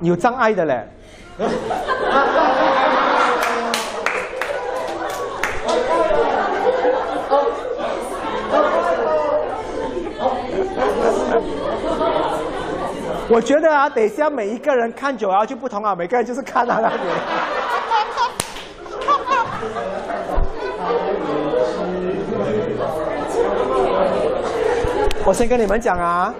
[0.00, 0.88] 有障碍的嘞。
[13.28, 17.00] 我觉得啊，等一下每一个人看久了就不同啊，每个人就是看他那边。
[25.24, 26.34] 我先跟你们讲啊，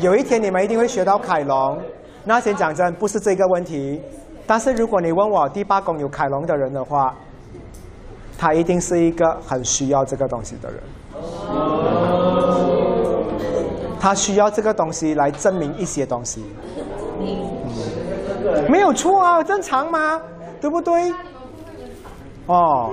[0.00, 1.78] 有一天你们一定会学到凯龙。
[2.24, 4.00] 那先讲真，不是这个问题。
[4.46, 7.14] 但是如果你问我第八宫有凯龙的人的话，
[8.38, 10.80] 他一定是一个很需要这个东西的人。
[14.00, 16.42] 他需要这个东西来证明一些东西。
[18.68, 20.20] 没有错啊，正常吗？
[20.58, 21.12] 对不对？
[22.46, 22.92] 哦，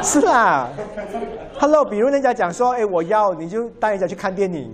[0.00, 0.68] 是啦
[1.58, 4.72] ，Hello，比如人家讲说，哎，我要你就带人家去看电影，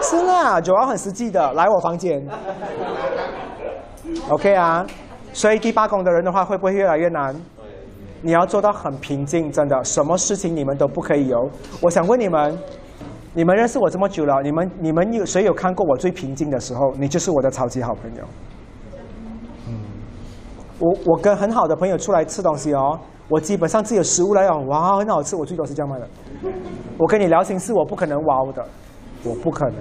[0.00, 2.24] 是啦，九号很实际的，来我房间
[4.30, 4.86] ，OK 啊，
[5.32, 7.34] 所以第八宫的人的话，会不会越来越难？
[8.22, 11.50] 你要做到很平静，真的，什么事情你们都不可以有。
[11.82, 12.56] 我想问你们，
[13.34, 16.92] 你们认识我这么久了，你们你们有谁有看过我最平静的时候？
[16.96, 18.24] 你就是我的超级好朋友。
[20.78, 22.98] 我我跟很好的朋友出来吃东西哦，
[23.28, 26.06] 我基本上自己的食物来讲，哇，很好吃，我最多是这样卖的。
[26.98, 28.64] 我跟你聊心事，我不可能哇的，
[29.24, 29.78] 我不可能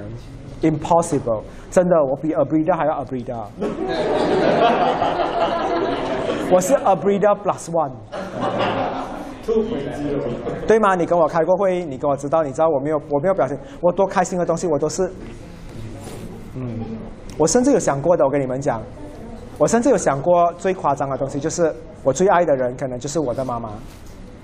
[0.62, 3.46] ，impossible，真的，我比 Abrida 还要 Abrida。
[6.52, 7.92] 我是 Abrida plus one。
[10.66, 10.96] 对吗？
[10.96, 15.12] 你跟我开过会，你跟我知道，你知道我没有我没有表现，我多开心的东西我都是，
[16.56, 16.80] 嗯，
[17.38, 18.82] 我甚至有想过的，我跟你们讲。
[19.58, 21.74] 我甚至有想过最夸张的东西，就是
[22.04, 23.70] 我最爱的人可能就是我的妈妈。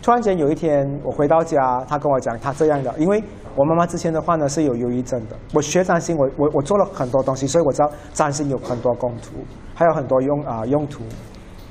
[0.01, 3.21] 突然间有一天我回到家，她跟我讲她这样的，因为
[3.55, 5.35] 我妈妈之前的话呢是有忧郁症的。
[5.53, 9.35] 我学占星，我我我做了很多东西，所以我知道占星有很多用途，
[9.75, 11.03] 还有很多用啊用途。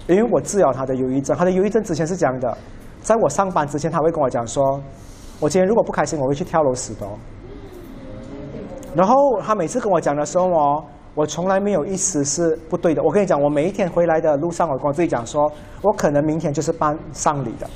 [0.07, 2.57] 因为我治疗她的忧郁症，她的忧郁症之前是这样的，
[3.01, 4.81] 在我上班之前，她会跟我讲说，
[5.41, 7.07] 我今天如果不开心，我会去跳楼死的。
[8.95, 10.85] 然后她每次跟我讲的时候哦。
[11.15, 13.03] 我从来没有一丝是不对的。
[13.03, 15.51] 我跟你讲，我每一天回来的路上，我跟我自己讲说，
[15.82, 17.69] 我可能明天就是办丧礼的。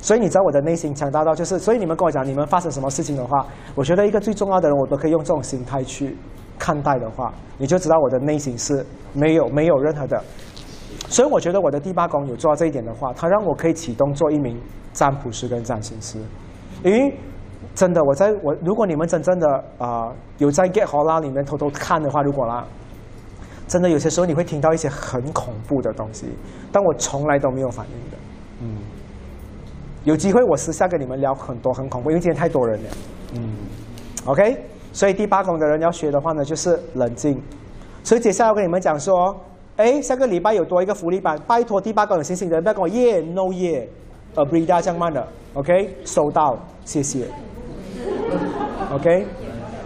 [0.00, 6.16] 所以你知道我的内心强大到就是，所以你们跟我讲，你们发生什么事情的话，我觉得一个最重要的人，我都可以用这种心态去
[6.58, 10.20] 看待的话，你就知道我的内心是没有没有任何的。
[11.08, 14.60] 所以我觉得我的第八宫有做到这一点的话，它让我可以启动做一名
[14.92, 16.18] 占卜师跟占星师，
[16.82, 17.14] 因为。
[17.74, 22.64] 真的，我在我如果你们真正的啊有在 Get 好啦里面偷偷看的话，如果啦，
[23.68, 26.26] 真的有些时候你会听到一些很恐怖的东西，
[26.72, 28.16] 但我从来都没有反应的。
[28.62, 28.76] 嗯，
[30.04, 32.90] 有机会我私下跟你们聊很多很恐怖，因为今天太多人了。
[33.36, 33.56] 嗯
[34.26, 34.60] ，OK，
[34.92, 37.40] 所以第八宫的人要学的话呢，就是冷静。
[38.02, 39.34] 所以接下来我跟你们讲说，
[39.76, 43.88] 哎，下个礼拜有多一个福利班，拜托第八宫有星星的人不要跟我耶 no 耶
[44.34, 47.24] ，Abrida 这样慢的，OK，收到，谢谢。
[48.92, 49.26] ok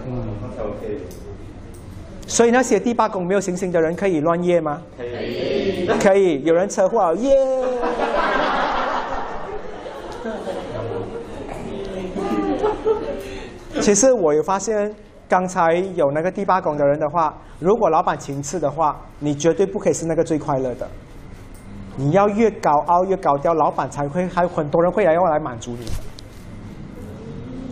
[0.07, 0.25] 嗯。
[0.59, 0.99] ok
[2.27, 4.83] 所以那些第八宫没有行星的人可以乱夜吗？
[4.97, 5.87] 可以。
[6.01, 7.31] 可以有人车祸耶。
[13.81, 14.91] 其实我有发现
[15.29, 20.89] 刚才有那个第八宫的人的话如果老板请吃的话你绝对不可以是那个最快乐的。
[21.97, 25.85] 你要越高傲越高调老板才会还有很多人会来用来满足你。
[25.85, 25.93] 的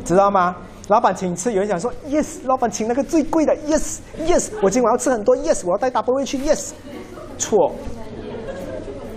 [0.03, 0.55] 知道吗？
[0.89, 6.73] 老板请吃，有人想说 yes，老板请那个最贵的 yes yes，我今晚要吃很多 yes，我要带 double 位去 yes，
[7.39, 7.73] 错。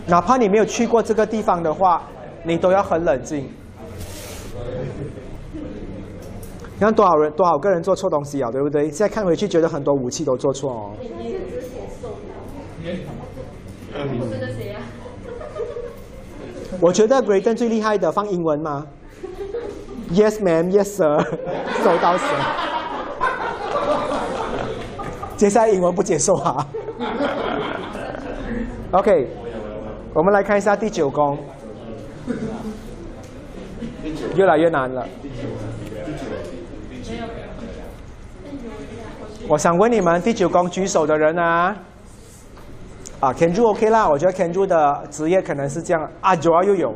[0.07, 2.03] 哪怕你没有去过这个地方的话，
[2.43, 3.49] 你都要很冷静。
[6.75, 8.83] 你看多少人多少个人做错东西啊，对不对？
[8.83, 10.91] 现在看回去，觉得很多武器都做错哦。
[16.79, 18.85] 我觉得 Graydon 最厉害的放英文吗
[20.11, 20.71] ？Yes, ma'am.
[20.71, 21.23] Yes, sir.
[21.83, 22.39] 收到 sir。
[25.37, 26.67] 接下来英文不接受啊。
[28.91, 29.27] OK，
[30.13, 31.37] 我们来看一下第九宫，
[34.35, 35.05] 越来越难了。
[39.47, 41.75] 我想问你们，第九宫举手的人啊？
[43.19, 46.93] 啊，Kenju OK 啦，我觉得 Kenju 的职业可能是这样啊，九啊又有。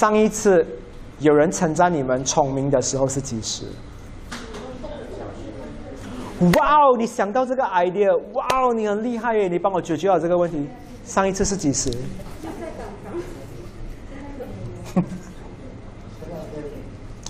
[0.00, 0.66] 上一次
[1.18, 3.66] 有人称赞你们聪明的时候是几时？
[6.58, 10.66] 哇哦，你想到这个 idea，哇哦，你很厉害耶，你帮我解决了这个问题。
[11.04, 11.90] 上一次是几时？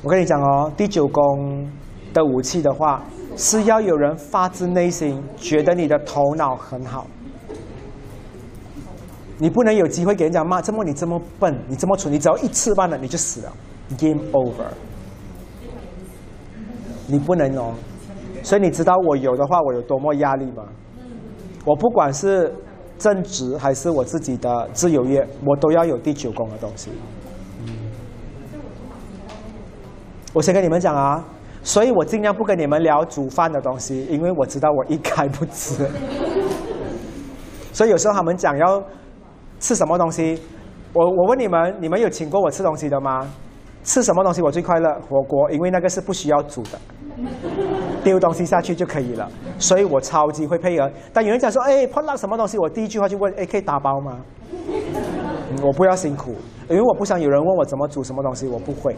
[0.04, 1.68] 我跟你讲哦，第九宫
[2.14, 3.02] 的武器的话。
[3.36, 7.06] 是要有人发自内心觉得你的头脑很好，
[9.40, 13.52] 你不能有机会给人家骂，这么你这么笨，你这么蠢，你只要一次半了你就死了
[13.98, 14.66] ，game over。
[17.06, 17.72] 你不能哦，
[18.42, 20.62] 所以你知道我有的话我有多么压力吗？
[21.64, 22.54] 我不管是
[22.98, 26.90] 正职还是我自己的自由业，我都要有第九宫的东西。
[30.34, 31.24] 我先跟你们讲啊。
[31.62, 35.86] 所以我尽量不跟你们聊煮饭的东西，因为我知道我一概不吃。
[37.70, 38.82] 所以有时候他们讲要
[39.60, 40.40] 吃什么东西，
[40.92, 43.30] 我我问你们，你们有请过我吃东西的吗？
[43.84, 44.92] 吃什么东西我最快乐？
[45.08, 46.78] 火锅，因为那个是不需要煮的，
[48.04, 49.30] 丢东西下去就可以了。
[49.58, 50.90] 所以我超级会配合。
[51.12, 54.18] 但有人讲说，哎，碰到什么东西，我第一句话就问，哎，可以打包吗？
[55.62, 56.34] 我不要辛苦，
[56.68, 58.94] 因为我不想有人问我怎么煮什么东西，我不会。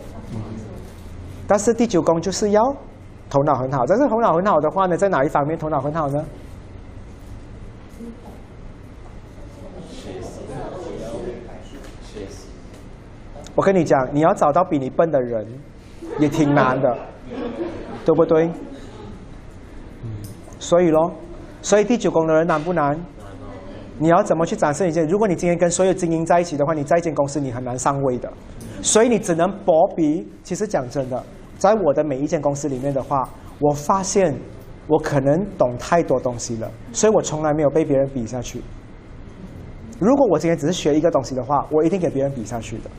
[1.47, 2.62] 但是第九宫就是要
[3.28, 6.24] 头脑很好，但是头脑很好的话呢，在哪一方面头脑很好呢？
[13.55, 15.47] 我跟你讲，你要找到比你笨的人，
[16.19, 16.97] 也挺难的，
[18.05, 18.51] 对不对？
[20.59, 21.12] 所以咯，
[21.61, 22.99] 所以第九宫的人难不难？
[23.99, 25.07] 你要怎么去展示一件？
[25.07, 28.33] 如果你今天跟所有精英在一起的话，你在一间公司你很难上位的，
[28.81, 30.27] 所以你只能搏比。
[30.43, 31.23] 其实讲真的。
[31.59, 33.29] 在我的每一间公司里面的话，
[33.61, 34.35] 我发现
[34.89, 38.61] 我可能懂太多东西了，所以我从来没有被别人比下去。
[40.01, 42.91] 如果我今天只是学一个东西的话，我一定给别人比下去的。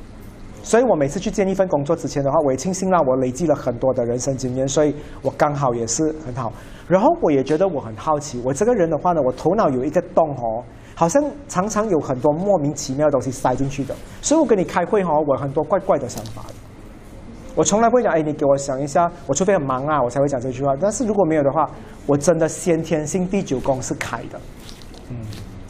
[0.64, 6.52] 所以我每次去见一份工作之前的话，我也庆幸让我累积了很多的人生经验，所以我刚好也是很好。
[6.88, 10.64] 然后我也觉得我很好奇，我这个人的话呢，我头脑有一个洞哦，
[10.95, 13.94] 好像常常有很多莫名其妙的东西塞进去的。
[14.22, 16.41] 所以我跟你开会哈，我很多怪怪的想法。
[17.56, 20.76] 我从来不会讲，哎，你给我想一下，我除非很忙啊，我才会讲这句话。
[20.80, 21.69] 但是如果没有的话，
[22.07, 24.40] 我真的先天性第九宫是开的，
[25.10, 25.18] 嗯，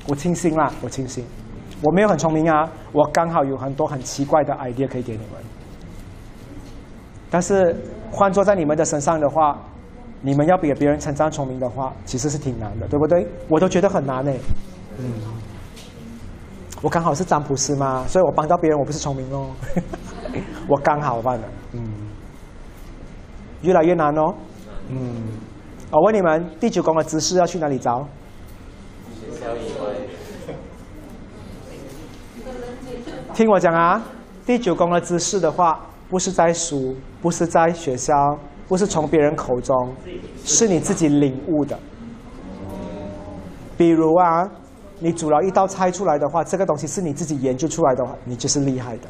[0.08, 1.26] 我清醒啦，我清醒，
[1.84, 5.28] 我没有很聪明啊，我刚好有很多很奇怪的 idea 可以给你们。
[7.30, 7.76] 但是
[8.10, 9.60] 换做在你们的身上的话，
[10.22, 13.28] 你们要比别人成长聪明的话，其实是挺难的，对不对？
[13.50, 14.32] 我都觉得很难呢。
[14.98, 15.06] 嗯，
[16.82, 19.50] 我刚好是占卜师嘛，所以我帮到别人，我不是聪明哦。
[20.70, 21.82] 我刚好办了，嗯，
[23.62, 24.34] 越来越难哦，
[24.90, 25.24] 嗯，
[25.92, 28.08] 我问你们，第九宫的姿势要去哪里找？
[33.34, 34.00] 听我讲啊，
[34.46, 38.14] 第九宫的姿势的话，不是在书，不是在学校，
[38.68, 39.92] 不是从别人口中，
[40.46, 41.78] 是你自己领悟的。
[43.76, 44.48] 比如啊，
[45.00, 49.08] 你煮了一道菜出来的话，这个东西是你自己研究出来的话，你就是厉害的。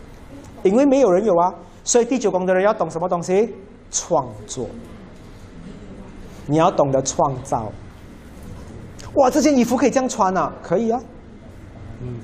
[0.64, 3.54] 因为没有人有啊，所以第九宫的人要懂什么东西？
[3.91, 4.66] 创作。
[6.45, 7.70] 你要懂得创造。
[9.16, 10.54] 哇，这件衣服可以这样穿啊？
[10.64, 11.02] 可以啊。
[12.02, 12.16] 嗯。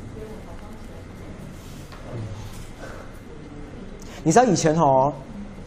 [4.24, 5.12] 你知道以前哦，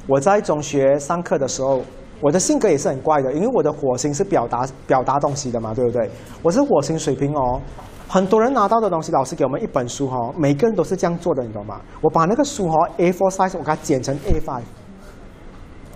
[0.07, 1.81] 我在中学上课的时候，
[2.21, 6.11] 我的性格也是很怪的，因为我的火星是表达表达东西的嘛，对不对？
[6.43, 7.61] 我是火星水平哦。
[8.09, 11.81] 很多人拿到的东西，老师给我们一本书哈，每个人都是这样做的，你懂吗？
[12.03, 14.63] 我把那个书哈 A4 size，我给它剪成 A five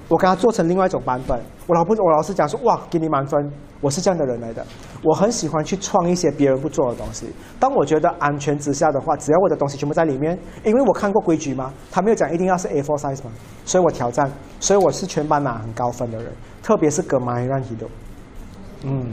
[0.08, 1.40] 我给他做成另外一种版本。
[1.66, 3.50] 我老婆，我老师讲说，哇，给你满分。
[3.80, 4.64] 我是这样的人来的，
[5.02, 7.26] 我很喜欢去创一些别人不做的东西。
[7.60, 13.30] 当我觉得安全之下的话，只要我的东西全部在里面，因为我看过规矩嘛，他没有讲一定要是 A4 size 嘛，
[13.66, 17.86] 所以我挑战，所以我是全班拿很高分的人，特别是葛玛伊让提的，
[18.84, 19.10] 嗯。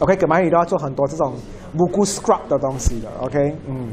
[0.00, 1.34] OK，葛玛伊都要做很多这种
[1.76, 3.88] 无辜 scrub 的东西的，OK，嗯，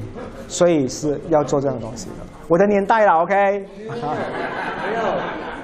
[0.47, 2.34] 所以是要做这样的东西的。
[2.47, 3.35] 我的年代了， OK。
[3.35, 3.85] 没
[4.95, 5.01] 有，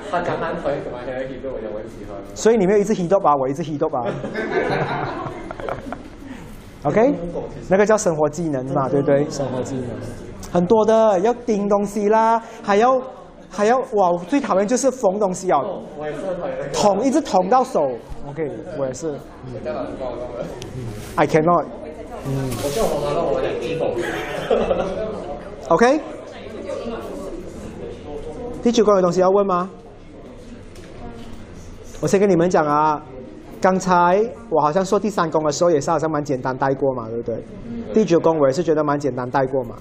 [0.10, 2.18] 他刚刚可以葛玛伊让提的，我就很喜欢。
[2.34, 4.04] 所以你没有一直 hit 吧，我一直 hit 吧。
[6.84, 7.14] OK，
[7.70, 9.30] 那个叫生活技能嘛，对不对？
[9.30, 9.86] 生活技能
[10.52, 13.00] 很多的，要钉东西啦，还要
[13.52, 15.84] 还要哇，最讨厌就是缝东西哦。
[15.98, 16.20] 我也是
[16.74, 17.88] 捅一直捅到手。
[18.28, 18.50] OK，
[18.80, 19.14] 我也是。
[21.16, 21.66] I cannot。
[22.26, 22.50] 嗯。
[22.64, 23.40] 我叫我拿到我。
[25.76, 26.02] OK。
[28.64, 29.70] 第九个有东西要问吗？
[32.00, 33.02] 我先跟你们讲啊，
[33.60, 37.44] 刚才我好像说第三宫的时候也是好像蛮简单带过嘛，对不对？
[37.94, 39.76] 第九宫我也是觉得蛮简单带过嘛。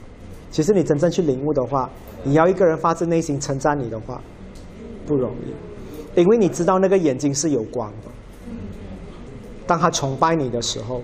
[0.51, 1.91] 其实你真正去领悟的话，
[2.25, 4.21] 你要一个人发自内心称赞你的话，
[5.07, 8.09] 不容易，因为你知道那个眼睛是有光的。
[9.67, 11.03] 当他崇拜你的时候，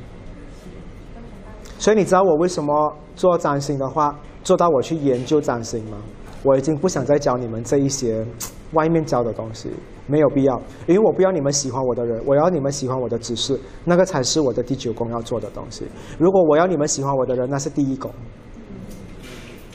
[1.78, 5.98] 所以你知道我为什么做占星的话，做到我去研究占星吗？
[6.42, 8.24] 我已经不想再教你们这一些
[8.72, 9.70] 外面教的东西，
[10.06, 15.84] 没有必要，因为我不要你们喜欢我的人，我要你们喜欢我的知识，那个才是我的第九宫要做的东西。
[16.18, 18.10] 如果我要你们喜欢我的人，那是第一宫。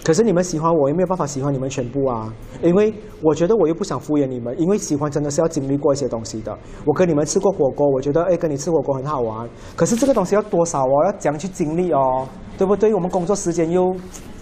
[0.03, 2.33] 可是你们喜欢我，也没有办法喜欢你们全部啊！
[2.63, 6.57] 因为我觉得我又不想敷衍你们，因为喜欢真的是要经历过一些东西的。
[6.85, 9.47] 我跟你们吃过火锅，我觉得哎，跟你吃火锅很好玩。
[9.75, 11.05] 可是这个东西要多少哦？
[11.05, 12.27] 要怎样去经历哦？
[12.57, 12.91] 对不对？
[12.95, 13.95] 我们工作时间又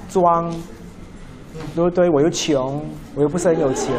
[0.08, 0.50] 装，
[1.76, 2.10] 对不对？
[2.10, 2.84] 我又穷，
[3.16, 3.94] 我又不是很有钱，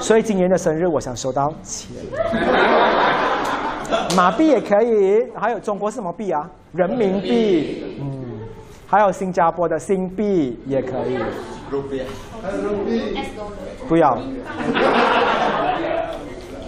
[0.00, 1.90] 所以今年的生日我想收到钱，
[4.16, 6.48] 马币也可以，还有中国是什么币啊？
[6.72, 8.22] 人民币，嗯。
[8.86, 11.18] 还有新加坡的新币也可以。
[13.88, 14.16] 不要。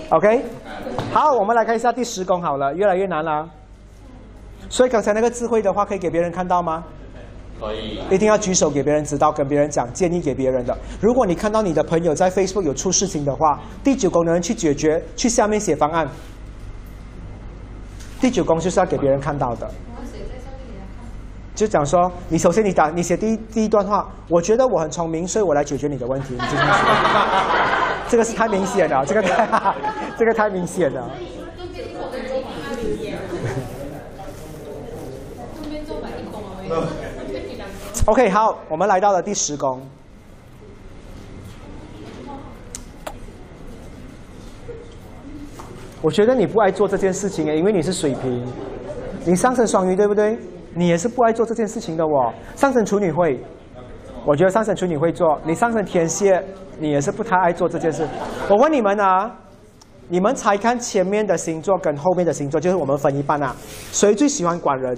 [0.08, 0.44] OK，
[1.12, 3.48] 好，我们来看一下第十宫好了，越来越难了。
[4.68, 6.82] 所以刚才那个智慧的话，可以给别人看到吗？
[7.60, 8.00] 可以。
[8.10, 10.76] 一定要举手给别人知道，跟别人讲，建议给别人的。
[11.00, 16.08] 如果你看到你的朋友在 Facebook 有出事情的话，第九宫的人去解决，去下面写方案。
[18.20, 19.70] 第九宫就是要给别人看到的。
[21.54, 26.34] 就讲说，你首先你打你写第一第一段话，我觉得我很聪明，所以我来解决你的问题。
[26.34, 26.66] 你这样
[28.08, 29.74] 这个是太明显了，这个太
[30.18, 31.10] 这个太明显了。
[38.06, 39.82] OK，好，我们来到了第十宫。
[46.00, 48.46] 我觉得你不爱做这件事情因为你是水瓶，
[49.24, 50.38] 你上升双鱼对不对？
[50.72, 52.32] 你也是不爱做这件事情的哦。
[52.54, 53.42] 上升处女会，
[54.24, 55.36] 我觉得上升处女会做。
[55.44, 56.40] 你上升天蝎，
[56.78, 58.06] 你也是不太爱做这件事。
[58.48, 59.36] 我问你们啊，
[60.08, 63.56] 你们才看前面的星座跟后面的星座，就是我们分一半啊，
[63.90, 64.96] 谁最喜欢管人？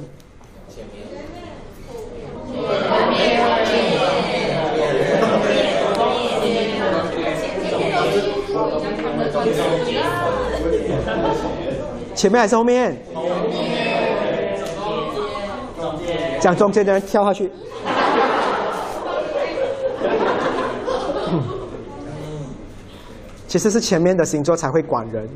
[12.14, 12.96] 前面还是后面？
[16.40, 17.50] 讲中间的人跳下去。
[23.46, 25.28] 其实是前面的星座才会管人。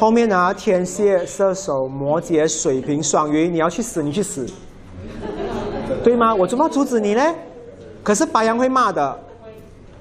[0.00, 0.54] 后面呢？
[0.54, 4.46] 天蝎、射手、摩羯、水瓶、双鱼，你要去死，你去死，
[6.02, 6.34] 对吗？
[6.34, 7.22] 我怎么阻止你呢？
[8.02, 9.18] 可是白羊会骂的，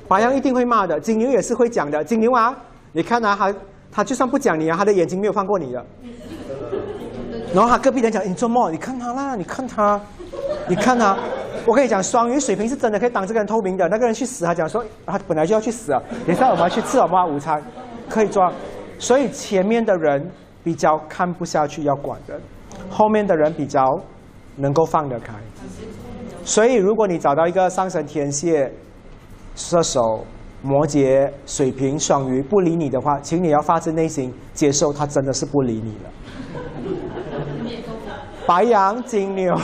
[0.07, 0.97] 白羊一定会骂的。
[1.01, 2.01] 金牛也是会讲的。
[2.01, 2.55] 金牛啊，
[2.93, 3.53] 你看啊，他
[3.91, 5.85] 他就算不讲你啊，他的眼睛没有放过你的。
[7.53, 8.71] 然后他隔壁人讲：“你做梦？
[8.71, 9.99] 你看他啦，你看他，
[10.69, 11.17] 你看他。”
[11.67, 13.85] 我跟你讲，双鱼水平是真的可以当这个人透明的。
[13.89, 16.01] 那个人去死，他讲说他本来就要去死啊。
[16.25, 17.61] 等一下我们要去吃我们午餐，
[18.07, 18.49] 可以装。
[18.99, 20.29] 所以前面的人
[20.63, 22.39] 比较看不下去要管人，
[22.89, 23.81] 后面的人比较
[24.57, 25.33] 能够放得开。
[26.43, 28.71] 所以如果你找到一个上升天蝎、
[29.55, 30.25] 射手、
[30.61, 36.09] 摩羯、水瓶、双鱼不理你的话，请你要发自内心接受他真的是不理你了。
[38.45, 39.55] 白羊、金牛、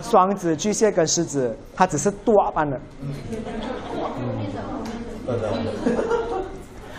[0.00, 2.80] 双子、巨蟹跟狮子，他只是多半的。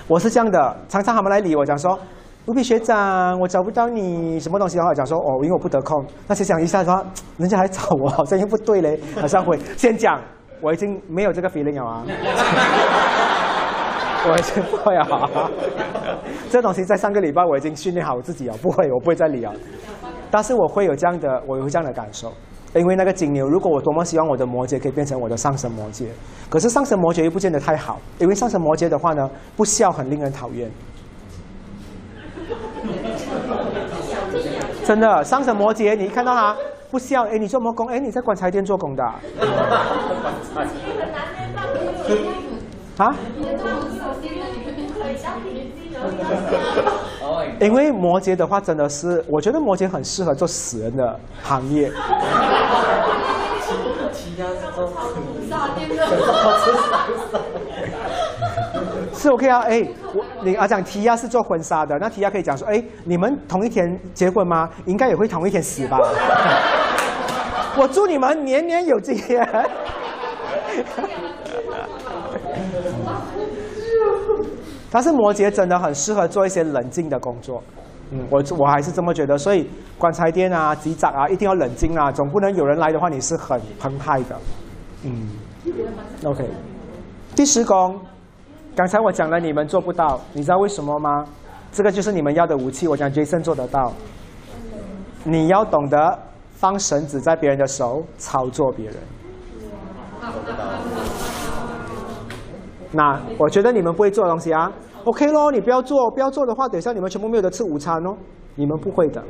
[0.10, 2.00] 我是这样的，常常他们来理我讲说，
[2.48, 6.04] 卢比学长，我找不到你什么东西的话，讲说哦，因为我不得空。
[6.28, 7.06] 那先想一下说，
[7.38, 10.20] 人家来找我，好像又不对嘞，好像会先讲，
[10.62, 12.04] 我已经没有这个 feeling 了啊。
[14.28, 15.08] 我已经不会啊，
[16.50, 19.54] 这东西在上个礼拜我已经训练好我自己了，不会，我不会再理了。
[20.32, 22.34] 但是我会有这样的，我有这样的感受，
[22.76, 26.06] 因为那个金牛，如果我多么希望我的摩羯可以变成我的上升摩羯，
[26.50, 30.70] 可是上升摩羯又不见得太好，因为上升摩羯的话呢，不笑很令人讨厌。
[34.84, 36.56] 真的，上升摩羯，你一看到他
[36.92, 37.88] 不笑，哎，你做什么工？
[37.88, 39.04] 哎，你在棺材店做工的。
[39.04, 39.20] 啊？
[47.60, 51.92] 因为摩羯的话，真的是，我觉得摩羯很适合做死人的行业。
[59.14, 64.70] 是 OK 啊，哎，我你啊讲提亚是做婚纱的，那提亚可以讲说，哎，你们同一天结婚吗？
[64.86, 66.00] 应该也会同一天死吧？
[67.78, 69.46] 我祝你们年年有今天。
[74.92, 77.62] 但是摩羯真的很适合做一些冷静的工作，
[78.12, 79.38] 嗯，我我还是这么觉得。
[79.38, 84.36] 所以棺材店啊、机长啊，一定要冷静啊，总不能有人来的话你是很澎湃的，
[85.04, 85.30] 嗯。
[86.24, 86.50] OK，
[87.36, 88.00] 第十宫，
[88.76, 91.26] 刚才我讲了你们做不到，你知道为什么吗？
[91.72, 92.88] 这个就是你们要的武器。
[92.88, 93.94] 我讲 Jason 做得到，
[95.24, 96.20] 你要懂得
[96.56, 98.96] 放绳子在别人的手，操作别人。
[102.92, 104.72] 那我觉得你们不会做东西啊
[105.04, 108.18] ，OK 咯，你不要做，不要做的话，等一下你们全部没有得吃午餐哦，
[108.56, 109.24] 你们不会的，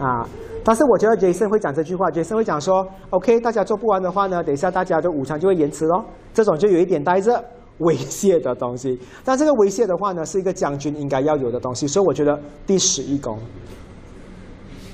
[0.00, 0.26] 啊，
[0.64, 6.04] 但是我觉得 Jason 会讲这句话，Jason 会讲说，OK，大家做不完的话呢，等一下大家的午餐就会延迟咯，
[6.34, 7.42] 这种就有一点带着
[7.78, 13.38] 威胁的东西，但这个威胁的话呢，是一个将军应该要有的东西，所以我觉得第十一宫，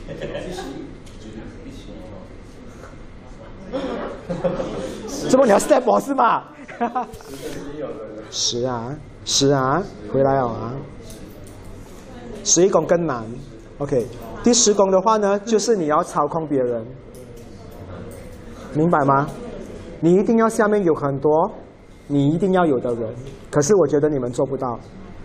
[5.31, 6.45] 这么你要 step 是吗？
[8.31, 9.83] 十啊，十啊，
[10.13, 10.75] 回来哦啊！
[12.43, 13.25] 十一宫更难
[13.79, 14.07] ，OK。
[14.43, 16.85] 第十宫的话呢，就是你要操控别人，
[18.75, 19.29] 明白吗？
[20.01, 21.51] 你一定要下面有很多
[22.07, 23.15] 你一定要有的人，
[23.51, 24.79] 可是我觉得你们做不到。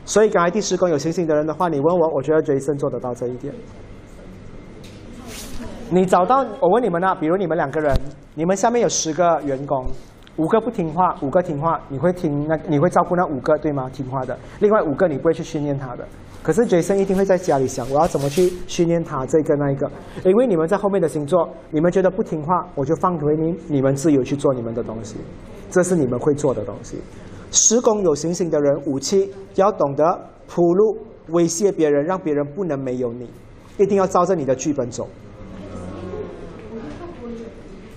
[0.06, 3.54] 所以刚才第十宫有星星的人的话，你问我，我觉得 Jason 做得到这一点。
[5.90, 7.94] 你找到我问你们啊，比如你们两个人，
[8.36, 9.86] 你们下面有十个员工。
[10.40, 12.56] 五个不听话，五个听话，你会听那？
[12.66, 13.90] 你会照顾那五个对吗？
[13.91, 16.07] 听话的，另外五个你不会去训练他的。
[16.41, 19.91] 可是 Jason 一定会在家里想，我要怎么去训练他这个那一个？
[20.24, 25.18] 因为你们在后面的星座，你们觉得不听话，我就放回你，你们自由去做你们的东西，
[25.70, 26.98] 这是你们会做的东西。
[27.52, 30.98] 十宫有行星的人，武器要懂得铺路，
[31.32, 33.30] 威胁别人，让别人不能没有你，
[33.78, 35.06] 一定要照着你的剧本走。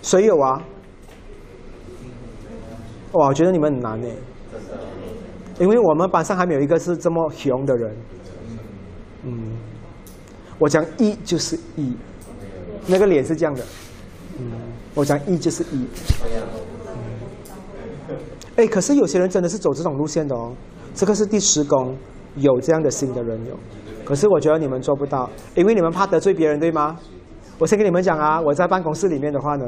[0.02, 0.60] 谁有啊？
[3.12, 4.08] 我觉得你们很难呢，
[5.58, 7.94] 因为我们班上还没有一个是这么熊的人。
[9.24, 9.52] 嗯，
[10.58, 11.94] 我讲一就是一，
[12.86, 13.62] 那个脸是这样的。
[14.38, 14.50] 嗯，
[14.94, 15.86] 我讲一就是一。
[18.56, 20.52] 哎，可是有些人真的是走这种路线的哦。
[20.94, 21.96] 这个是第十宫
[22.36, 23.54] 有这样的心的人有，
[24.04, 26.98] 可是我觉得你们做不到，因为你们怕得罪别人，对吗？
[27.58, 29.66] 我先跟你们讲啊，我在办公室里面的话呢。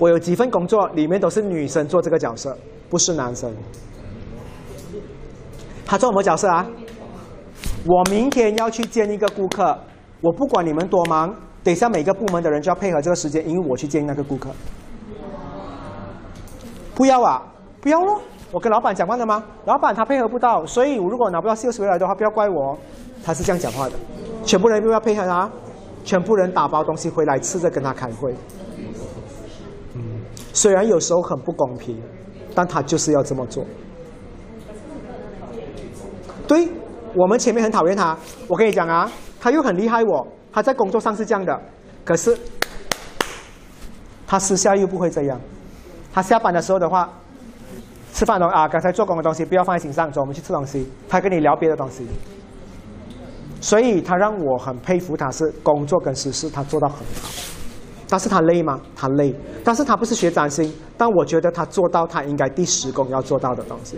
[0.00, 2.56] 我有几份工作，里面都是女生做这个角色，
[2.88, 3.54] 不是男生。
[5.84, 6.66] 他做什么角色啊？
[7.86, 9.78] 我明天要去见一个顾客，
[10.22, 14.48] 我不管你们多忙，等一下每个部门的人就要配合这个时间，因为我去见那个顾客。
[16.94, 17.42] 不要啊，
[17.82, 18.22] 不要咯！
[18.50, 19.44] 我跟老板讲话了吗？
[19.66, 22.78] 老板他配合不到，所以我如果拿不到销售回来的话，不要怪我。
[23.22, 23.92] 他是这样讲话的，
[24.46, 25.50] 全部人都要配合他，
[26.04, 28.34] 全部人打包东西回来吃着跟他开会。
[30.52, 32.00] 虽然有时候很不公平，
[32.54, 33.64] 但他就是要这么做。
[36.46, 36.68] 对，
[37.14, 38.16] 我们前面很讨厌他，
[38.48, 39.10] 我跟你讲啊，
[39.40, 41.60] 他又很厉害我，他在工作上是这样的，
[42.04, 42.36] 可是
[44.26, 45.40] 他私下又不会这样。
[46.12, 47.08] 他下班的时候的话，
[48.12, 50.90] 吃饭的啊，刚才做工的东西不要放在心上，走，我们去吃东西。
[51.08, 52.04] 他跟你聊别的东西，
[53.60, 57.28] 所以他让我很佩服，他是工作跟私事他做到很好。
[58.10, 58.80] 但是他累吗？
[58.96, 59.32] 他累，
[59.64, 63.96] 但是他不是学占星，但我觉得他做到他应该第十宫要做到的东西。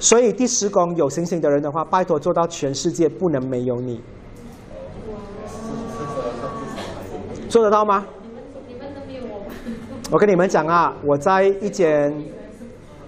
[0.00, 4.00] 所以第十宫有星星的人的话，拜托做到全世界不能没有你。
[7.48, 8.06] 做得到吗？
[10.10, 12.12] 我跟你们讲啊，我在一间，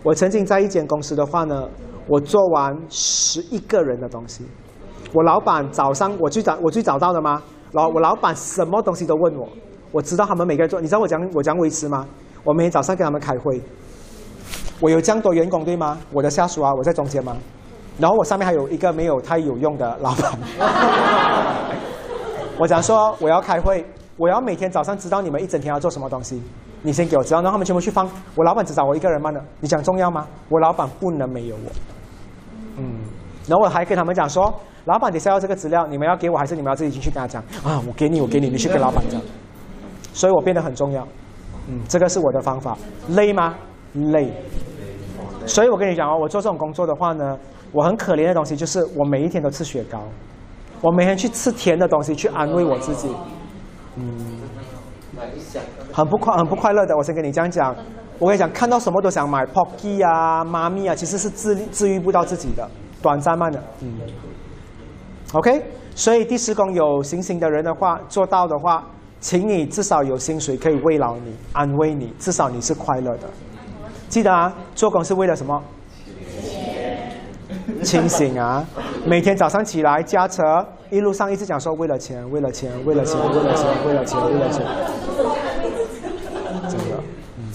[0.02, 1.68] 我曾经在一间公司的话呢，
[2.06, 4.44] 我做完十一个人的东西，
[5.14, 7.42] 我老板早上我去找我去找到的吗？
[7.72, 9.48] 老我老板什么东西都问我，
[9.94, 12.04] 我知道他们每个人做，你知道我讲我讲维持吗？
[12.42, 13.62] 我每天早上跟他们开会，
[14.80, 15.96] 我有这样多员工对吗？
[16.10, 17.36] 我的下属啊，我在中间吗？
[18.00, 20.32] 然后我上面还有一个没有太有用的老板。
[22.58, 26.42] 我讲说我要开会，我要每天早上知道你们一整天要做什么东西，
[26.82, 28.10] 你先给我知道，然后他们全部去放。
[28.34, 29.30] 我老板只找我一个人吗？
[29.30, 29.40] 呢？
[29.60, 30.26] 你讲重要吗？
[30.48, 31.70] 我老板不能没有我。
[32.78, 32.98] 嗯，
[33.46, 34.52] 然后我还跟他们讲说，
[34.86, 37.40] 老板你下要这个资料，你们要给我还是你们要自己进去跟他讲？
[37.62, 39.20] 啊，我给你，我给你，你去跟老板讲。
[40.14, 41.06] 所以我变得很重要。
[41.68, 42.76] 嗯，这个是我的方法。
[43.08, 43.54] 累吗？
[43.94, 44.32] 累。
[45.46, 47.38] 所以我跟你讲哦，我做这种工作的话呢，
[47.72, 49.98] 我很可怜的东西就是我每一天都吃雪糕，
[50.80, 53.08] 我每天去吃甜的东西去安慰我自己。
[53.96, 54.40] 嗯，
[55.92, 56.96] 很不快，很不快乐的。
[56.96, 57.74] 我先跟你这样讲，
[58.18, 62.66] 我跟你讲，看到什么都想买 Pocky 啊、妈咪啊，其实是治治愈不到自己的，
[63.02, 63.62] 短暂慢的。
[63.82, 63.98] 嗯。
[65.32, 65.62] OK，
[65.94, 68.84] 所以第十宫有行星的人的话，做到的话。
[69.24, 73.26] 请你至少有薪水可以慰劳你、安慰你，至少你是快乐的。
[74.06, 75.64] 记得啊，做工是为了什么？
[77.82, 78.62] 清醒啊！
[79.06, 80.42] 每天早上起来驾车，
[80.90, 84.62] 一路上一直讲说为了钱、为了钱、为了钱、为了钱、为了钱、为了钱。
[86.68, 87.02] 真的，
[87.38, 87.48] 嗯。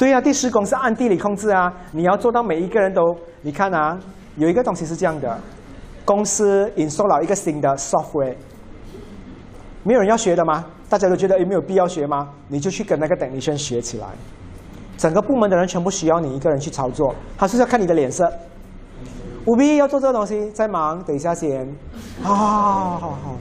[0.00, 4.00] 对呀，第十宫是按地理控制啊，你要做到每一个人都，你看啊，
[4.36, 5.38] 有一个东西是这样的，
[6.06, 8.34] 公司引收了一个新的 software，
[9.82, 10.64] 没有人要学的吗？
[10.88, 12.30] 大家都觉得有没有必要学吗？
[12.48, 14.06] 你就去跟那个 technician 学起来，
[14.96, 18.26] 整个部门的人全部需要你一个人去操作，他是要看你的脸色，
[19.48, 21.68] 务必要做这个东西，在忙，等一下先，
[22.22, 23.36] 好好好好。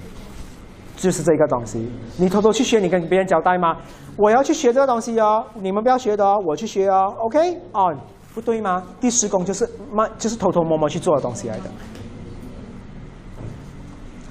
[0.99, 3.77] 就是这个东西，你偷偷去学，你跟别人交代吗？
[4.17, 7.57] 我要去学这个东西哦，你们不要学的哦，我去学哦，OK？
[7.71, 7.95] 哦，
[8.34, 8.84] 不对吗？
[8.99, 11.69] 第十宫就是慢，就是偷偷摸摸去做的东西来的。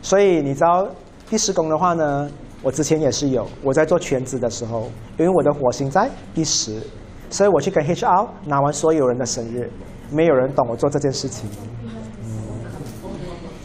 [0.03, 0.87] 所以你知道
[1.31, 2.31] 第十宫的话呢，
[2.63, 6.79] 我之前也是有，我在做全职的时候，因为我的火星在第十，
[7.31, 9.71] 所以我去跟 HR 拿完所有人的生日，
[10.11, 11.49] 没有人懂我做这件事情。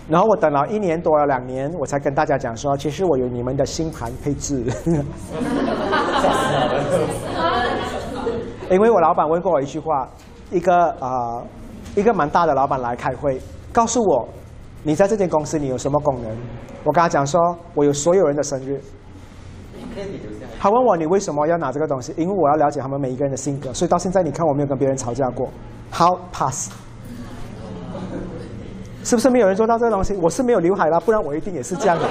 [0.09, 4.63] 然后我等了一年多了两年，我才跟大家讲说，其实我有你们的星盘配置。
[8.69, 10.07] 因为我老板问过我一句话，
[10.51, 11.41] 一个啊，
[11.95, 13.39] 一个蛮大的老板来开会，
[13.71, 14.27] 告诉我，
[14.83, 16.31] 你在这间公司你有什么功能？
[16.83, 17.39] 我跟他讲说，
[17.73, 18.81] 我有所有人的生日。
[20.59, 22.13] 他问我你为什么要拿这个东西？
[22.17, 25.47] 因为我要了解他们每一个人的性格，所以到现在你看我没有跟别人吵架过。
[25.91, 26.71] 好，pass。
[29.03, 30.13] 是不是没有人做到这个东西？
[30.21, 32.05] 我是没有刘海啦，不然我一定也是这样的。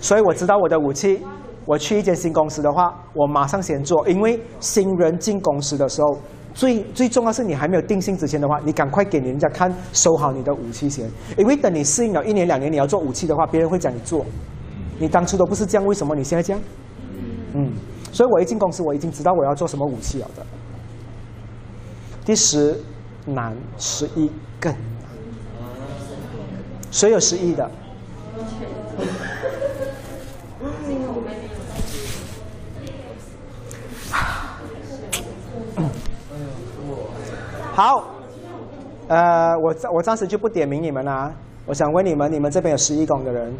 [0.00, 1.22] 所以我知道我的武器。
[1.66, 6.18] 我去一间新公司的话，我马上先做，因为新人进公司的时候，
[6.52, 11.08] 最最重要是你还没有定性之前的话，你赶快给人家看，收好你的武器先。
[11.36, 14.26] 因为等你适应了一年两年，你要做武器的话，别人会讲你做。
[14.98, 16.60] 你当初都不是这样，为什么你现在这样？
[17.52, 17.70] 嗯，
[18.10, 20.44] 所以我一进公司，我已经知道我要做什么武器了的。
[22.24, 22.76] 第十。
[23.26, 24.80] 难十亿更难，
[26.90, 27.70] 谁有十亿的？
[37.72, 38.04] 好，
[39.08, 41.32] 呃，我我暂时就不点名你们啦。
[41.64, 43.50] 我想问你们，你们这边有十亿宫的人，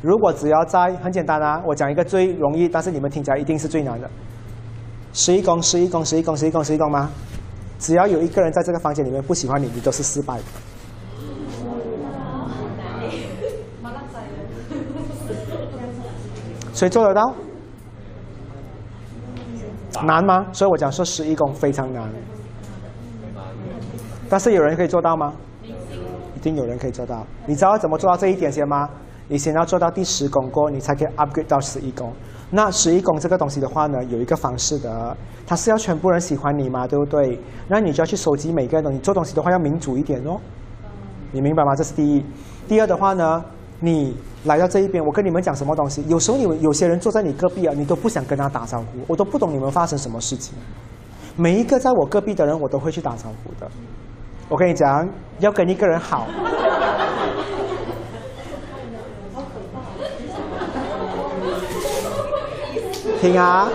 [0.00, 4.08] 如果只要在很简单啊，我讲一个最容易，但是你们听起来一定是最难的。
[5.12, 7.10] 十亿宫，十亿宫，十亿宫，十亿宫，十亿宫吗？
[7.82, 10.44] 只要有一个人在这个房间里面不喜欢你，你都是失败的。
[16.72, 17.34] 谁做得到？
[20.04, 20.46] 难吗？
[20.52, 22.08] 所以我讲说十一宫非常难。
[24.30, 25.34] 但是有人可以做到吗？
[26.36, 27.26] 一定有人可以做到。
[27.46, 28.88] 你知道怎么做到这一点先吗？
[29.26, 32.12] 你先要做到第十宫过，你才可以 upgrade 到十一宫。
[32.54, 35.16] 那十一宫这个东西的话呢，有一个方式的，
[35.46, 37.40] 它是要全部人喜欢你嘛，对不对？
[37.66, 40.38] 那你就要去收集每个人，你做东西的话要民主一点哦。
[41.30, 41.74] 你明白吗？
[41.74, 42.22] 这是第一。
[42.68, 43.42] 第二的话呢，
[43.80, 44.14] 你
[44.44, 46.04] 来到这一边，我跟你们讲什么东西？
[46.08, 50.54] 有时候你们有些人坐在你隔壁啊，你都不想跟他打招呼，我都不懂你们发生什么事情。
[51.34, 53.66] 每一个在我隔壁的人，我都会去打招呼的。
[54.50, 55.08] 我跟你讲，
[55.38, 56.26] 要跟一个人好。
[63.22, 63.68] 听啊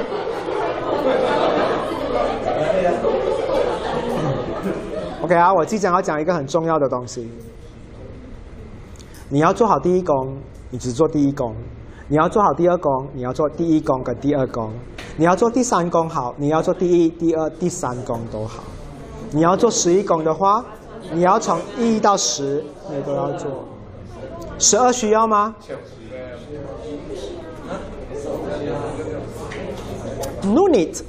[5.21, 7.31] ！OK 啊，我即将要讲一个很重要的东西。
[9.29, 10.35] 你要做好第一功，
[10.69, 11.55] 你只做第一功，
[12.09, 14.69] 你要做好第二功，你要做第一功跟第二功，
[15.15, 18.61] 你要做第三功好，你要做第一、第二、第三功都好。
[19.31, 20.61] 你要做十一功的话，
[21.13, 23.49] 你要从一到十你都要做。
[24.59, 25.55] 十二需要吗
[30.47, 31.03] ？No need。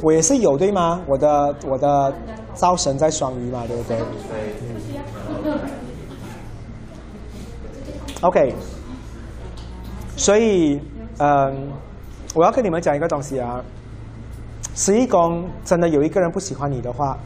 [0.00, 1.00] 我也是有对吗？
[1.06, 2.12] 我的我的
[2.54, 3.82] 灶神在双鱼嘛，对不？
[3.84, 3.98] 对。
[8.22, 8.54] OK。
[10.16, 10.80] 所以，
[11.18, 11.68] 嗯，
[12.34, 13.62] 我要跟你们讲一个东西啊。
[14.74, 17.16] 十一宫真的有一个人不喜欢你的话，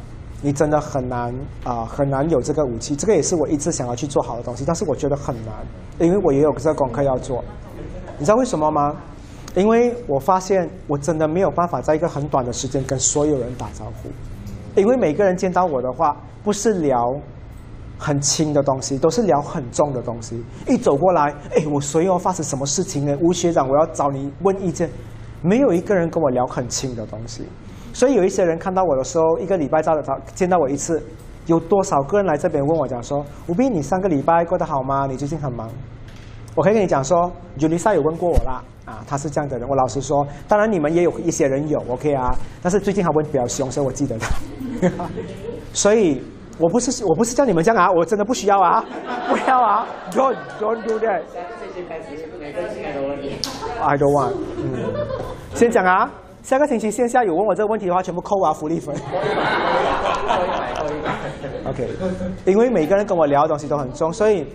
[0.42, 1.34] 你真的很难
[1.64, 2.94] 啊，很难有这个武器。
[2.94, 5.54] 这个也是我一直想要去做好的东西，但是我觉得很难，
[5.98, 7.42] 因为我也有这个功课要做。
[8.18, 8.94] 你知道为什么吗？
[9.54, 14.10] 因为我发现我真的没有办法在一个很短的时间跟所有人打招呼，
[14.78, 16.14] 因为每个人见到我的话，
[16.44, 17.18] 不是聊
[17.98, 20.44] 很轻的东西，都是聊很重的东西。
[20.68, 23.16] 一走过来，哎，我随要发生什么事情呢？
[23.22, 24.90] 吴学长，我要找你问意见。
[25.42, 27.44] 没有一个人跟我聊很轻的东西，
[27.97, 31.02] 所以有一些人看到我的时候，一个礼拜照的他见到我一次，
[31.47, 35.06] 有多少个人来这边问我讲说，吴斌，你上个礼拜过得好吗？
[35.09, 35.66] 你最近很忙？
[36.55, 38.62] 我可以跟你讲说，Julissa 有问过我啦。
[38.85, 39.66] 啊，他是这样的人。
[39.66, 42.36] 我老实说，当然你们也有一些人有，OK 啊。
[42.62, 44.28] 但是最近他问比较凶，所以我记得他。
[45.73, 46.23] 所以
[46.59, 48.85] 我不是我不是叫你们这样啊，我真的不需要啊，
[49.27, 51.23] 不要啊，Don't don't do that。
[53.81, 54.35] I don't want。
[54.59, 54.93] 嗯，
[55.55, 56.10] 先讲啊，
[56.47, 58.94] 下个星期线下有问我这个问题的话，全部扣啊福利分。
[61.66, 61.89] OK，
[62.44, 64.47] 因为每个人跟我聊的东西都很重，所以。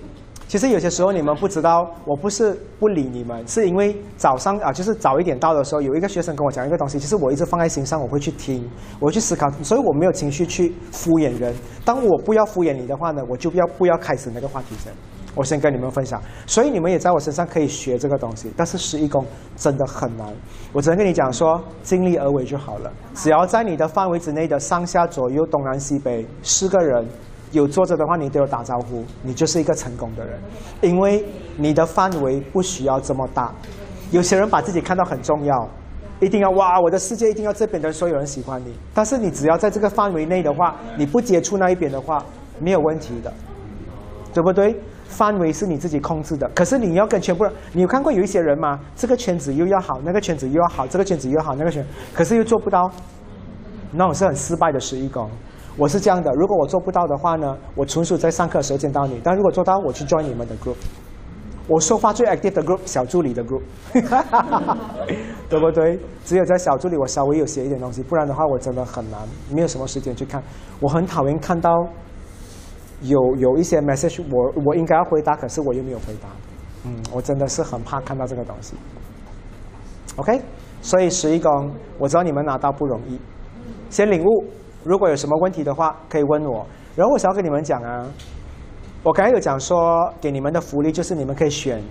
[0.47, 8.69] 其实有些时候你们不知道，我不是不理你们，是因为早上啊，就是早一点到的时候，有一个学生跟我讲一个东西，其实我一直放在心上，我会去听，
[8.99, 11.53] 我会去思考，所以我没有情绪去敷衍人。
[11.85, 14.91] 当我不要敷衍你的话呢，我就不要不要开始那个话题先。
[15.35, 18.51] 我先跟你们分享，所以你们也在我身上可以学这个东西。
[18.55, 19.25] 但是十一宫
[19.55, 20.27] 真的很难，
[20.73, 22.91] 我只能跟你讲说，尽力而为就好了。
[23.13, 27.05] 只要在你的范围之内的上下左右东南西北四个人。
[27.51, 30.39] 有坐着的话，你都有打招呼，你就是一个成功的人，
[30.79, 31.21] 因为
[31.57, 33.53] 你的范围不需要这么大。
[34.09, 35.69] 有些人把自己看到很重要，
[36.21, 38.73] 一定要哇，我的世界一定要这边的所有人喜欢你。
[38.93, 42.23] 但是你只要在这个范围内的话，你不接触那一边的话，
[42.57, 43.33] 没有问题的，
[44.33, 44.73] 对不对？
[45.11, 46.49] 范围是你自己控制的。
[46.55, 48.79] 可是你要跟全部人，你有看过有一些人吗？
[48.95, 52.89] 这个圈子又要好，那个圈子又要好，这个圈子又要好，那个圈，可是又做不到，
[53.91, 55.29] 那我是很失败的十一宫。
[55.77, 60.75] 我是这样的，如果我做不到的话呢，我纯属在上课时候见到你；但如果做到，我去 join 你们的 group。
[61.67, 63.61] 我说话最 active 的 group，小助理的 group，
[65.47, 65.97] 对不对？
[66.25, 70.43] 只有在小助理我稍微有写一点东西，不然的话我真的很难，没有什么时间去看。
[70.81, 71.71] 我很讨厌看到
[73.01, 76.29] 有有一些 message，我我应该要回答，可是我又没有回答。
[76.85, 78.73] 嗯，我真的是很怕看到这个东西。
[80.15, 80.41] OK，
[80.81, 83.19] 所以十一宫，我知道你们拿到不容易，
[83.89, 84.45] 先领悟。
[84.83, 86.65] 如果有什么问题的话，可以问我。
[86.95, 88.05] 然后我想要跟你们讲啊，
[89.03, 91.81] 我刚才有讲说，给你们的福利就是你们可以选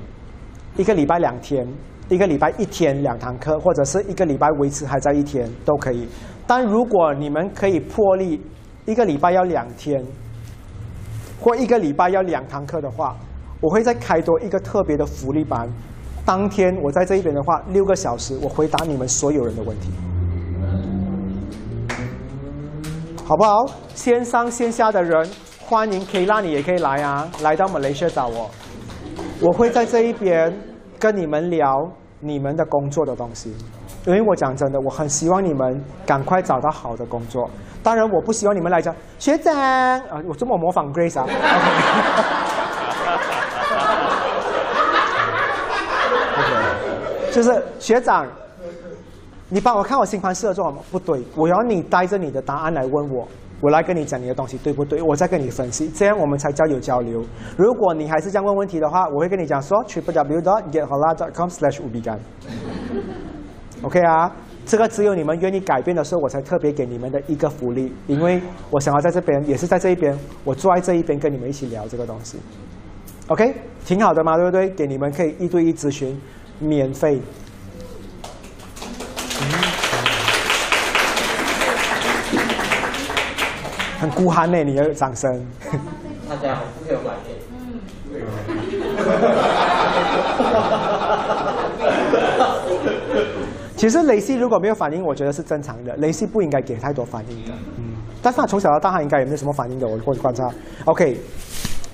[0.76, 1.66] 一个礼拜两天，
[2.08, 6.08] 一个礼拜一天两堂课，或者是一个礼拜维持还在一天都可以。
[6.46, 8.42] 但如果你们可以破例
[8.86, 10.04] 一个礼拜要两天，
[11.40, 13.16] 或一个礼拜要两堂课的话，
[13.60, 15.68] 我会再开多一个特别的福利班。
[16.24, 19.90] 当天我在这一边的话，六个小时我回答你们所有人的问题。
[23.24, 23.64] 好不好？
[23.94, 25.28] 线上线下的人，
[25.60, 28.50] 欢迎可以让你也可以来啊，来到马来西亚找我，
[29.40, 30.52] 我会在这一边
[30.98, 31.74] 跟你们聊
[32.20, 33.54] 你们的工作的东西。
[34.06, 37.48] 因为我讲真的，我很希望你们赶快找到好的工作。
[37.82, 41.26] 当然，我不希望你们来讲学长啊，我这么模仿 Grace 啊。
[47.32, 48.26] 就是学长。
[49.52, 50.80] 你帮我看我星盘适合做什么？
[50.92, 53.26] 不对，我要你带着你的答案来问我，
[53.60, 55.02] 我来跟你讲你的东西对不对？
[55.02, 57.24] 我再跟你分析，这样我们才叫有交流。
[57.56, 62.16] 如果你还是这样问问题的话，我会跟你讲说：triple w dot get hola dot com slash 五比干。
[63.82, 64.30] OK 啊，
[64.66, 72.38] 这个只有你们愿意改变的时候，我才特别给你们的一个福利，因为我想要在这边，也是在这一边，我坐在这一边跟你们一起聊这个东西。
[73.26, 73.54] OK，
[73.84, 74.70] 挺好的嘛，对不对？
[74.70, 76.20] 给你们可以一对一咨询，
[76.58, 77.20] 免费。
[83.98, 85.46] 很孤寒呢，你的掌声。
[86.28, 87.34] 大家不有反应。
[93.80, 95.96] 其实雷西如果没有反应，我觉得是正常的。
[95.96, 97.94] 雷西不应该给太多反应的，嗯。
[98.20, 100.52] 但是他从小到大他应该也没有什么反应的，我会观察。
[100.84, 101.16] OK，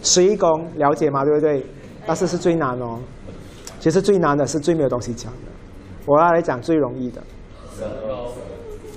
[0.02, 1.24] 十一宫了解吗？
[1.24, 1.64] 对不对？
[2.04, 2.98] 但是是最难哦。
[3.78, 5.38] 其实最难的是最没有东西讲的。
[6.06, 7.22] 我要来讲最容易的。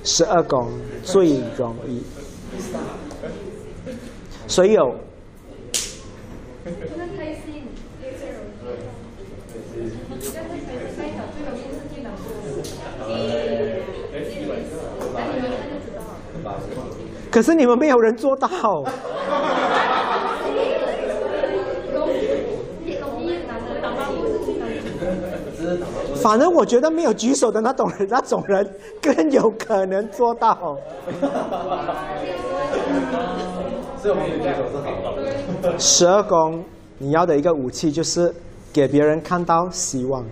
[0.03, 0.67] 十二宫
[1.03, 2.03] 最容易。
[4.47, 4.95] 谁有？
[17.31, 18.49] 可是你们没有人做到。
[26.21, 28.67] 反正我觉得没有举手的那种人，那种人
[29.01, 30.77] 更有可能做到。
[35.77, 36.63] 十二宫，
[36.97, 38.33] 你要的一个武器就是
[38.73, 40.25] 给别人看到希望。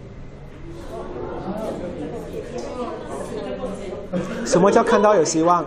[4.46, 5.66] 什么叫看到有希望？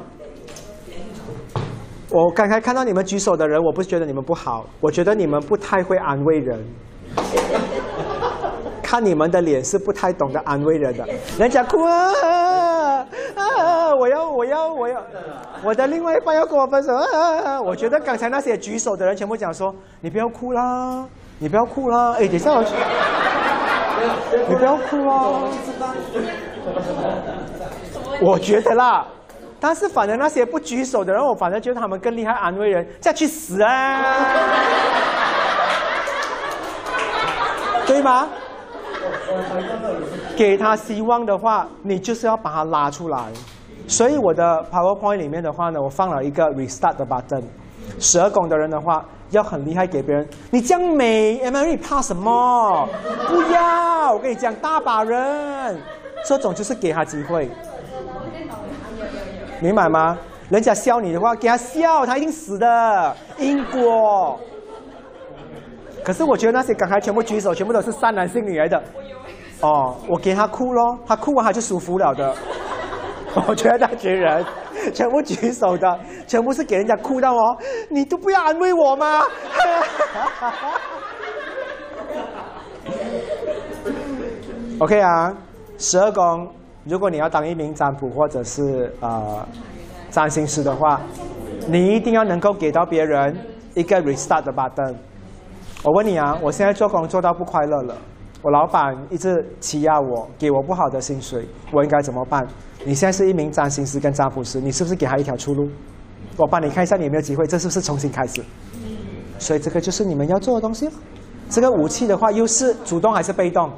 [2.13, 6.65] 我刚才看到你们举手的人，我不是觉得你们不好，我觉得你们不太会安慰人。
[8.83, 11.07] 看你们的脸是不太懂得安慰人的，
[11.39, 12.13] 人家哭啊
[13.37, 13.95] 啊！
[13.95, 15.01] 我要我要我要，
[15.63, 17.63] 我的另外一半要跟我分手啊！
[17.63, 19.73] 我觉得刚才那些举手的人全部讲说
[20.03, 21.07] ：“你不要哭啦，
[21.39, 22.65] 你不要哭啦！”哎，等下我，
[24.49, 25.39] 你不要哭啊！
[28.21, 29.07] 我觉得啦。
[29.61, 34.17] 但是，反正那些不举手的人，我反正觉得他们更厉害，安慰人，再去死啊！
[37.87, 38.27] 对吗？
[40.37, 43.19] 给他希望的话，你就是要把他拉出来。
[43.87, 47.43] 所以我的 PowerPoint 里面的话呢，我放了一个 Restart 的 button。
[47.99, 50.27] 十二宫的人的话，要很厉害，给别人。
[50.51, 52.89] 你这样美，Emily 怕什么？
[53.29, 54.13] 不要！
[54.13, 55.79] 我跟你讲，大把人，
[56.25, 57.51] 这种就是给他机会。
[59.61, 60.19] 明白吗？
[60.49, 64.41] 人家笑你的话，给他笑，他一定死的因果。
[66.03, 68.83] 可是我觉得那些刚才全部举手，全部都是善男信女来的。
[69.61, 72.35] 哦，我给他哭咯，他哭完他就舒服了的。
[73.47, 74.45] 我觉得那群人
[74.93, 77.57] 全部举手的，全部是给人家哭到哦，
[77.89, 79.21] 你都不要安慰我吗？
[84.81, 85.33] OK 啊，
[85.79, 86.53] 十二宫。
[86.91, 89.47] 如果你要当一名占卜或者是呃
[90.11, 91.01] 占星师的话，
[91.69, 93.33] 你一定要能够给到别人
[93.75, 94.93] 一个 restart 的 button。
[95.85, 97.97] 我问你啊，我现在做工做到不快乐了，
[98.43, 102.45] 我老板一直欺压我，给我不好的薪水，我应该怎么办？
[102.85, 105.71] 你现在是一名占星师跟占卜师，你是不是给他一条出路？
[106.37, 108.43] 我帮你看一下你有没有机会，这是不是重新开始？
[109.39, 110.91] 所以这个就是你们要做的东西。
[111.49, 113.71] 这个武器的话，又是主动还是被动？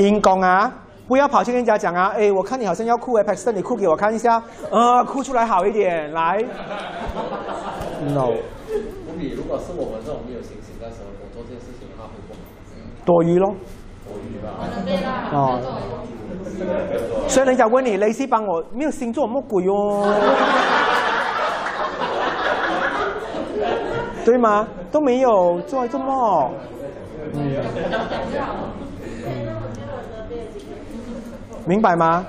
[0.00, 0.72] 阴功啊！
[1.08, 2.12] 不要跑去跟人家讲啊！
[2.16, 4.40] 哎，我看你好像要哭哎 p a x t o n 你哭给我看一下，
[4.70, 6.38] 呃，哭出来好一点，来。
[8.08, 8.30] No。
[9.36, 12.38] 如果是我们这种没有信心的时候，我做这件事情的话会不好。
[13.04, 13.54] 多余咯。
[14.06, 14.48] 多余吧。
[15.32, 15.60] 哦。
[17.28, 20.06] 所以人家问你，雷西帮我没有星座，么鬼哦？
[24.24, 24.68] 对吗？
[24.92, 26.50] 都没有做这么。
[27.34, 27.56] 嗯。
[31.70, 32.26] 明白吗？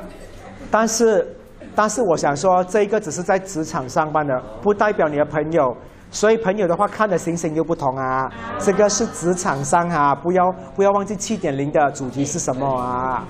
[0.69, 1.35] 但是，
[1.73, 5.75] 但是我想说，这个只是在职场上班的，不代表你的朋友。
[6.11, 8.31] 所以朋友的话看的星星又不同啊。
[8.59, 10.43] 这个是职场上啊，不要
[10.75, 13.25] 不要忘记七点零的主题是什么啊。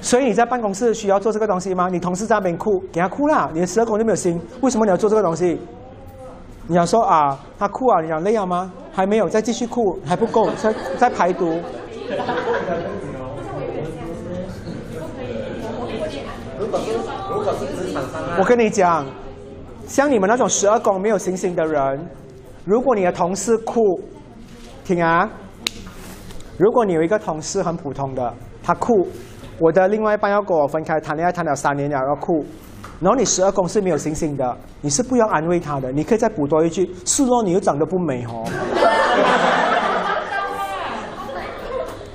[0.00, 1.88] 所以你在办公室需要做这个东西吗？
[1.88, 4.40] 你同事在那边哭，给他哭了，你的十二宫就没有心。
[4.62, 5.60] 为什么你要做这个东西？
[6.66, 8.72] 你想说啊，他哭啊，你想累了吗？
[8.92, 11.60] 还没有，再继续哭还不够，再再排毒。
[18.38, 19.04] 我跟你讲，
[19.88, 22.08] 像你们那种十二宫没有行星的人，
[22.64, 24.00] 如果你的同事哭，
[24.84, 25.28] 听啊，
[26.56, 28.32] 如果你有一个同事很普通的，
[28.62, 29.08] 他哭，
[29.58, 32.44] 我的另外一半要跟我分开谈恋爱谈了三年了要哭，
[33.00, 38.44] 然后你十二宫是没有行星的，你是不要安慰他的，你可以再补多一句，是咯，你又长得不美哦，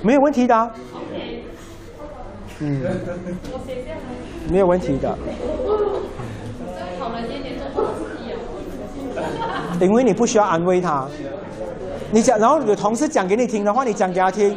[0.00, 0.70] 没有问题的，
[2.60, 2.82] 嗯。
[4.50, 5.16] 没有问题的。
[9.80, 11.06] 因为你不需要安慰他，
[12.10, 14.56] 你讲，然后你的同事讲给你听的话，你讲给他听。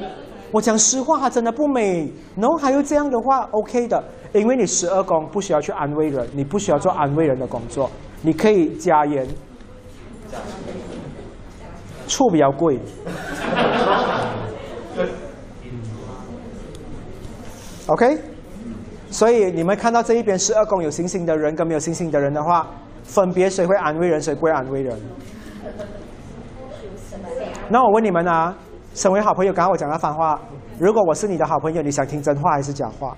[0.51, 2.11] 我讲实话，他真的不美。
[2.35, 4.03] 然后还有这样的话，OK 的。
[4.33, 7.89] 因为你十二宫不需要去安慰人，你不需要做安慰人的工作，
[8.21, 9.27] 你可以加盐。
[12.07, 12.79] 醋比较贵。
[17.87, 18.17] OK，
[19.09, 22.67] 所以你们看到这一边十二宫有星星的人跟没有星星的人的话，
[23.07, 24.95] 分别谁会安慰人，谁不会安慰人。
[27.69, 28.55] 那我问你们啊，
[28.93, 30.39] 身为好朋友，刚刚我讲那番话，
[30.77, 33.15] 如果我是你的好朋友，你想听真话还是假话？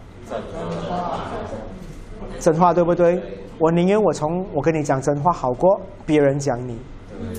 [2.40, 3.22] 真话对不对？
[3.58, 6.80] 我宁愿我从我跟你讲真话，好过别人讲你。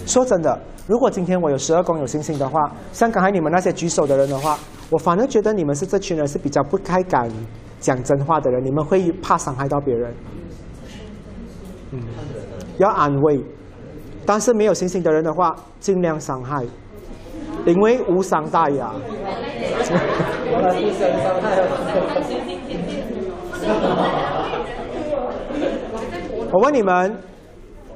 [0.07, 4.59] 说真的，如果今天我有十二宫有星星的话，像刚才你们那些举手的人的话，
[4.91, 7.31] 我反而觉得你们是这群人是比较不太敢
[7.79, 10.13] 讲真话的人，你们会怕伤害到别人。
[11.93, 12.01] 嗯，
[12.79, 13.41] 要安慰，
[14.25, 16.65] 但是没有星星的人的话，尽量伤害，
[17.67, 18.93] 因为无伤大雅。
[26.53, 27.17] 我问你们，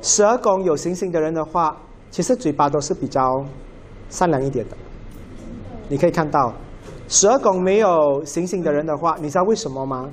[0.00, 1.76] 十二宫有星星的人的话，
[2.10, 3.44] 其实嘴巴都是比较
[4.08, 4.76] 善良一点的。
[5.88, 6.52] 你可以看到，
[7.08, 10.08] 十二宫没有星星的人的话，你知道为什么吗？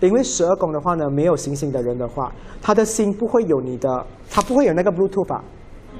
[0.00, 3.88] 因为十二宫的话呢，没有星星的人的话，他的心不会有你的，
[4.30, 5.42] 他不会有那个 Bluetooth 啊，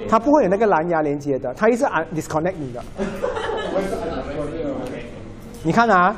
[0.09, 2.83] 他不会有那个蓝牙连接的，他一直按 disconnect 你的。
[5.63, 6.15] 你看啊，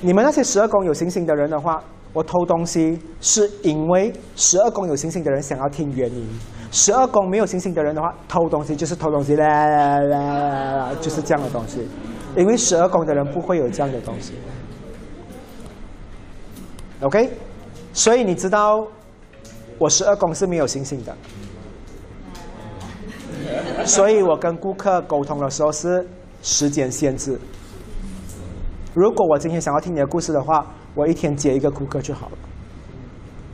[0.00, 1.82] 你们那些十二宫有星星的人的话，
[2.12, 6.26] 我偷东西是因为十二宫有星星的人想要听原因，
[6.72, 11.86] 十二宫没有星星的人的话，偷东西就是偷东西，啦啦啦啦啦，就是这样的东西，
[12.36, 14.32] 因为十二宫的人不会有这样的东西。
[17.04, 17.30] OK，
[17.92, 18.82] 所以你知道
[19.78, 21.14] 我十二宫是没有星星的，
[23.84, 26.08] 所以我跟顾客沟通的时候是
[26.42, 27.38] 时间限制。
[28.94, 30.64] 如果我今天想要听你的故事的话，
[30.94, 32.38] 我一天接一个顾客就好了，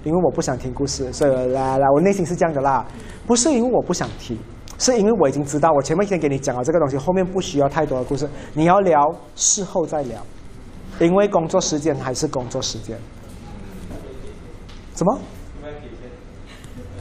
[0.05, 2.87] 因为我不想听故事，所以来来，我内心是这样的啦，
[3.27, 4.39] 不是因为我不想听，
[4.79, 10.25] 是因为我已经知道，我前面先给你讲了这个东西，后面不需要太多的故事，你要聊事后再聊，
[11.01, 12.97] 因为工作时间还是工作时间。
[15.01, 15.19] 什么？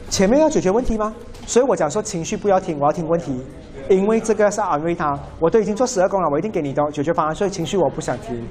[0.08, 1.14] 前面要解决问题吗？
[1.46, 3.44] 所以我讲说情绪不要听，我要听问题，
[3.90, 5.18] 因为这个是安慰他。
[5.38, 8.42] 我都已经做十二宫了，我一定给你的解决方案，所以情绪我不想听。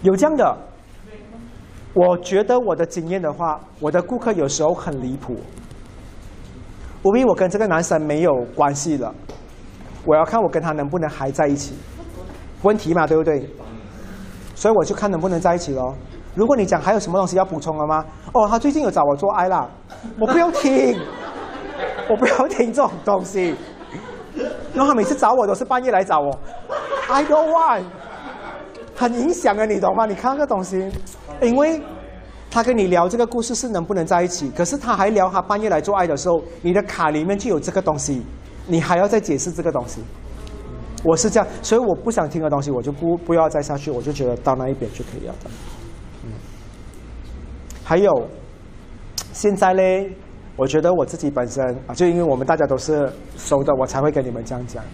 [0.00, 0.56] 有这样的，
[1.92, 5.36] 我觉得我的经验的话，我的顾客有时候很离谱。
[7.02, 9.14] 无比我跟这个男生没有关系了，
[10.06, 11.74] 我要看我跟他能不能还在一起，
[12.62, 13.50] 问题嘛，对不对？
[14.54, 15.94] 所以我就看能不能在一起咯。
[16.34, 18.04] 如果你讲还有什么东西要补充了吗？
[18.32, 19.68] 哦，他最近有找我做爱啦，
[20.18, 20.98] 我不要听，
[22.08, 23.54] 我不要听这种东西。
[24.72, 26.38] 然后他每次找我都是半夜来找我
[27.08, 27.82] ，I don't want，
[28.94, 30.06] 很影响啊，你懂吗？
[30.06, 30.88] 你看那个东西，
[31.42, 31.82] 因为
[32.48, 38.22] 他跟你聊这个故事是能不能在一起，可是他还聊他半夜来做爱的时候，你的卡里面就有这个东西，
[38.66, 40.00] 你还要再解释这个东西。
[41.04, 45.50] 我是这样，所以我不想听的东西，我就不不要再下去，我就觉得到那一边就可以了的。
[47.88, 48.12] 还有，
[49.32, 50.12] 现在嘞，
[50.56, 54.84] 我觉得我自己本身啊，就因为我们大家都是熟的，我才会跟你们这样讲。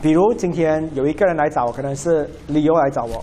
[0.00, 3.22] 比如今天有一个人来找我，可能是理由来找我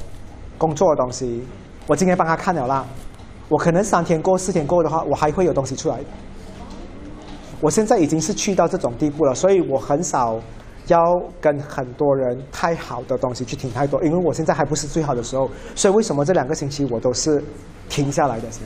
[0.60, 1.44] 工作的东西，
[1.88, 2.86] 我今天帮他看了啦，
[3.48, 5.98] 我可能三天过、四天过的话，我还会有东西出来。
[7.60, 10.40] 我现在已经是去到这种地步了，所以我很少
[10.90, 11.02] 要
[11.40, 15.50] 跟很多人太好的东西去听太多，因为我现在还不是最好的时候。
[15.74, 17.42] 所以为什么这两个星期我都是？
[17.92, 18.62] 停下来的先，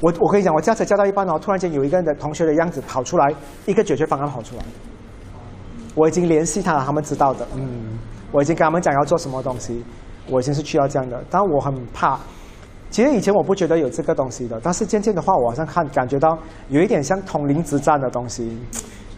[0.00, 3.32] 我我跟你讲，我驾车驾到一半哦，突然间有一个人的同学的样子跑出来，
[3.64, 4.64] 一个解决方案跑出来，
[5.94, 7.96] 我已经联系他了，他们知道的，嗯，
[8.32, 9.84] 我已经跟他们讲要做什么东西，
[10.28, 12.18] 我已经是需要这样的，但我很怕，
[12.90, 16.36] 其实以前我不觉得有这个东西的，但是渐渐的话，我好像看感觉到
[16.70, 18.58] 有一点像通灵之战的东西，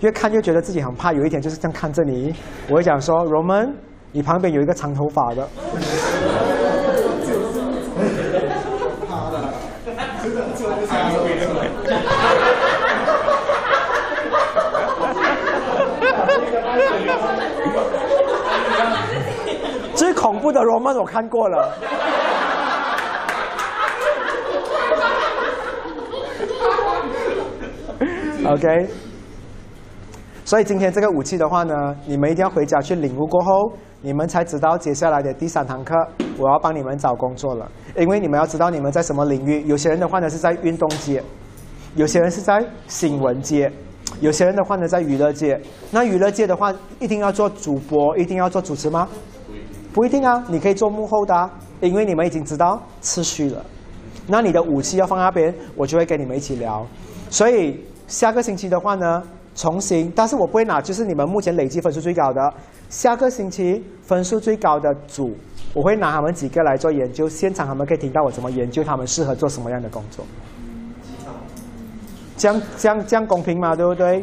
[0.01, 2.35] 越看越觉得自己很怕，有一点就是这样看着你，
[2.69, 3.73] 我会讲说，Roman，
[4.13, 5.49] 你旁边有一个长头发的。
[19.95, 21.73] 最恐怖的 Roman 我看过了。
[28.47, 28.89] OK，
[30.47, 31.75] 所以今天这个武器的话呢，
[32.07, 35.93] 你们一定要回家去领悟过后，你们才知道接下来的第三堂课，
[36.39, 37.69] 我要帮你们找工作了。
[37.99, 41.21] 因为你们要知道你们在什么领域，有些人的话呢是在运动界，
[41.97, 43.69] 有些人是在新闻界，
[44.21, 45.61] 有些人的话呢在娱乐界。
[45.91, 49.09] 那娱乐界的话，一定要做主播，一定要做主持吗？
[49.93, 51.51] 不一定啊，你可以做幕后的，
[51.81, 53.65] 因为你们已经知道次序了。
[54.29, 56.87] 那你的武器要放那边，我就会跟你们一起聊。
[57.31, 59.21] 所以下个星期的话呢，
[59.57, 62.55] 重新，但是我不会拿就是你们目前累计分数最高的，
[62.91, 65.35] 下个星期分数最高的组，
[65.73, 70.25] 我会拿他们几个来做研究，现场他们可以听到我怎么研究他们适合做什么样的工作。
[72.37, 73.75] 这样这样这样公平吗？
[73.75, 74.23] 对不对？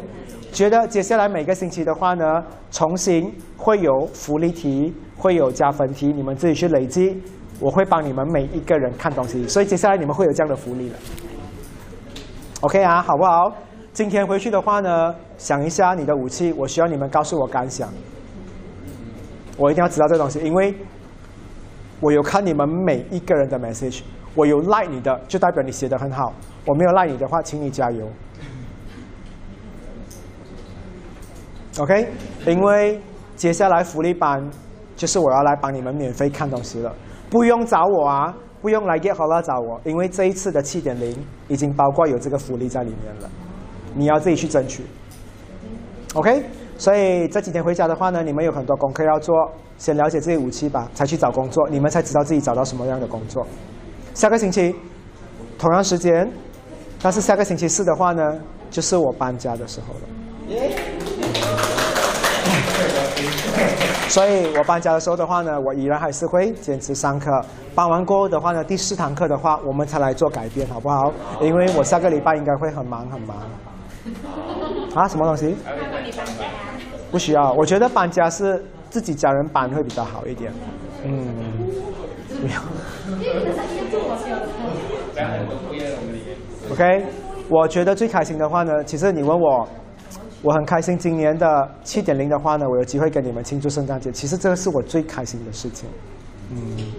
[0.52, 2.40] 觉得接下来每个星期的话呢，
[2.70, 7.20] 重新会有福利题，会有加分题，你们自己去累积。
[7.58, 10.96] 我会帮你们每一个人看东西，所以接下来你们会有这样的福利了。
[12.60, 13.52] OK 啊，好不好？
[13.94, 17.88] 今天回去的话呢，想一下你的武器，我需要你们告诉我感想。
[19.56, 20.74] 我一定要知道这东西，因为
[22.00, 24.02] 我有看你们每一个人的 message，
[24.34, 26.32] 我有 like 你的，就代表你写的很好；
[26.66, 28.04] 我没有 like 你的话，请你加油。
[31.78, 32.08] OK，
[32.46, 33.00] 因为
[33.36, 34.44] 接下来福利班
[34.96, 36.92] 就是我要来帮你们免费看东西了，
[37.30, 41.16] 不用找我啊，不用来 Get 好了找我，因为这一次的七点零
[41.46, 43.30] 已经包括有这个福利在里面了，
[43.94, 44.84] 你要自己去争取。
[46.14, 46.44] OK。
[46.76, 49.32] 所以这几天回家的话呢，你们有很多功课要做，
[49.78, 53.46] 先了解自己武器吧，才去找工作，你们才知道自己找到什么样的工作。
[54.12, 54.74] 下个星期
[55.56, 56.28] 同样时间，
[57.00, 58.40] 但是下个星期四的话呢，
[58.72, 60.00] 就是我搬家的时候了。
[64.08, 67.30] 所以我搬家的时候的话呢，我依然还是会坚持上课。
[67.72, 71.12] 搬完过后的话呢，第四堂课的话，我们才来做改变，好不好？
[71.40, 73.36] 因为我下个礼拜应该会很忙很忙。
[74.94, 75.54] 啊，什么东西？
[77.10, 80.52] 不需要，我觉得搬家是自己家人搬会比较好一点。
[81.04, 81.26] 嗯，
[82.42, 82.60] 没有。
[86.72, 87.04] OK，
[87.48, 89.68] 我觉得最开心的话呢，其实你问我，
[90.42, 90.98] 我很开心。
[90.98, 95.88] 今年的七点零的话呢，我有机会跟你们庆祝圣诞节，其实这个是我最开心的事情。
[96.50, 96.92] 嗯，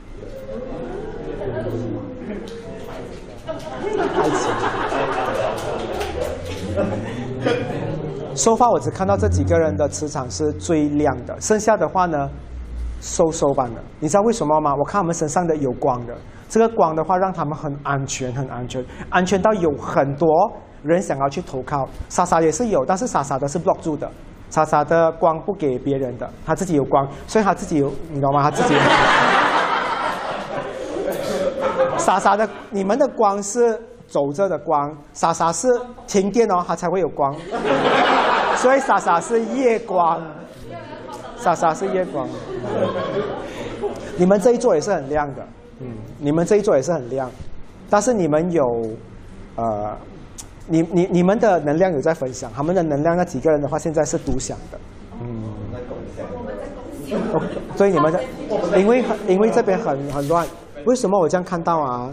[4.15, 4.49] 开始。
[8.35, 12.31] 收发我只看到这几个人的磁场是最亮的，剩下的话呢，
[13.01, 13.85] 收收版的。
[14.01, 14.75] 你知道为什么吗？
[14.75, 16.17] 我看他们身上的有光的，
[16.49, 20.29] 这个光的话让他们很安全，很安全，安全到有很多。
[20.83, 24.11] 人想要去投靠，莎莎也是有，但是莎莎的是 block 住的，
[24.51, 28.43] 莎莎的光不给别人的，他自己有光，所以他自己有，你知道吗？
[28.43, 28.81] 他自己有。
[31.99, 35.69] 莎莎的，你们的光是走着的光，莎莎是
[36.07, 37.33] 停电哦，它才会有光，
[38.57, 40.21] 所以莎莎是夜光，
[41.37, 42.29] 莎莎是夜光。
[44.17, 45.47] 你们这一座也是很亮的，
[45.81, 47.31] 嗯，你们这一座也是很亮，
[47.89, 48.65] 但是你们有，
[49.55, 49.97] 呃。
[50.69, 54.79] 你你你们的能量有在分享，他们的能量那几个人的话，现在是独享的。
[55.21, 55.53] 嗯。
[57.77, 58.23] 所以你们在，
[58.79, 60.47] 因为因为这边很很乱，
[60.87, 62.11] 为什么我这样看到啊？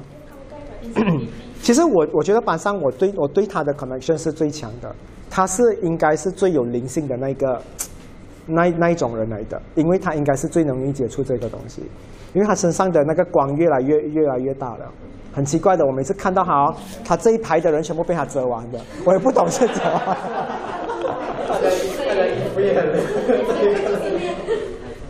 [1.62, 4.94] 其实我我觉得班上我对我对他的 connection 是最强的，
[5.30, 7.62] 他是应该是最有灵性的那个
[8.46, 11.82] 那那一种人来的，因为他应该是最容易接触这个东西，
[12.34, 14.92] 因为他身上的那个光越来越越来越大了。
[15.34, 16.74] 很奇怪的，我每次看到他，
[17.06, 20.18] 他这一排的人全部被他折完的，我也不懂是怎么。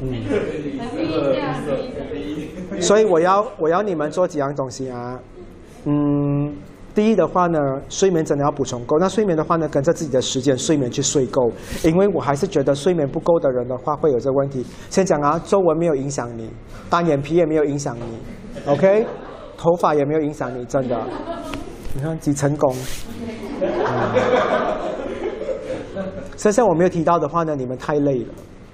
[0.01, 0.13] 嗯。
[2.79, 5.19] 所以我要我要你们做几样东西啊？
[5.85, 6.55] 嗯，
[6.95, 7.59] 第一的话呢，
[7.89, 8.97] 睡眠真的要补充够。
[8.99, 11.51] 那睡眠的话呢，跟着自己的时间睡眠去睡够，
[11.83, 14.65] 因为我还是觉得睡眠不够的人的话会有这个问题。
[14.89, 16.49] 先讲啊，皱纹没有影响你，
[16.89, 18.19] 单眼皮也没有影响你
[18.71, 19.05] ，OK。
[19.59, 20.97] 头发也没有影响你，真的。
[21.93, 22.73] 你看几成功。
[26.37, 28.33] 剩下我没有提到的话呢，你们太累了。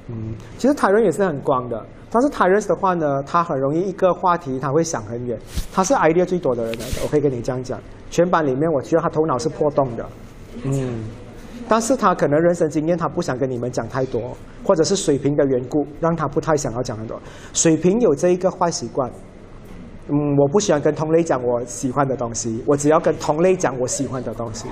[0.09, 5.35] 嗯，其实台人也是很光的，但是台人的话呢，他很容易一个话题他会想很远，
[5.73, 7.01] 他是 idea 最多的人来的。
[7.03, 7.79] 我可以跟你这样讲，
[8.11, 10.05] 全班里面我觉得他头脑是破洞的。
[10.63, 11.05] 嗯，
[11.67, 17.19] 但是他可能人生经验他不想跟你们讲太多，或者是水平的缘故，让他不太想要讲很多。
[17.53, 19.09] 水平有这一个坏习惯，
[20.07, 24.67] 嗯，我不喜欢跟同类讲我喜欢的东西，我只要跟同类讲我喜欢的东西。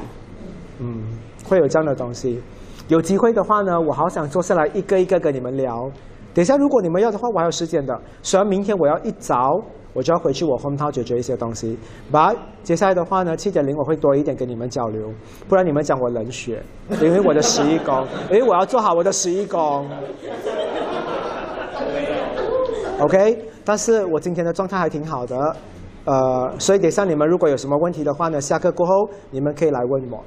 [0.79, 1.03] 嗯，
[1.47, 2.41] 会有这样的东西。
[2.87, 5.89] 有机会的话呢，我好想坐下来一个一个跟你们聊。
[6.33, 7.99] 等一下，如果你们要的话，我还有时间的。
[8.21, 9.61] 虽然明天我要一早
[9.93, 11.77] 我就要回去我红涛解决一些东西
[12.11, 15.13] ，But 接下来的话呢，七点零我会多一点跟你们交流，
[15.47, 16.63] 不然你们讲我冷血，
[16.99, 19.87] 因为我的十一宫， 因为我要做好我的十一宫。
[22.99, 25.55] OK，但是我今天的状态还挺好的，
[26.05, 30.23] 呃，所以等下你们如果有什么问题的话呢，下课过后你们可以来问我。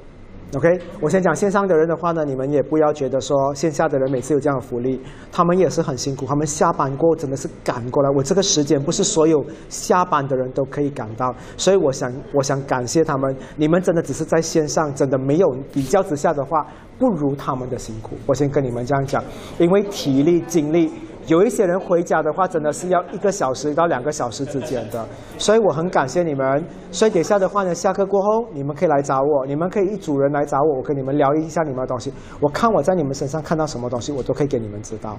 [0.55, 4.97] OK，我先讲线上的人的话呢，你们也不要觉得说线下的人每次有这样的福利，
[5.29, 8.09] 他们也是很辛苦，他们下班过真的是赶过来。
[8.15, 13.35] 我这个时间不是所有下班的人都可以赶到，所以我想我想感谢他们。
[13.57, 16.65] 你们真的只是在线上，真的没有比较之下的话，
[16.97, 18.15] 不如他们的辛苦。
[18.25, 19.21] 我先跟你们这样讲，
[19.59, 20.93] 因为体力精力。
[21.27, 25.05] 有一些人回家的话，真的是要一个小时到两个小时之间的，
[25.37, 26.63] 所以我很感谢你们。
[26.89, 32.13] 所以等下的话呢，下课过后你们可以来找我，你们可以一组人来找我，我跟你们聊一下你们的东西。
[32.39, 35.17] 我看我在你们身上看到什么东西，我都可以给你们知道。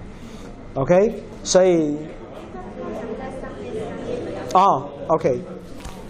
[0.74, 1.12] OK，
[1.42, 1.98] 所以
[4.54, 5.42] 哦，OK，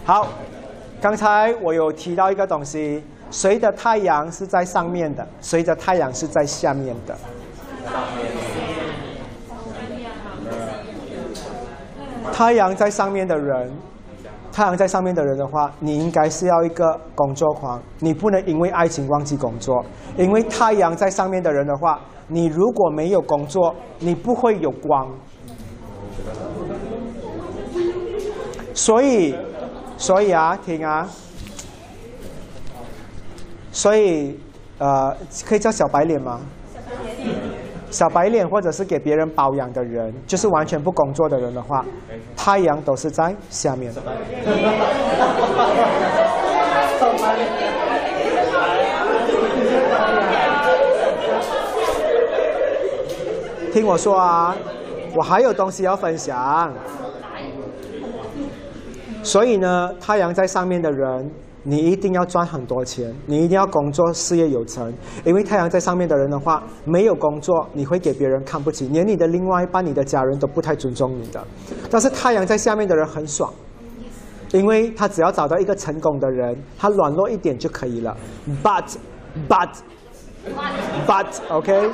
[0.05, 0.29] 好，
[1.01, 7.13] 刚才我有提到一个东西，谁的太阳是在上面的，谁的太阳是在下面的。
[12.31, 13.71] 太阳在上面的人，
[14.51, 19.83] 太阳在上面的人的话，你应该是要一个工作狂，你不能因为爱情忘记工作。
[20.17, 25.09] 因为太阳在上面的人的话，你如果没有工作，你不会有光。
[28.73, 29.35] 所以，
[29.97, 31.07] 所以啊，听啊，
[33.71, 34.39] 所以，
[34.77, 35.15] 呃，
[35.45, 36.39] 可以叫小白脸吗？
[36.73, 37.58] 小白脸
[37.91, 41.83] 小白脸或者是给别人保养的人，就是完全不工作的人的话，
[42.37, 43.91] 太阳都是在下面。
[53.71, 54.55] 听我说啊，
[55.15, 56.73] 我还有东西要分享。
[59.23, 61.31] 所以呢，太阳在上面的人。
[61.63, 64.93] 你一定要赚很多钱，你一定要工作事业有成，
[65.25, 71.45] 因为太阳在上面的人的话，没有工作，你会给别人看不起，连你的另外一半、你的家人都不太尊重你的。
[71.89, 73.53] 但是太阳在下面的人很爽，
[74.51, 78.15] 因为他只要找到一个成功的人，他软弱一点就可以了。
[78.63, 78.95] But,
[79.47, 79.69] but,
[81.05, 81.89] but, OK？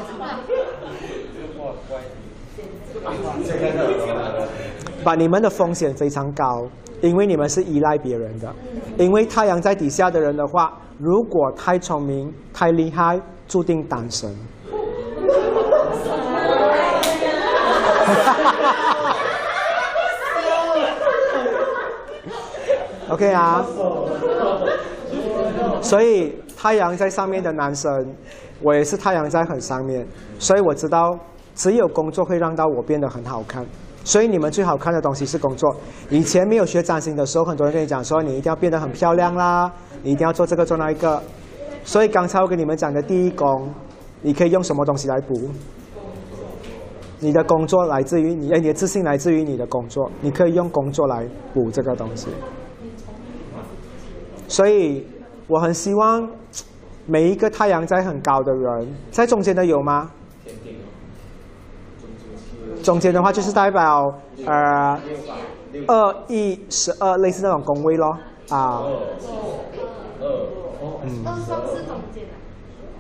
[5.03, 6.67] 把你们的风险非常高。
[7.01, 8.51] 因为你们是依赖别人的，
[8.97, 14.29] 因为太阳在底下的人的话，如果太聪明、太厉害，注定单身。
[23.09, 23.63] OK 啊，
[25.81, 28.15] 所以太阳在上面的男生，
[28.61, 30.07] 我也是太阳在很上面，
[30.39, 31.15] 所以我知道，
[31.53, 33.63] 只有工作会让到我变得很好看。
[34.05, 35.75] 所以你们最好看的东西是工作。
[36.09, 39.69] 以前没有学占星的时候，很多人跟你讲说，你一定要变得很漂亮啦，
[40.03, 41.21] 你一定要做这个做那一个。
[41.83, 43.69] 所以刚才我跟你们讲的第一宫，
[44.21, 45.33] 你可以用什么东西来补？
[47.19, 52.27] 你的工作来自于你，你的自信来自于你的工作，你可以用工作来补这个东西。
[54.47, 55.07] 所以
[55.47, 56.29] 我很希望
[57.07, 60.11] 每一个太阳在很高的人，在中间的有吗？
[62.85, 64.13] 中间的话就是代表
[64.45, 64.99] 呃
[65.87, 68.15] 二一十二，类似那种宫位咯
[68.49, 68.83] 啊。
[71.03, 71.25] 嗯。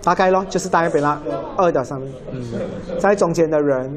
[0.01, 1.21] 大概咯，就是代表那
[1.55, 2.11] 二的上面。
[2.31, 2.41] 嗯。
[2.97, 3.95] 在中间的人，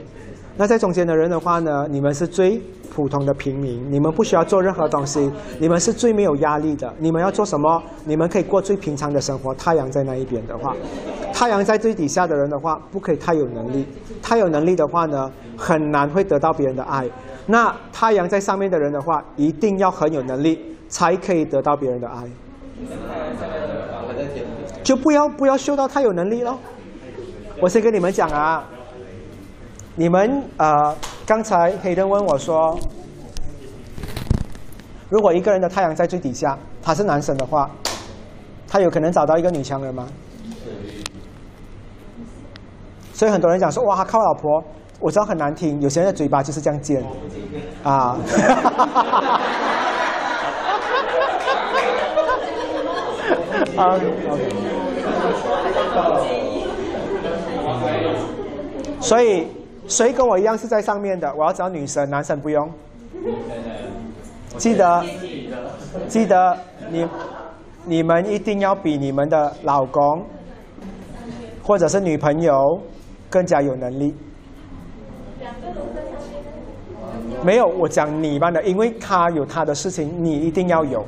[0.59, 2.60] 那在中间的人的话呢，你们是最
[2.93, 5.30] 普通的平民，你们不需要做任何东西，
[5.60, 6.93] 你们是最没有压力的。
[6.98, 7.80] 你们要做什么？
[8.05, 9.55] 你们可以过最平常的生活。
[9.55, 10.74] 太阳在那一边的话。
[11.32, 13.86] 太阳在最底下的人的话，不可以太有能力。
[14.20, 17.09] 太有能力的话呢，很难会得到别人的爱。
[17.47, 20.59] 那太阳在上面的人的话，一定要很有能力，
[20.89, 22.24] 才可以得到别人的爱。
[24.82, 26.59] 就不要不要秀到太有能力喽。
[27.60, 28.64] 我先跟你们讲啊，
[29.98, 30.94] 你们呃，
[31.26, 32.78] 刚才黑灯问我说，
[35.08, 37.68] 如果一个人的太阳在最底下，他是男生的话，
[38.68, 40.06] 他有可能找到一个女强人吗？
[43.12, 44.62] 所以很多人讲说，哇，靠老婆，
[45.00, 47.04] 我知道很难听，有些人的嘴巴就是这样尖，
[47.82, 48.16] 啊。
[53.76, 54.14] 啊，OK。
[59.00, 59.46] 所以
[59.89, 61.35] 谁跟我一样是在上面的？
[61.35, 62.70] 我要找女神，男神不用。
[64.56, 65.05] 记得，
[66.09, 66.56] 记得
[66.90, 67.06] 你
[67.85, 70.24] 你们一定要比你们的老公
[71.62, 72.81] 或者是女朋友
[73.31, 74.15] 更加有能力。
[77.44, 81.05] 没有，我讲你班的，因为他有他的事情，你一定要有。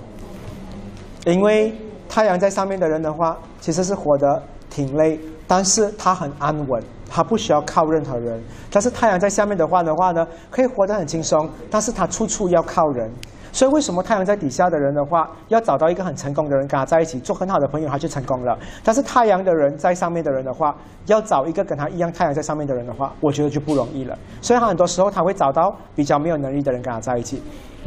[1.27, 1.75] 因为
[2.09, 8.41] 太阳在上面的人的话，其实是活得挺累，但是他很安稳，他不需要靠任何人。
[8.71, 13.11] 但是太阳在下面的话的话呢，可以活得很轻松，但是他处处要靠人。
[13.53, 18.57] 所以为什么太阳在底下的人的话，要找到一个很成功的人跟他在一起，做很好的朋友，他就成功了。
[18.85, 20.73] 但是太阳的人在上面的人的话，
[21.07, 24.17] 要找一个跟他一样太阳在上面的人的话，我觉得就不容易了。
[24.41, 27.43] 所以他很多时候他会找到比较没有能力的人跟他在一起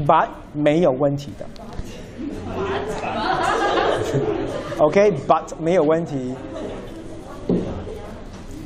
[0.06, 1.46] ，but 没有问题的。
[4.80, 6.36] OK，but 没有问题。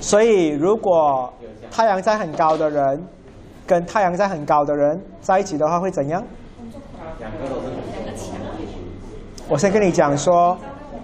[0.08, 1.34] 所以如果
[1.70, 3.06] 太阳在很高的人
[3.66, 6.24] 跟太阳在很高的人在一起的话，会怎样？
[9.50, 10.58] 我先跟你讲说，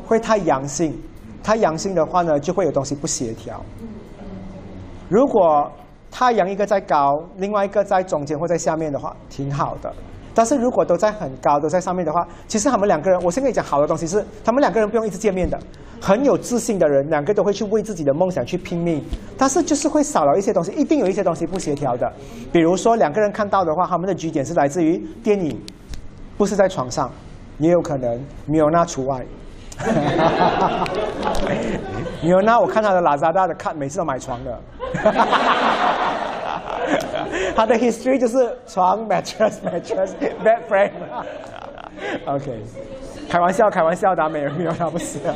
[0.08, 0.98] 会太阳性，
[1.44, 3.62] 太阳性的话呢，就会有东西不协调。
[5.10, 5.70] 如果
[6.10, 9.94] 太阳一个在高，另外一个在中间或在下面的话，挺好的。
[10.36, 15.58] 但是如果都在很高，都在上面的话，其实他们两个人，我先跟你讲好的东西是，他们两个人不用一直见面的，
[16.02, 19.04] 很有自信的人，两个都会去为自己的梦想去拼命。
[19.38, 22.12] 但是就是会少了一些东西，一定有一些东西不协调的。
[22.52, 25.60] 比如说两个人看到的话，他们的据点是来自于电影，
[26.38, 27.12] 不是在床上，
[27.60, 29.24] 也有可能，米有娜除外。
[32.22, 34.60] 米有娜我看他的拉扎大的看，每次都买床的。
[37.56, 40.12] 他的 history 就是床 mattress mattress
[40.44, 40.92] bed frame。
[42.26, 42.62] OK，
[43.30, 45.36] 开玩笑开玩笑的，美人鱼他不是啊。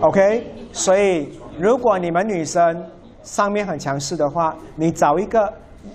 [0.00, 2.86] OK，所以如果你们女生
[3.22, 5.50] 上面很强势的话，你找一个，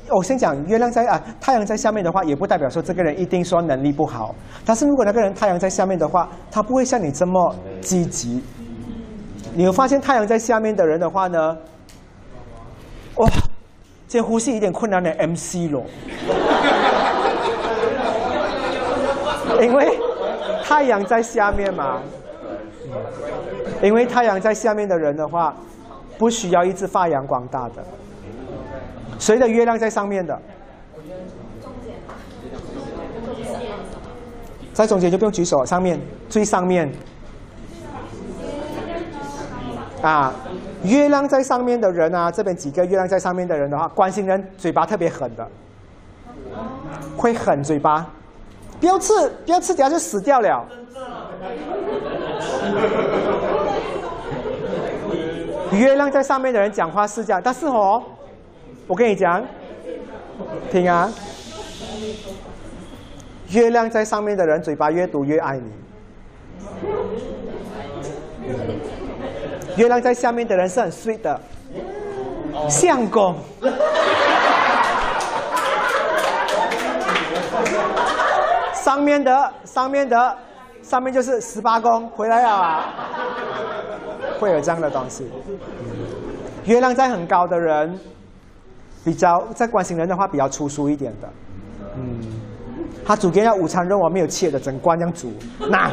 [0.09, 4.33] 我先讲月亮在啊，太阳在下面的话，也不代表说这个人一定说能力不好。
[4.65, 8.43] 但是如果那个人太阳在下面的话，他不会像你这么积极。
[9.53, 11.57] 你有发现太阳在下面的人的话呢？
[13.15, 13.27] 哇，
[14.07, 15.83] 这呼吸有点困难的 MC 咯。
[19.61, 19.99] 因为
[20.63, 21.99] 太阳在下面嘛。
[23.83, 25.53] 因为太阳在下面的人的话，
[26.17, 27.83] 不需要一直发扬光大的。
[29.19, 30.39] 谁的月亮在上面的？
[34.71, 35.99] 在中间就不用举手，上面
[36.29, 36.89] 最上面。
[40.01, 40.33] 啊，
[40.83, 45.47] 月亮在上面的人啊，这边几个月亮在上面的人的话，关心人嘴巴特别狠的，
[47.15, 48.05] 会狠嘴巴，
[48.79, 49.13] 不要吃，
[49.45, 50.65] 不要吃，等下就死掉了。
[55.71, 58.01] 月亮在上面的人讲话是这样，但是哦，
[58.87, 59.43] 我跟你讲，
[60.71, 61.09] 听啊，
[63.49, 65.71] 月亮在上面的人嘴巴越毒越爱你。
[69.77, 71.39] 月亮在下面的人是很 sweet 的，
[72.69, 73.35] 相公。
[78.73, 80.37] 上面的上面的
[80.81, 82.85] 上面就是十八宫回来了啊，
[84.39, 85.31] 会有这样的东西。
[86.65, 87.97] 月亮在很高的人，
[89.05, 91.29] 比较在关心人的话比较粗俗一点的，
[91.95, 92.19] 嗯，
[93.05, 95.31] 他煮给要午餐肉我，没有切的整罐这样煮，
[95.69, 95.89] 那。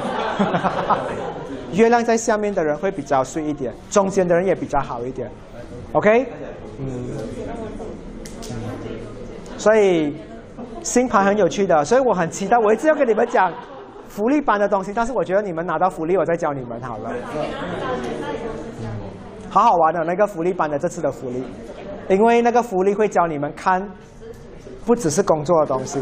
[1.72, 5.30] 月亮在下面的人会比较顺一点，中间的人也比较好一点
[5.92, 6.26] ，OK？
[6.80, 7.04] 嗯，
[9.56, 10.16] 所以
[10.82, 13.52] 星盘很有趣的，所以我很期待，我一直要跟你们讲
[14.08, 17.12] 福利班的东西，但是我觉得你们拿到福利，我再教你们好了。
[19.50, 21.42] 好好玩的那个福利班的这次的福利，
[22.08, 23.86] 因为那个福利会教你们看，
[24.84, 26.00] 不只是工作的东西，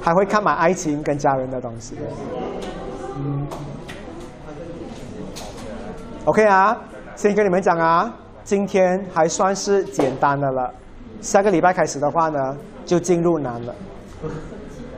[0.00, 1.96] 还会看满爱情跟家人的东西。
[3.16, 3.46] 嗯。
[6.28, 6.76] OK 啊，
[7.16, 10.70] 先跟你们讲啊，今天还算是简单的了，
[11.22, 13.74] 下个礼拜开始的话呢，就进入难了。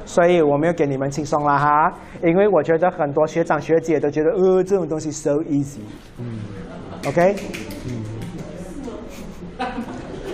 [0.05, 5.78] 所以我没有给你们轻松了哈，因为我觉得很多学长学姐都觉得，呃，这种东西 so easy。
[6.18, 6.41] 嗯
[7.07, 7.36] ，OK，
[7.86, 9.65] 嗯，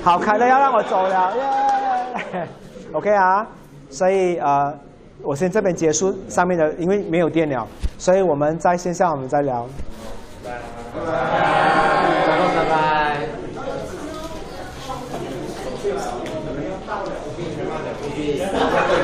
[0.03, 1.37] 好，凯乐要让我走了，
[2.33, 2.49] 耶。
[2.93, 3.47] OK 啊，
[3.91, 4.75] 所以呃。
[5.23, 7.67] 我先这边结束上面的，因为没有电了，
[7.99, 9.67] 所以我们在线下我们再聊。
[10.47, 10.61] 拜。
[10.95, 11.01] 拜。
[12.55, 12.65] 拜。
[18.55, 18.97] 拜。